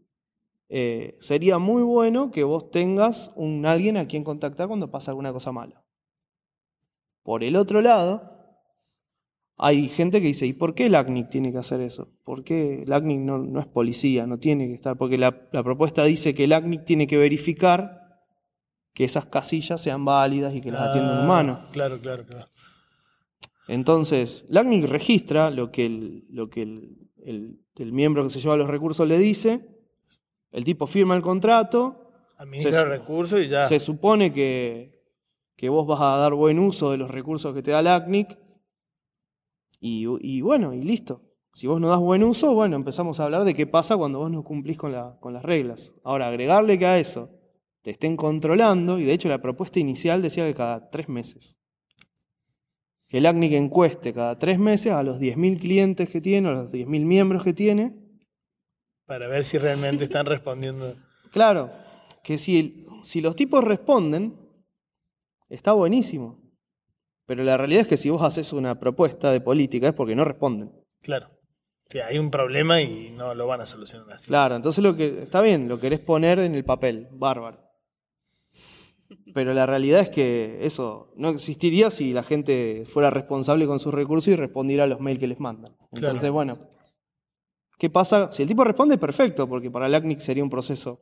eh, 0.70 1.18
sería 1.20 1.58
muy 1.58 1.82
bueno 1.82 2.32
que 2.32 2.44
vos 2.44 2.70
tengas 2.70 3.32
un 3.36 3.66
alguien 3.66 3.98
a 3.98 4.08
quien 4.08 4.24
contactar 4.24 4.68
cuando 4.68 4.92
pasa 4.92 5.12
alguna 5.12 5.34
cosa 5.34 5.52
mala. 5.52 5.84
Por 7.24 7.44
el 7.44 7.56
otro 7.56 7.82
lado, 7.82 8.40
hay 9.58 9.90
gente 9.90 10.22
que 10.22 10.28
dice, 10.28 10.46
¿y 10.46 10.54
por 10.54 10.74
qué 10.74 10.86
el 10.86 10.96
ACNIC 10.96 11.30
tiene 11.30 11.52
que 11.52 11.58
hacer 11.58 11.82
eso? 11.82 12.10
¿Por 12.24 12.44
qué 12.44 12.84
el 12.84 12.94
ACNIC 12.94 13.20
no, 13.20 13.60
es 13.60 13.66
policía, 13.66 14.26
no 14.26 14.38
tiene 14.38 14.68
que 14.68 14.74
estar? 14.74 14.98
Porque 14.98 15.18
la, 15.18 15.50
la 15.52 15.64
propuesta 15.64 16.04
dice 16.06 16.34
que 16.34 16.46
el 16.46 16.54
ACNIC 16.54 16.86
tiene 16.86 17.08
que 17.08 17.18
verificar 17.18 17.99
que 19.00 19.06
esas 19.06 19.28
casillas 19.28 19.80
sean 19.80 20.04
válidas 20.04 20.54
y 20.54 20.60
que 20.60 20.72
las 20.72 20.90
atienda 20.90 21.14
un 21.14 21.24
humano. 21.24 21.60
Ah, 21.62 21.70
claro, 21.72 22.02
claro, 22.02 22.26
claro. 22.26 22.48
Entonces, 23.70 24.44
LACNIC 24.50 24.84
registra 24.88 25.52
lo 25.52 25.72
que, 25.72 25.86
el, 25.86 26.26
lo 26.30 26.50
que 26.50 26.64
el, 26.64 27.94
miembro 27.94 28.26
que 28.26 28.30
se 28.30 28.42
lleva 28.42 28.58
los 28.58 28.68
recursos 28.68 29.08
le 29.08 29.18
dice, 29.18 29.66
el 30.52 30.66
tipo 30.66 30.86
firma 30.86 31.16
el 31.16 31.22
contrato. 31.22 32.12
Administra 32.36 32.82
el 32.82 32.90
recurso 32.90 33.40
y 33.40 33.48
ya. 33.48 33.70
Se 33.70 33.80
supone 33.80 34.34
que, 34.34 35.02
que, 35.56 35.70
vos 35.70 35.88
vas 35.88 36.02
a 36.02 36.18
dar 36.18 36.34
buen 36.34 36.60
uso 36.60 36.92
de 36.92 36.98
los 36.98 37.10
recursos 37.10 37.56
que 37.56 37.64
te 37.64 37.72
da 37.72 37.82
LACNIC 37.82 38.38
y, 39.80 40.08
y, 40.20 40.42
bueno, 40.42 40.74
y 40.74 40.84
listo. 40.84 41.22
Si 41.54 41.68
vos 41.68 41.80
no 41.80 41.88
das 41.88 42.02
buen 42.02 42.22
uso, 42.22 42.54
bueno, 42.54 42.76
empezamos 42.76 43.22
a 43.22 43.24
hablar 43.24 43.46
de 43.46 43.54
qué 43.54 43.66
pasa 43.66 43.96
cuando 43.96 44.20
vos 44.20 44.30
no 44.30 44.44
cumplís 44.44 44.76
con, 44.76 44.92
la, 44.92 45.16
con 45.22 45.34
las 45.34 45.44
reglas. 45.44 45.94
Ahora, 46.04 46.28
agregarle 46.28 46.78
que 46.78 46.86
a 46.86 47.00
eso 47.00 47.39
te 47.90 47.94
estén 47.94 48.18
controlando, 48.18 49.00
y 49.00 49.04
de 49.04 49.14
hecho 49.14 49.30
la 49.30 49.42
propuesta 49.42 49.80
inicial 49.80 50.22
decía 50.22 50.46
que 50.46 50.54
cada 50.54 50.92
tres 50.92 51.10
meses. 51.10 51.58
Que 53.08 53.18
el 53.18 53.26
ACNIC 53.26 53.54
encueste 53.54 54.14
cada 54.14 54.38
tres 54.38 54.60
meses 54.60 54.94
a 54.94 55.02
los 55.02 55.20
10.000 55.20 55.60
clientes 55.60 56.08
que 56.08 56.22
tiene, 56.22 56.50
a 56.50 56.52
los 56.52 56.72
10.000 56.72 56.86
miembros 56.86 57.44
que 57.44 57.52
tiene. 57.52 57.96
Para 59.08 59.28
ver 59.28 59.44
si 59.44 59.58
realmente 59.58 60.04
están 60.04 60.28
respondiendo. 60.28 60.96
Claro, 61.32 61.72
que 62.24 62.40
si, 62.40 62.88
si 63.04 63.22
los 63.22 63.36
tipos 63.36 63.64
responden, 63.64 64.36
está 65.48 65.74
buenísimo. 65.74 66.42
Pero 67.28 67.44
la 67.44 67.56
realidad 67.56 67.82
es 67.82 67.88
que 67.88 67.98
si 67.98 68.10
vos 68.10 68.24
haces 68.24 68.52
una 68.52 68.80
propuesta 68.80 69.32
de 69.32 69.42
política 69.42 69.90
es 69.90 69.94
porque 69.94 70.16
no 70.16 70.26
responden. 70.26 70.72
Claro. 71.02 71.30
Que 71.88 72.02
hay 72.02 72.18
un 72.18 72.32
problema 72.32 72.82
y 72.82 73.12
no 73.12 73.36
lo 73.36 73.46
van 73.46 73.62
a 73.62 73.68
solucionar 73.68 74.12
así. 74.12 74.28
Claro, 74.28 74.56
entonces 74.56 74.84
lo 74.84 74.96
que 74.96 75.24
está 75.24 75.42
bien, 75.42 75.68
lo 75.68 75.80
querés 75.80 76.00
poner 76.00 76.40
en 76.40 76.56
el 76.56 76.66
papel, 76.66 77.08
bárbaro. 77.12 77.69
Pero 79.34 79.54
la 79.54 79.66
realidad 79.66 80.02
es 80.02 80.10
que 80.10 80.60
eso 80.62 81.12
no 81.16 81.30
existiría 81.30 81.92
si 81.92 82.14
la 82.14 82.24
gente 82.24 82.84
fuera 82.86 83.10
responsable 83.10 83.66
con 83.66 83.80
sus 83.80 83.94
recursos 83.94 84.32
y 84.34 84.36
respondiera 84.36 84.84
a 84.84 84.88
los 84.88 85.00
mails 85.00 85.20
que 85.20 85.28
les 85.28 85.40
mandan. 85.40 85.76
Entonces, 85.92 86.30
bueno, 86.32 86.58
¿qué 87.78 87.90
pasa? 87.90 88.32
Si 88.32 88.44
el 88.44 88.48
tipo 88.48 88.64
responde, 88.64 88.98
perfecto, 88.98 89.48
porque 89.48 89.72
para 89.72 89.88
el 89.88 89.96
ACNIC 89.96 90.20
sería 90.20 90.44
un 90.44 90.50
proceso, 90.50 91.02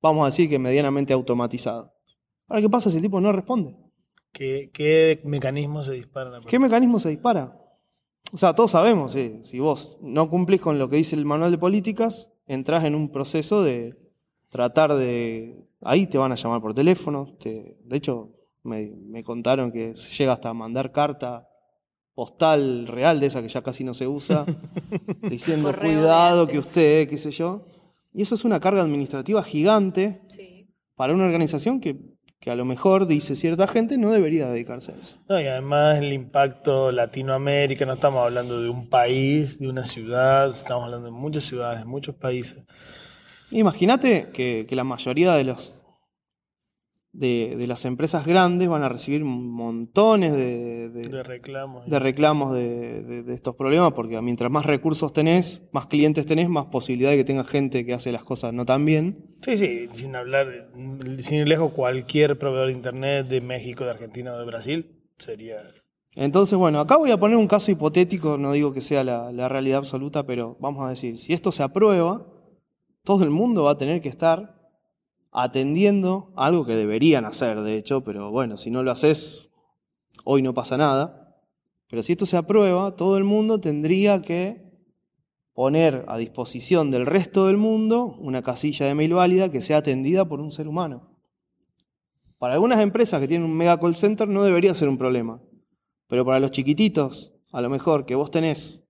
vamos 0.00 0.22
a 0.22 0.26
decir 0.26 0.48
que 0.48 0.58
medianamente 0.58 1.12
automatizado. 1.12 1.92
Ahora, 2.48 2.62
¿qué 2.62 2.68
pasa 2.68 2.90
si 2.90 2.96
el 2.96 3.02
tipo 3.02 3.20
no 3.20 3.32
responde? 3.32 3.76
¿Qué, 4.32 4.70
qué 4.72 5.20
mecanismo 5.24 5.82
se 5.82 5.94
dispara? 5.94 6.40
¿Qué 6.46 6.58
mecanismo 6.58 6.98
se 6.98 7.10
dispara? 7.10 7.58
O 8.32 8.38
sea, 8.38 8.54
todos 8.54 8.70
sabemos, 8.70 9.12
si 9.12 9.58
vos 9.58 9.98
no 10.00 10.30
cumplís 10.30 10.60
con 10.60 10.78
lo 10.78 10.88
que 10.88 10.96
dice 10.96 11.16
el 11.16 11.26
manual 11.26 11.50
de 11.50 11.58
políticas, 11.58 12.32
entras 12.46 12.84
en 12.84 12.94
un 12.94 13.10
proceso 13.10 13.62
de 13.62 14.01
tratar 14.52 14.94
de 14.94 15.66
Ahí 15.84 16.06
te 16.06 16.18
van 16.18 16.32
a 16.32 16.36
llamar 16.36 16.60
por 16.60 16.74
teléfono. 16.74 17.36
de 17.42 17.96
hecho, 17.96 18.30
me, 18.62 19.22
contaron 19.24 19.72
que 19.72 19.96
se 19.96 20.12
llega 20.12 20.32
hasta 20.32 20.54
mandar 20.54 20.92
carta 20.92 21.48
postal 22.14 22.86
real 22.86 23.20
de 23.20 23.26
esa 23.26 23.42
que 23.42 23.48
ya 23.48 23.62
casi 23.62 23.82
no 23.82 23.94
se 23.94 24.06
usa, 24.06 24.44
diciendo 25.28 25.74
cuidado 25.74 26.46
que 26.46 26.58
usted, 26.58 27.08
qué 27.08 27.18
sé 27.18 27.30
yo. 27.30 27.64
Y 28.14 28.22
eso 28.22 28.34
es 28.34 28.44
una 28.44 28.60
carga 28.60 28.82
administrativa 28.82 29.42
gigante 29.42 30.20
para 30.94 31.14
una 31.14 31.24
organización 31.24 31.80
que, 31.80 31.96
que, 32.38 32.50
a 32.50 32.54
lo 32.54 32.64
mejor, 32.64 33.06
dice 33.06 33.34
cierta 33.34 33.66
gente, 33.66 33.96
no 33.96 34.12
debería 34.12 34.48
dedicarse 34.48 34.92
a 34.92 34.96
eso. 34.96 35.16
No, 35.28 35.40
y 35.40 35.46
además 35.46 35.98
el 35.98 36.12
impacto 36.12 36.92
Latinoamérica, 36.92 37.86
no 37.86 37.94
estamos 37.94 38.22
hablando 38.22 38.62
de 38.62 38.68
un 38.68 38.88
país, 38.88 39.58
de 39.58 39.68
una 39.68 39.86
ciudad, 39.86 40.50
estamos 40.50 40.84
hablando 40.84 41.06
de 41.06 41.12
muchas 41.12 41.44
ciudades, 41.44 41.80
de 41.80 41.86
muchos 41.86 42.14
países. 42.14 42.62
Imagínate 43.52 44.30
que, 44.32 44.66
que 44.68 44.76
la 44.76 44.84
mayoría 44.84 45.34
de 45.34 45.44
los 45.44 45.82
de, 47.12 47.66
las 47.66 47.84
empresas 47.84 48.26
grandes 48.26 48.68
van 48.68 48.82
a 48.82 48.88
recibir 48.88 49.24
montones 49.24 50.32
de, 50.32 50.88
de, 50.88 51.22
reclamos, 51.22 51.86
de, 51.86 51.98
reclamos 51.98 52.54
de, 52.54 53.24
estos 53.28 53.54
problemas, 53.54 53.92
porque 53.92 54.20
mientras 54.20 54.50
más 54.50 54.64
recursos 54.64 55.12
tenés, 55.12 55.62
más 55.72 55.86
clientes 55.86 56.26
tenés, 56.26 56.48
más 56.48 56.66
posibilidad 56.66 57.10
de 57.10 57.18
que 57.18 57.24
tenga 57.24 57.44
gente 57.44 57.84
que 57.84 57.92
hace 57.94 58.12
las 58.12 58.24
cosas 58.24 58.52
no 58.52 58.64
tan 58.64 58.84
bien. 58.84 59.36
Sí, 59.38 59.58
sí, 59.58 59.88
sin 59.92 60.16
hablar, 60.16 60.70
sin 61.20 61.38
ir 61.38 61.48
lejos, 61.48 61.72
cualquier 61.72 62.38
proveedor 62.38 62.68
de 62.68 62.72
Internet 62.72 63.28
de 63.28 63.40
México, 63.40 63.84
de 63.84 63.90
Argentina 63.90 64.32
o 64.32 64.38
de 64.38 64.46
Brasil 64.46 64.98
sería... 65.18 65.58
Entonces, 66.14 66.58
bueno, 66.58 66.78
acá 66.80 66.98
voy 66.98 67.10
a 67.10 67.16
poner 67.16 67.38
un 67.38 67.48
caso 67.48 67.70
hipotético, 67.70 68.36
no 68.36 68.52
digo 68.52 68.72
que 68.72 68.82
sea 68.82 69.02
la, 69.02 69.32
la 69.32 69.48
realidad 69.48 69.78
absoluta, 69.78 70.26
pero 70.26 70.58
vamos 70.60 70.84
a 70.84 70.90
decir, 70.90 71.18
si 71.18 71.32
esto 71.32 71.52
se 71.52 71.62
aprueba, 71.62 72.26
todo 73.04 73.24
el 73.24 73.30
mundo 73.30 73.64
va 73.64 73.72
a 73.72 73.78
tener 73.78 74.00
que 74.00 74.08
estar 74.08 74.60
atendiendo 75.32 76.32
algo 76.36 76.64
que 76.64 76.76
deberían 76.76 77.24
hacer, 77.24 77.62
de 77.62 77.76
hecho, 77.76 78.04
pero 78.04 78.30
bueno, 78.30 78.56
si 78.56 78.70
no 78.70 78.82
lo 78.82 78.90
haces, 78.90 79.50
hoy 80.24 80.42
no 80.42 80.54
pasa 80.54 80.76
nada. 80.76 81.38
Pero 81.88 82.02
si 82.02 82.12
esto 82.12 82.26
se 82.26 82.36
aprueba, 82.36 82.96
todo 82.96 83.16
el 83.16 83.24
mundo 83.24 83.60
tendría 83.60 84.22
que 84.22 84.70
poner 85.52 86.04
a 86.08 86.16
disposición 86.16 86.90
del 86.90 87.06
resto 87.06 87.46
del 87.46 87.56
mundo 87.56 88.16
una 88.18 88.42
casilla 88.42 88.86
de 88.86 88.94
mail 88.94 89.14
válida 89.14 89.50
que 89.50 89.62
sea 89.62 89.78
atendida 89.78 90.26
por 90.26 90.40
un 90.40 90.52
ser 90.52 90.68
humano. 90.68 91.18
Para 92.38 92.54
algunas 92.54 92.80
empresas 92.80 93.20
que 93.20 93.28
tienen 93.28 93.48
un 93.48 93.56
mega 93.56 93.78
call 93.78 93.94
center 93.94 94.28
no 94.28 94.42
debería 94.42 94.74
ser 94.74 94.88
un 94.88 94.98
problema, 94.98 95.42
pero 96.08 96.24
para 96.24 96.40
los 96.40 96.50
chiquititos, 96.50 97.34
a 97.52 97.60
lo 97.60 97.68
mejor 97.68 98.06
que 98.06 98.14
vos 98.14 98.30
tenés 98.30 98.81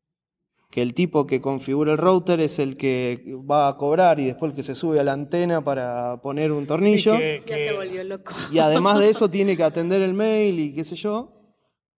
que 0.72 0.80
el 0.80 0.94
tipo 0.94 1.26
que 1.26 1.42
configura 1.42 1.92
el 1.92 1.98
router 1.98 2.40
es 2.40 2.58
el 2.58 2.78
que 2.78 3.36
va 3.48 3.68
a 3.68 3.76
cobrar 3.76 4.18
y 4.18 4.24
después 4.24 4.50
el 4.50 4.56
que 4.56 4.62
se 4.62 4.74
sube 4.74 4.98
a 4.98 5.04
la 5.04 5.12
antena 5.12 5.62
para 5.62 6.22
poner 6.22 6.50
un 6.50 6.66
tornillo. 6.66 7.12
Ya 7.12 7.56
se 7.58 7.74
volvió 7.74 8.02
loco. 8.02 8.32
Y 8.50 8.58
además 8.58 8.98
de 8.98 9.10
eso 9.10 9.28
tiene 9.30 9.54
que 9.54 9.64
atender 9.64 10.00
el 10.00 10.14
mail 10.14 10.58
y 10.58 10.74
qué 10.74 10.82
sé 10.82 10.96
yo. 10.96 11.30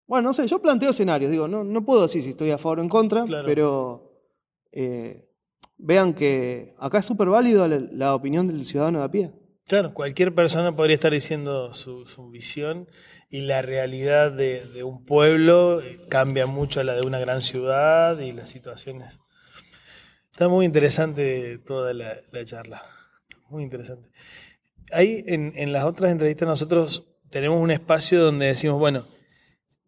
Bueno, 0.08 0.30
no 0.30 0.32
sé, 0.32 0.48
yo 0.48 0.60
planteo 0.60 0.90
escenarios, 0.90 1.30
digo, 1.30 1.46
no, 1.46 1.62
no 1.62 1.84
puedo 1.84 2.02
decir 2.02 2.24
si 2.24 2.30
estoy 2.30 2.50
a 2.50 2.58
favor 2.58 2.80
o 2.80 2.82
en 2.82 2.88
contra, 2.88 3.24
pero 3.46 4.12
eh, 4.72 5.24
vean 5.78 6.12
que 6.12 6.74
acá 6.80 6.98
es 6.98 7.04
súper 7.04 7.28
válido 7.28 7.68
la, 7.68 8.14
opinión 8.16 8.48
del 8.48 8.66
ciudadano 8.66 8.98
de 8.98 9.04
a 9.04 9.10
pie. 9.10 9.32
Claro, 9.66 9.94
cualquier 9.94 10.34
persona 10.34 10.74
podría 10.74 10.94
estar 10.94 11.12
diciendo 11.12 11.72
su, 11.74 12.06
su 12.06 12.28
visión 12.28 12.88
y 13.34 13.40
la 13.40 13.62
realidad 13.62 14.30
de, 14.30 14.84
un 14.84 15.04
pueblo 15.04 15.80
eh, 15.80 15.98
cambia 16.08 16.46
mucho 16.46 16.78
a 16.78 16.84
la 16.84 16.94
de 16.94 17.04
una 17.04 17.18
gran 17.18 17.42
ciudad 17.42 18.16
y 18.20 18.30
las 18.30 18.48
situaciones. 18.48 19.18
Está 20.30 20.46
muy 20.46 20.64
interesante 20.64 21.58
toda 21.58 21.92
la, 21.94 22.22
charla, 22.44 22.84
muy 23.48 23.64
interesante. 23.64 24.08
Ahí 24.92 25.24
en, 25.26 25.52
en, 25.56 25.72
las 25.72 25.82
otras 25.82 26.12
entrevistas 26.12 26.46
nosotros 26.46 27.08
tenemos 27.28 27.60
un 27.60 27.72
espacio 27.72 28.22
donde 28.22 28.46
decimos, 28.46 28.78
bueno, 28.78 29.08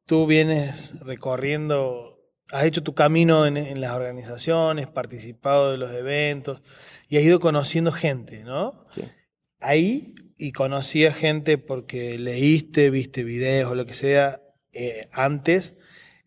tú 0.07 0.26
vienes 0.26 0.99
recorriendo, 0.99 2.18
has 2.51 2.64
hecho 2.64 2.82
tu 2.82 2.97
camino 2.97 3.47
en, 3.47 3.59
en 3.59 3.80
las 3.80 3.92
organizaciones, 3.92 4.88
participado 4.88 5.70
de 5.70 5.78
los 5.78 5.92
eventos 5.92 6.62
y 7.09 7.16
has 7.16 7.22
ido 7.22 7.38
conociendo 7.38 7.92
gente, 7.92 8.42
¿no? 8.42 8.84
Sí. 8.92 9.03
Ahí 9.61 10.16
y 10.37 10.53
conocías 10.53 11.16
gente 11.16 11.59
porque 11.59 12.18
leíste, 12.18 12.91
viste 12.91 13.24
videos 13.24 13.70
o 13.70 13.74
lo 13.74 13.87
que 13.87 13.95
sea 13.95 14.43
eh, 14.72 15.09
antes, 15.12 15.74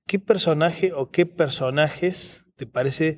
¿qué 0.05 0.19
personaje 0.19 0.91
o 0.93 1.11
qué 1.11 1.25
personajes 1.25 2.43
te 2.55 2.65
parece 2.65 3.17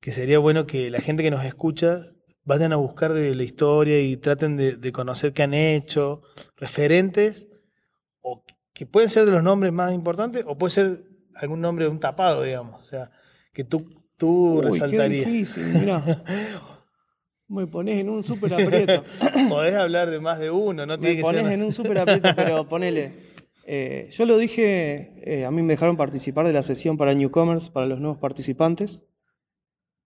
que 0.00 0.12
sería 0.12 0.38
bueno 0.38 0.66
que 0.66 0.90
la 0.90 1.00
gente 1.00 1.22
que 1.22 1.30
nos 1.30 1.44
escucha 1.44 2.06
vayan 2.44 2.72
a 2.72 2.76
buscar 2.76 3.12
de 3.12 3.34
la 3.34 3.42
historia 3.42 4.00
y 4.00 4.16
traten 4.16 4.56
de, 4.56 4.92
conocer 4.92 5.32
qué 5.32 5.42
han 5.42 5.54
hecho, 5.54 6.22
referentes, 6.56 7.48
o 8.22 8.44
que 8.72 8.86
pueden 8.86 9.10
ser 9.10 9.26
de 9.26 9.32
los 9.32 9.42
nombres 9.42 9.72
más 9.72 9.92
importantes, 9.92 10.44
o 10.46 10.56
puede 10.56 10.72
ser 10.72 11.04
algún 11.34 11.60
nombre 11.60 11.84
de 11.84 11.90
un 11.90 12.00
tapado, 12.00 12.42
digamos, 12.42 12.80
o 12.80 12.84
sea, 12.84 13.10
que 13.52 13.64
tú, 13.64 14.02
tú 14.16 14.62
resaltarías. 14.62 15.26
Qué 15.26 15.30
difícil, 15.30 15.64
mira. 15.66 16.24
Me 17.50 17.66
pones 17.66 17.98
en 17.98 18.08
un 18.08 18.22
súper 18.22 18.54
aprieto. 18.54 19.02
Podés 19.48 19.74
hablar 19.74 20.08
de 20.08 20.20
más 20.20 20.38
de 20.38 20.52
uno, 20.52 20.86
no 20.86 20.96
Me 20.96 21.16
pones 21.16 21.46
en 21.48 21.64
un 21.64 21.72
súper 21.72 21.98
aprieto, 21.98 22.28
pero 22.36 22.68
ponele. 22.68 23.10
Eh, 23.66 24.08
yo 24.12 24.24
lo 24.24 24.38
dije, 24.38 25.14
eh, 25.24 25.44
a 25.44 25.50
mí 25.50 25.60
me 25.62 25.72
dejaron 25.72 25.96
participar 25.96 26.46
de 26.46 26.52
la 26.52 26.62
sesión 26.62 26.96
para 26.96 27.12
Newcomers, 27.12 27.68
para 27.68 27.86
los 27.86 27.98
nuevos 27.98 28.18
participantes. 28.18 29.02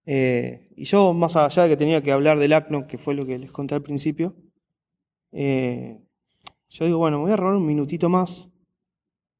Eh, 0.06 0.70
y 0.74 0.84
yo, 0.84 1.12
más 1.12 1.36
allá 1.36 1.64
de 1.64 1.68
que 1.68 1.76
tenía 1.76 2.02
que 2.02 2.12
hablar 2.12 2.38
del 2.38 2.54
ACNO, 2.54 2.86
que 2.86 2.96
fue 2.96 3.14
lo 3.14 3.26
que 3.26 3.38
les 3.38 3.52
conté 3.52 3.74
al 3.74 3.82
principio, 3.82 4.34
yo 5.30 6.86
digo, 6.86 6.96
bueno, 6.96 7.18
me 7.18 7.24
voy 7.24 7.32
a 7.32 7.36
robar 7.36 7.56
un 7.56 7.66
minutito 7.66 8.08
más. 8.08 8.48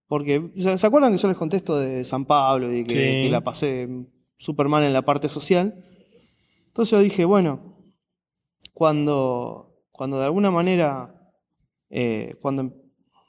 Porque, 0.09 0.51
¿se 0.77 0.87
acuerdan 0.87 1.13
que 1.13 1.19
yo 1.19 1.29
les 1.29 1.39
contesto 1.39 1.79
de 1.81 2.05
San 2.05 2.27
Pablo 2.27 2.71
y 2.71 2.85
que, 2.85 3.23
que 3.23 3.29
la 3.31 3.41
pasé 3.41 3.89
súper 4.37 4.69
mal 4.69 4.85
en 4.85 4.93
la 4.93 5.03
parte 5.03 5.31
social? 5.31 5.83
Entonces 6.67 6.91
yo 6.91 7.01
dije, 7.01 7.25
bueno, 7.25 7.74
cuando, 8.75 9.73
cuando 9.93 10.19
de 10.19 10.25
alguna 10.27 10.51
manera, 10.51 11.15
eh, 11.89 12.37
cuando 12.43 12.63
em, 12.63 12.73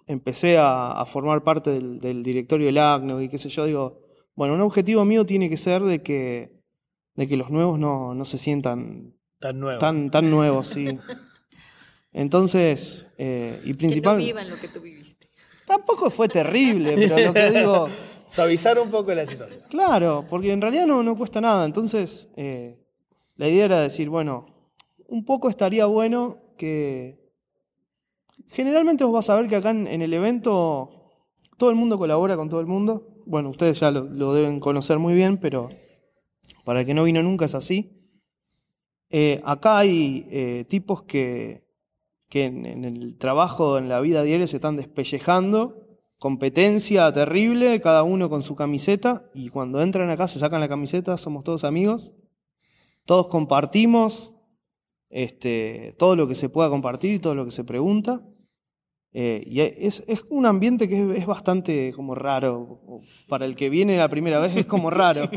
empecé 0.07 0.57
a, 0.59 1.03
formar 1.07 1.43
parte 1.43 1.79
del, 1.79 2.23
directorio 2.23 2.65
del 2.65 2.79
ACNO 2.79 3.21
y 3.21 3.29
qué 3.29 3.37
sé 3.37 3.49
yo, 3.49 3.65
digo, 3.65 4.01
bueno, 4.35 4.55
un 4.55 4.61
objetivo 4.61 5.05
mío 5.05 5.25
tiene 5.25 5.49
que 5.49 5.57
ser 5.57 5.83
de 5.83 6.01
que, 6.01 6.59
de 7.13 7.27
que 7.27 7.37
los 7.37 7.51
nuevos 7.51 7.79
no, 7.79 8.25
se 8.25 8.37
sientan 8.37 9.13
tan 9.39 9.59
nuevos. 9.59 9.79
Tan, 9.79 10.09
tan 10.09 10.29
nuevos, 10.29 10.67
sí. 10.67 10.99
Entonces, 12.11 13.07
eh, 13.17 13.61
y 13.63 13.73
principal... 13.73 14.17
Que 14.17 14.23
no 14.23 14.27
vivan 14.27 14.49
lo 14.49 14.57
que 14.57 14.67
tú 14.67 14.81
viviste. 14.81 15.29
Tampoco 15.67 16.09
fue 16.09 16.27
terrible, 16.27 16.95
pero 16.95 17.17
lo 17.19 17.33
que 17.33 17.51
digo... 17.51 17.89
Suavizar 18.27 18.79
un 18.79 18.89
poco 18.89 19.13
la 19.13 19.25
situación. 19.27 19.61
Claro, 19.69 20.25
porque 20.27 20.51
en 20.51 20.59
realidad 20.59 20.87
no, 20.87 21.03
no 21.03 21.15
cuesta 21.15 21.39
nada. 21.39 21.63
Entonces, 21.65 22.27
eh, 22.35 22.79
la 23.35 23.47
idea 23.47 23.65
era 23.65 23.81
decir, 23.81 24.09
bueno, 24.09 24.54
un 25.07 25.25
poco 25.25 25.49
estaría 25.49 25.85
bueno 25.85 26.37
que... 26.57 27.23
Generalmente 28.47 29.03
vos 29.03 29.13
vas 29.13 29.29
a 29.29 29.35
ver 29.37 29.47
que 29.47 29.55
acá 29.55 29.71
en, 29.71 29.87
el 29.87 30.13
evento 30.13 31.23
todo 31.57 31.69
el 31.69 31.75
mundo 31.75 31.97
colabora 31.97 32.35
con 32.35 32.49
todo 32.49 32.59
el 32.59 32.67
mundo. 32.67 33.23
Bueno, 33.25 33.49
ustedes 33.49 33.79
ya 33.79 33.91
lo, 33.91 34.33
deben 34.33 34.59
conocer 34.59 34.99
muy 34.99 35.13
bien, 35.13 35.37
pero 35.37 35.69
para 36.63 36.81
el 36.81 36.85
que 36.85 36.93
no 36.93 37.05
vino 37.05 37.23
nunca 37.23 37.45
es 37.45 37.55
así. 37.55 37.91
Eh, 39.09 39.41
acá 39.45 39.79
hay 39.79 40.27
eh, 40.29 40.65
tipos 40.67 41.03
que, 41.03 41.65
que 42.29 42.45
en, 42.45 42.65
en, 42.65 42.83
el 42.85 43.17
trabajo, 43.17 43.77
en 43.77 43.89
la 43.89 43.99
vida 43.99 44.21
diaria, 44.21 44.47
se 44.47 44.57
están 44.57 44.75
despellejando. 44.75 45.81
Competencia 46.19 47.11
terrible, 47.13 47.79
cada 47.81 48.03
uno 48.03 48.29
con 48.29 48.43
su 48.43 48.55
camiseta. 48.55 49.29
Y 49.33 49.49
cuando 49.49 49.81
entran 49.81 50.09
acá 50.09 50.27
se 50.27 50.39
sacan 50.39 50.61
la 50.61 50.69
camiseta, 50.69 51.17
somos 51.17 51.43
todos 51.43 51.63
amigos. 51.63 52.11
Todos 53.05 53.27
compartimos, 53.27 54.34
este, 55.09 55.95
todo 55.97 56.15
lo 56.15 56.27
que 56.27 56.35
se 56.35 56.49
pueda 56.49 56.69
compartir, 56.69 57.21
todo 57.21 57.35
lo 57.35 57.45
que 57.45 57.51
se 57.51 57.63
pregunta. 57.63 58.21
Eh, 59.17 59.43
y 59.47 59.61
es, 59.61 60.03
un 60.29 60.45
ambiente 60.45 60.89
que 60.89 61.15
es, 61.15 61.25
bastante 61.25 61.93
como 61.95 62.15
raro. 62.15 62.81
Para 63.29 63.45
el 63.45 63.55
que 63.55 63.69
viene 63.69 63.95
la 63.95 64.09
primera 64.09 64.39
vez 64.39 64.57
es 64.57 64.65
como 64.65 64.89
raro. 64.89 65.29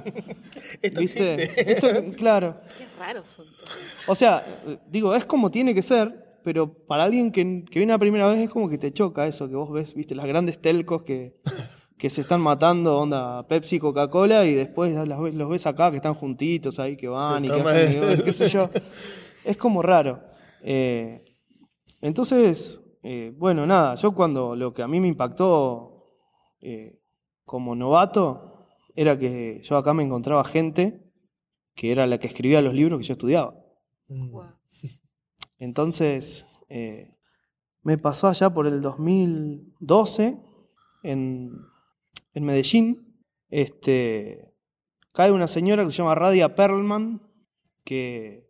¿Viste? 0.98 2.12
claro. 2.16 2.56
Qué 2.76 2.86
raros 2.98 3.28
son 3.28 3.46
todos. 3.46 4.08
O 4.08 4.16
sea, 4.16 4.44
digo, 4.90 5.14
es 5.14 5.24
como 5.24 5.52
tiene 5.52 5.76
que 5.76 5.82
ser, 5.82 6.40
pero 6.42 6.72
para 6.86 7.04
alguien 7.04 7.30
que, 7.30 7.64
que, 7.70 7.78
viene 7.78 7.92
la 7.92 7.98
primera 7.98 8.26
vez 8.26 8.40
es 8.40 8.50
como 8.50 8.68
que 8.68 8.78
te 8.78 8.92
choca 8.92 9.28
eso, 9.28 9.48
que 9.48 9.54
vos 9.54 9.70
ves, 9.70 9.94
viste, 9.94 10.16
las 10.16 10.26
grandes 10.26 10.60
telcos 10.60 11.04
que, 11.04 11.36
que 11.98 12.10
se 12.10 12.22
están 12.22 12.40
matando, 12.40 12.98
onda 12.98 13.46
Pepsi, 13.46 13.78
Coca-Cola, 13.78 14.44
y 14.44 14.54
después 14.54 14.92
los 15.06 15.48
ves 15.48 15.66
acá 15.66 15.90
que 15.90 15.98
están 15.98 16.14
juntitos 16.14 16.78
ahí, 16.78 16.96
que 16.96 17.06
van 17.08 17.44
y 17.44 17.48
que 17.48 17.60
hacen, 17.60 18.22
qué 18.24 18.32
sé 18.32 18.48
yo. 18.48 18.70
es 19.48 19.56
como 19.56 19.80
raro. 19.80 20.22
Eh, 20.62 21.24
entonces, 22.02 22.82
eh, 23.02 23.32
bueno, 23.34 23.66
nada, 23.66 23.94
yo 23.94 24.12
cuando 24.12 24.54
lo 24.54 24.74
que 24.74 24.82
a 24.82 24.88
mí 24.88 25.00
me 25.00 25.08
impactó 25.08 26.12
eh, 26.60 27.00
como 27.46 27.74
novato 27.74 28.66
era 28.94 29.18
que 29.18 29.62
yo 29.62 29.78
acá 29.78 29.94
me 29.94 30.02
encontraba 30.02 30.44
gente 30.44 31.02
que 31.74 31.92
era 31.92 32.06
la 32.06 32.18
que 32.18 32.26
escribía 32.26 32.60
los 32.60 32.74
libros 32.74 32.98
que 33.00 33.06
yo 33.06 33.12
estudiaba. 33.12 33.54
Mm. 34.08 34.36
Entonces, 35.58 36.44
me 37.82 37.96
pasó 37.96 38.28
allá 38.28 38.52
por 38.52 38.66
el 38.66 38.82
2012 38.82 40.38
en, 41.04 41.52
en 42.34 42.44
Medellín. 42.44 43.16
este, 43.48 44.52
cae 45.12 45.32
una 45.32 45.48
señora 45.48 45.84
que 45.84 45.90
se 45.90 45.98
llama 45.98 46.14
Radia 46.14 46.54
Perlman, 46.54 47.22
que, 47.84 48.47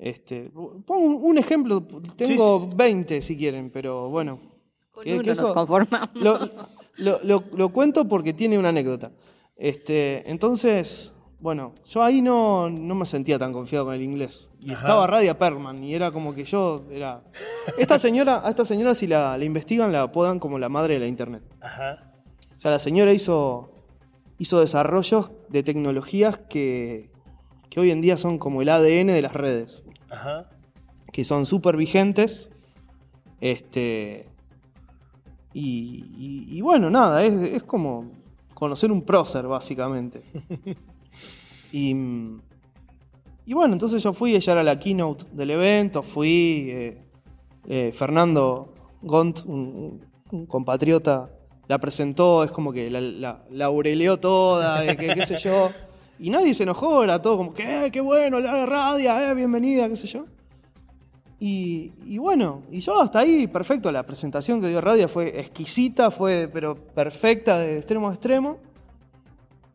este, 0.00 0.50
pongo 0.50 1.18
un 1.18 1.36
ejemplo, 1.36 1.82
tengo 2.16 2.66
20 2.68 3.20
si 3.20 3.36
quieren, 3.36 3.70
pero 3.70 4.08
bueno. 4.08 4.40
Con 4.90 5.06
uno 5.06 5.34
nos 5.34 5.52
conformamos. 5.52 6.08
Lo, 6.96 7.68
cuento 7.68 8.08
porque 8.08 8.32
tiene 8.32 8.58
una 8.58 8.70
anécdota. 8.70 9.12
Este, 9.56 10.28
entonces, 10.30 11.12
bueno, 11.38 11.74
yo 11.86 12.02
ahí 12.02 12.22
no, 12.22 12.70
no 12.70 12.94
me 12.94 13.04
sentía 13.04 13.38
tan 13.38 13.52
confiado 13.52 13.84
con 13.84 13.94
el 13.94 14.00
inglés. 14.00 14.50
Y 14.60 14.72
estaba 14.72 15.06
Radia 15.06 15.38
Perman 15.38 15.84
y 15.84 15.94
era 15.94 16.10
como 16.12 16.34
que 16.34 16.44
yo 16.44 16.86
era... 16.90 17.22
Esta 17.76 17.98
señora, 17.98 18.40
a 18.42 18.48
esta 18.48 18.64
señora 18.64 18.94
si 18.94 19.06
la, 19.06 19.36
investigan 19.42 19.92
la 19.92 20.02
apodan 20.02 20.38
como 20.38 20.58
la 20.58 20.70
madre 20.70 20.94
de 20.94 21.00
la 21.00 21.06
internet. 21.08 21.42
Ajá. 21.60 22.14
O 22.56 22.60
sea, 22.60 22.70
la 22.70 22.78
señora 22.78 23.12
hizo, 23.12 23.70
hizo 24.38 24.60
desarrollos 24.60 25.30
de 25.50 25.62
tecnologías 25.62 26.38
que, 26.38 27.10
que 27.68 27.80
hoy 27.80 27.90
en 27.90 28.00
día 28.00 28.16
son 28.16 28.38
como 28.38 28.62
el 28.62 28.70
ADN 28.70 29.08
de 29.08 29.22
las 29.22 29.34
redes. 29.34 29.84
Ajá. 30.10 30.48
Que 31.12 31.24
son 31.24 31.46
súper 31.46 31.76
vigentes. 31.76 32.50
Este, 33.40 34.26
y, 35.52 36.60
bueno, 36.60 36.90
nada, 36.90 37.24
es, 37.24 37.34
es, 37.34 37.62
como 37.64 38.12
conocer 38.54 38.92
un 38.92 39.02
prócer, 39.02 39.46
básicamente. 39.46 40.22
y, 41.72 41.94
y, 43.46 43.54
bueno, 43.54 43.72
entonces 43.72 44.02
yo 44.02 44.12
fui, 44.12 44.34
ella 44.34 44.52
era 44.52 44.62
la 44.62 44.78
keynote 44.78 45.24
del 45.32 45.50
evento, 45.50 46.02
fui, 46.02 46.66
eh, 46.68 47.02
eh, 47.66 47.92
Fernando 47.94 48.74
Gont, 49.02 49.44
un, 49.46 50.04
compatriota, 50.46 51.30
la 51.66 51.78
presentó, 51.78 52.44
es 52.44 52.52
como 52.52 52.72
que 52.72 52.88
la, 52.90 53.00
la, 53.00 53.42
la 53.50 54.18
toda, 54.20 54.96
que, 54.96 55.14
qué 55.14 55.26
sé 55.26 55.38
yo. 55.38 55.70
Y 56.22 56.28
nadie 56.28 56.52
se 56.52 56.64
enojó, 56.64 57.02
era 57.02 57.22
todo 57.22 57.38
como 57.38 57.54
que, 57.54 57.86
eh, 57.86 57.90
qué 57.90 58.02
bueno, 58.02 58.40
la 58.40 58.66
radio, 58.66 59.34
bienvenida, 59.34 59.88
qué 59.88 59.96
sé 59.96 60.06
yo. 60.06 60.26
Y, 61.38 62.18
bueno, 62.18 62.62
y 62.70 62.80
yo 62.80 63.00
hasta 63.00 63.20
ahí, 63.20 63.46
perfecto, 63.46 63.90
la 63.90 64.04
presentación 64.04 64.60
que 64.60 64.68
dio 64.68 64.82
Radio 64.82 65.08
fue 65.08 65.40
exquisita, 65.40 66.10
fue 66.10 66.50
pero 66.52 66.74
perfecta 66.74 67.58
de 67.58 67.78
extremo 67.78 68.10
a 68.10 68.12
extremo. 68.12 68.58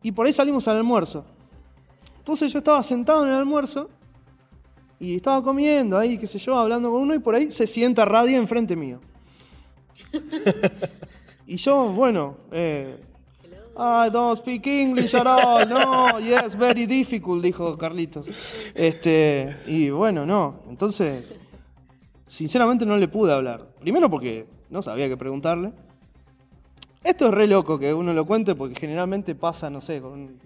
Y 0.04 0.12
por 0.12 0.26
ahí 0.26 0.32
salimos 0.32 0.68
al 0.68 0.76
almuerzo. 0.76 1.24
Entonces 2.18 2.52
yo 2.52 2.60
estaba 2.60 2.80
sentado 2.84 3.24
en 3.24 3.30
el 3.30 3.34
almuerzo 3.34 3.90
y 5.00 5.16
estaba 5.16 5.42
comiendo 5.42 5.98
ahí, 5.98 6.16
qué 6.16 6.28
sé 6.28 6.38
yo, 6.38 6.56
hablando 6.56 6.92
con 6.92 7.02
uno 7.02 7.14
y 7.16 7.18
por 7.18 7.34
ahí 7.34 7.50
se 7.50 7.66
sienta 7.66 8.04
Radio 8.04 8.36
enfrente 8.36 8.76
mío. 8.76 9.00
y 11.48 11.56
yo, 11.56 11.88
bueno, 11.88 12.36
eh, 12.52 13.00
I 13.78 14.08
don't 14.10 14.38
speak 14.38 14.66
English 14.66 15.14
at 15.14 15.26
all. 15.26 15.68
No, 15.68 16.18
yes, 16.18 16.56
very 16.56 16.86
difficult, 16.86 17.42
dijo 17.42 17.76
Carlitos. 17.76 18.26
Este, 18.74 19.54
y 19.66 19.90
bueno, 19.90 20.24
no. 20.24 20.60
Entonces, 20.68 21.34
sinceramente 22.26 22.86
no 22.86 22.96
le 22.96 23.08
pude 23.08 23.32
hablar. 23.32 23.66
Primero 23.80 24.08
porque 24.08 24.46
no 24.70 24.82
sabía 24.82 25.08
qué 25.08 25.16
preguntarle. 25.16 25.72
Esto 27.04 27.26
es 27.26 27.34
re 27.34 27.46
loco 27.46 27.78
que 27.78 27.92
uno 27.92 28.14
lo 28.14 28.24
cuente 28.24 28.54
porque 28.54 28.74
generalmente 28.74 29.34
pasa, 29.34 29.68
no 29.68 29.80
sé, 29.80 30.00
con, 30.00 30.40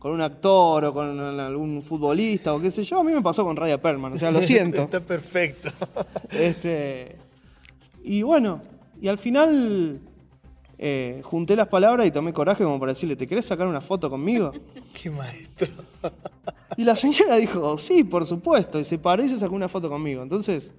un 0.00 0.20
actor 0.20 0.84
o 0.84 0.94
con 0.94 1.18
algún 1.40 1.82
futbolista 1.82 2.54
o 2.54 2.60
qué 2.60 2.70
sé 2.70 2.82
yo. 2.82 3.00
A 3.00 3.04
mí 3.04 3.12
me 3.12 3.22
pasó 3.22 3.44
con 3.44 3.56
Raya 3.56 3.80
Perman, 3.80 4.12
o 4.12 4.18
sea, 4.18 4.30
lo 4.30 4.42
siento. 4.42 4.82
Está 4.82 5.00
perfecto. 5.00 5.70
Este, 6.30 7.16
y 8.04 8.20
bueno, 8.22 8.60
y 9.00 9.08
al 9.08 9.18
final 9.18 10.00
eh, 10.80 11.20
junté 11.24 11.56
las 11.56 11.66
palabras 11.66 12.06
y 12.06 12.12
tomé 12.12 12.32
coraje 12.32 12.62
como 12.62 12.78
para 12.78 12.92
decirle, 12.92 13.16
¿te 13.16 13.26
querés 13.26 13.46
sacar 13.46 13.66
una 13.66 13.80
foto 13.80 14.08
conmigo? 14.08 14.52
¡Qué 14.94 15.10
maestro! 15.10 15.68
y 16.76 16.84
la 16.84 16.94
señora 16.94 17.36
dijo, 17.36 17.76
sí, 17.78 18.04
por 18.04 18.24
supuesto, 18.24 18.78
y 18.78 18.84
se 18.84 18.98
paró 18.98 19.24
y 19.24 19.28
se 19.28 19.38
sacó 19.38 19.56
una 19.56 19.68
foto 19.68 19.88
conmigo. 19.88 20.22
Entonces, 20.22 20.72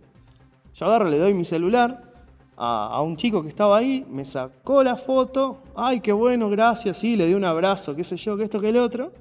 yo 0.73 0.85
agarro, 0.85 1.09
le 1.09 1.17
doy 1.17 1.33
mi 1.33 1.43
celular 1.43 2.09
a, 2.55 3.01
un 3.01 3.17
chico 3.17 3.41
que 3.41 3.49
estaba 3.49 3.77
ahí, 3.77 4.05
me 4.09 4.23
sacó 4.23 4.83
la 4.83 4.95
foto, 4.95 5.59
ay, 5.75 5.99
qué 5.99 6.13
bueno, 6.13 6.49
gracias, 6.49 6.97
sí, 6.97 7.17
le 7.17 7.27
di 7.27 7.33
un 7.33 7.43
abrazo, 7.43 7.95
qué 7.95 8.03
sé 8.05 8.15
yo, 8.15 8.37
que 8.37 8.43
esto, 8.43 8.61
que 8.61 8.69
el 8.69 8.77
otro. 8.77 9.11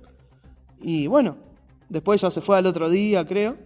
Y 0.81 1.09
bueno, 1.09 1.37
después 1.89 2.21
ya 2.21 2.31
se 2.31 2.41
fue 2.41 2.57
al 2.57 2.67
otro 2.67 2.89
día, 2.89 3.27
creo. 3.27 3.57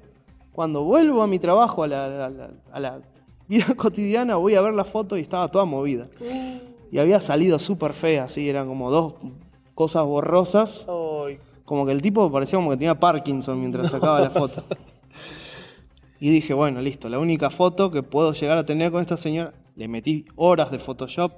Cuando 0.52 0.82
vuelvo 0.84 1.22
a 1.22 1.26
mi 1.26 1.38
trabajo, 1.38 1.82
a 1.82 1.88
la, 1.88 3.00
vida 3.48 3.66
cotidiana, 3.76 4.36
voy 4.36 4.54
a 4.54 4.62
ver 4.62 4.72
la 4.72 4.84
foto 4.84 5.18
y 5.18 5.20
estaba 5.20 5.50
toda 5.50 5.66
movida. 5.66 6.06
Y 6.92 6.98
había 6.98 7.22
salido 7.22 7.58
súper 7.58 7.94
fea, 7.94 8.24
así, 8.24 8.46
eran 8.46 8.68
como 8.68 8.90
dos 8.90 9.14
cosas 9.74 10.04
borrosas. 10.04 10.84
Como 11.64 11.86
que 11.86 11.92
el 11.92 12.02
tipo 12.02 12.30
parecía 12.30 12.58
como 12.58 12.70
que 12.70 12.76
tenía 12.76 13.00
Parkinson 13.00 13.58
mientras 13.58 13.90
sacaba 13.90 14.20
la 14.20 14.28
foto. 14.28 14.62
Y 16.20 16.30
dije, 16.30 16.52
bueno, 16.52 16.82
listo, 16.82 17.08
la 17.08 17.18
única 17.18 17.48
foto 17.48 17.90
que 17.90 18.02
puedo 18.02 18.34
llegar 18.34 18.58
a 18.58 18.66
tener 18.66 18.92
con 18.92 19.00
esta 19.00 19.16
señora, 19.16 19.54
le 19.74 19.88
metí 19.88 20.26
horas 20.36 20.70
de 20.70 20.78
Photoshop. 20.78 21.32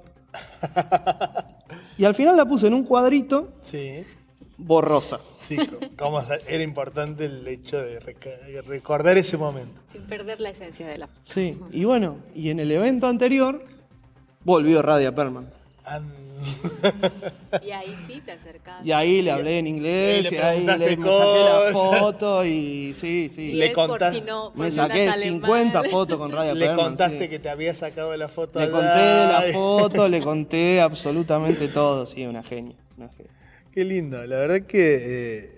y 1.97 2.03
al 2.03 2.13
final 2.13 2.35
la 2.35 2.45
puse 2.45 2.67
en 2.67 2.73
un 2.73 2.83
cuadrito. 2.83 3.53
Sí. 3.63 4.03
Borrosa. 4.57 5.21
Sí, 5.39 5.57
como 5.97 6.21
era 6.47 6.63
importante 6.63 7.25
el 7.25 7.47
hecho 7.47 7.77
de 7.77 7.99
recordar 8.67 9.17
ese 9.17 9.37
momento. 9.37 9.81
Sin 9.91 10.01
perder 10.03 10.41
la 10.41 10.49
esencia 10.49 10.85
de 10.85 10.97
la 10.97 11.07
foto. 11.07 11.21
Sí, 11.23 11.57
y 11.71 11.85
bueno, 11.85 12.17
y 12.35 12.49
en 12.49 12.59
el 12.59 12.71
evento 12.71 13.07
anterior 13.07 13.63
volvió 14.45 14.81
Radia 14.81 15.13
Perman. 15.13 15.47
Y 17.61 17.71
ahí 17.71 17.95
sí 18.05 18.21
te 18.25 18.31
acercaste. 18.33 18.87
Y 18.87 18.91
ahí 18.91 19.21
le 19.21 19.31
hablé 19.31 19.59
en 19.59 19.67
inglés, 19.67 20.31
y, 20.31 20.37
ahí 20.37 20.65
le 20.65 20.73
saqué 20.73 20.97
la 20.97 21.71
foto 21.73 22.45
y 22.45 22.93
sí, 22.93 23.29
sí. 23.29 23.53
le 23.53 23.73
contaste, 23.73 24.21
no, 24.21 24.51
me 24.55 24.71
saqué 24.71 25.11
50 25.11 25.83
fotos 25.83 26.17
con 26.17 26.31
Radio 26.31 26.53
Le 26.53 26.73
contaste 26.73 27.29
que 27.29 27.39
te 27.39 27.49
había 27.49 27.73
sacado 27.73 28.15
la 28.15 28.27
foto. 28.27 28.59
Le 28.59 28.69
conté 28.69 28.87
la 28.87 29.43
foto, 29.53 30.07
le 30.07 30.21
conté 30.21 30.81
absolutamente 30.81 31.67
todo, 31.67 32.05
sí, 32.05 32.25
una 32.25 32.43
genia. 32.43 32.75
Qué 33.71 33.83
lindo, 33.83 34.25
la 34.25 34.37
verdad 34.37 34.61
que... 34.61 35.43
Eh, 35.43 35.51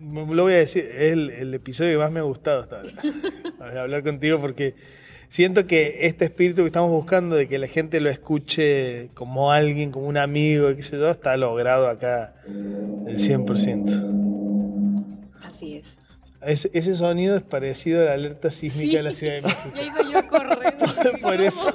lo 0.00 0.42
voy 0.42 0.52
a 0.52 0.58
decir, 0.58 0.84
es 0.84 1.12
el, 1.12 1.30
el, 1.30 1.54
episodio 1.54 1.92
que 1.92 1.98
más 1.98 2.10
me 2.10 2.20
ha 2.20 2.24
gustado 2.24 2.62
hasta 2.62 2.80
ahora. 2.80 3.80
hablar 3.82 4.02
contigo 4.02 4.38
porque 4.38 4.74
siento 5.28 5.66
que 5.66 6.06
este 6.06 6.26
espíritu 6.26 6.62
que 6.62 6.66
estamos 6.66 6.90
buscando 6.90 7.36
de 7.36 7.48
que 7.48 7.58
la 7.58 7.66
gente 7.66 8.00
lo 8.00 8.10
escuche 8.10 9.08
como 9.14 9.50
alguien, 9.52 9.90
como 9.90 10.06
un 10.06 10.16
amigo, 10.16 10.74
qué 10.74 10.82
sé 10.82 10.98
yo, 10.98 11.10
está 11.10 11.36
logrado 11.36 11.88
acá 11.88 12.34
el 12.46 13.18
100%. 13.18 15.02
Así 15.42 15.76
es. 15.76 15.96
ese 16.72 16.94
sonido 16.94 17.36
es 17.36 17.42
parecido 17.42 18.02
a 18.02 18.04
la 18.04 18.12
alerta 18.14 18.50
sísmica 18.50 18.98
de 18.98 19.02
la 19.02 19.10
Ciudad 19.12 19.34
de 19.34 19.42
México. 19.42 19.70
Ya 19.74 19.82
iba 19.82 20.02
yo 20.10 20.28
correr. 20.28 20.74
por, 21.20 21.40
eso, 21.40 21.72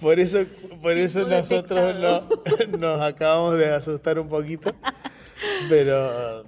por 0.00 0.18
eso, 0.20 0.38
por 0.82 0.92
eso 0.92 1.28
nosotros 1.28 1.94
nos 2.78 3.00
acabamos 3.00 3.58
de 3.58 3.72
asustar 3.72 4.18
un 4.18 4.28
poquito. 4.28 4.74
Pero 5.68 6.44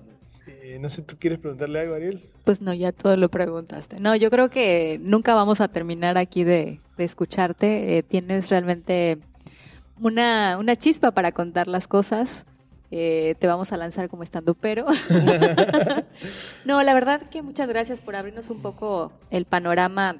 eh, 0.77 0.79
no 0.79 0.89
sé, 0.89 1.03
¿tú 1.03 1.16
quieres 1.18 1.39
preguntarle 1.39 1.81
algo, 1.81 1.95
Ariel? 1.95 2.22
Pues 2.45 2.61
no, 2.61 2.74
ya 2.74 2.93
todo 2.93 3.16
lo 3.16 3.31
preguntaste. 3.31 3.99
No, 4.01 4.14
yo 4.14 4.31
creo 4.31 4.51
que 4.51 5.01
nunca 5.03 5.35
vamos 5.35 5.61
a 5.61 5.68
terminar 5.68 6.18
aquí 6.18 6.45
de, 6.45 6.81
escucharte. 6.99 7.99
Eh, 7.99 8.03
tienes 8.03 8.51
realmente 8.51 9.18
una, 10.01 10.57
una 10.59 10.77
chispa 10.77 11.12
para 11.12 11.33
contar 11.33 11.66
las 11.66 11.89
cosas. 11.89 12.45
Eh, 12.91 13.35
te 13.39 13.47
vamos 13.47 13.72
a 13.72 13.77
lanzar 13.77 14.09
como 14.09 14.22
estando 14.22 14.55
pero. 14.55 14.87
no, 16.64 16.83
la 16.83 16.95
verdad 16.95 17.22
que 17.31 17.43
muchas 17.43 17.68
gracias 17.68 18.01
por 18.01 18.14
abrirnos 18.14 18.51
un 18.51 18.62
poco 18.62 19.12
el 19.31 19.45
panorama 19.45 20.16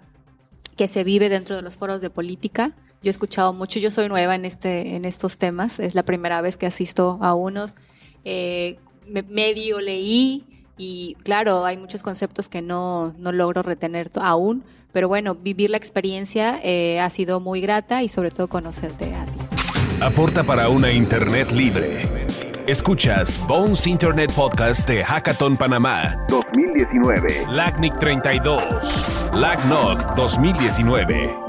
que 0.77 0.89
se 0.89 1.05
vive 1.05 1.29
dentro 1.29 1.57
de 1.57 1.63
los 1.63 1.77
foros 1.77 2.01
de 2.01 2.11
política. 2.11 2.73
Yo 3.03 3.09
he 3.09 3.11
escuchado 3.11 3.53
mucho, 3.53 3.79
yo 3.79 3.91
soy 3.91 4.09
nueva 4.09 4.35
en, 4.35 4.45
este, 4.45 4.97
en 4.97 5.05
estos 5.05 5.39
temas, 5.39 5.79
es 5.79 5.95
la 5.95 6.03
primera 6.03 6.41
vez 6.41 6.57
que 6.57 6.67
asisto 6.67 7.19
a 7.21 7.35
unos. 7.35 7.77
Eh, 8.25 8.79
medio 9.07 9.81
leí 9.81 10.45
y 10.79 11.17
claro, 11.23 11.65
hay 11.65 11.77
muchos 11.77 12.03
conceptos 12.03 12.49
que 12.49 12.61
no, 12.61 13.15
no 13.19 13.33
logro 13.33 13.63
retener 13.63 14.11
aún, 14.21 14.65
pero 14.93 15.09
bueno, 15.09 15.35
vivir 15.35 15.71
la 15.71 15.77
experiencia 15.77 16.61
eh, 16.63 17.01
ha 17.01 17.11
sido 17.11 17.41
muy 17.41 17.61
grata 17.61 18.03
y 18.03 18.09
sobre 18.09 18.31
todo 18.31 18.49
conocerte 18.49 19.15
a 19.15 19.25
ti. 19.25 19.39
Aporta 20.01 20.45
para 20.45 20.69
una 20.69 20.93
Internet 20.93 21.53
libre. 21.53 22.27
Escuchas 22.67 23.47
Bones 23.47 23.87
Internet 23.87 24.33
Podcast 24.35 24.89
de 24.89 25.05
Hackathon 25.05 25.57
Panamá 25.57 26.27
2019. 26.29 27.47
LACNIC 27.53 27.99
32. 27.99 29.31
LACNOC 29.35 30.17
2019. 30.17 31.46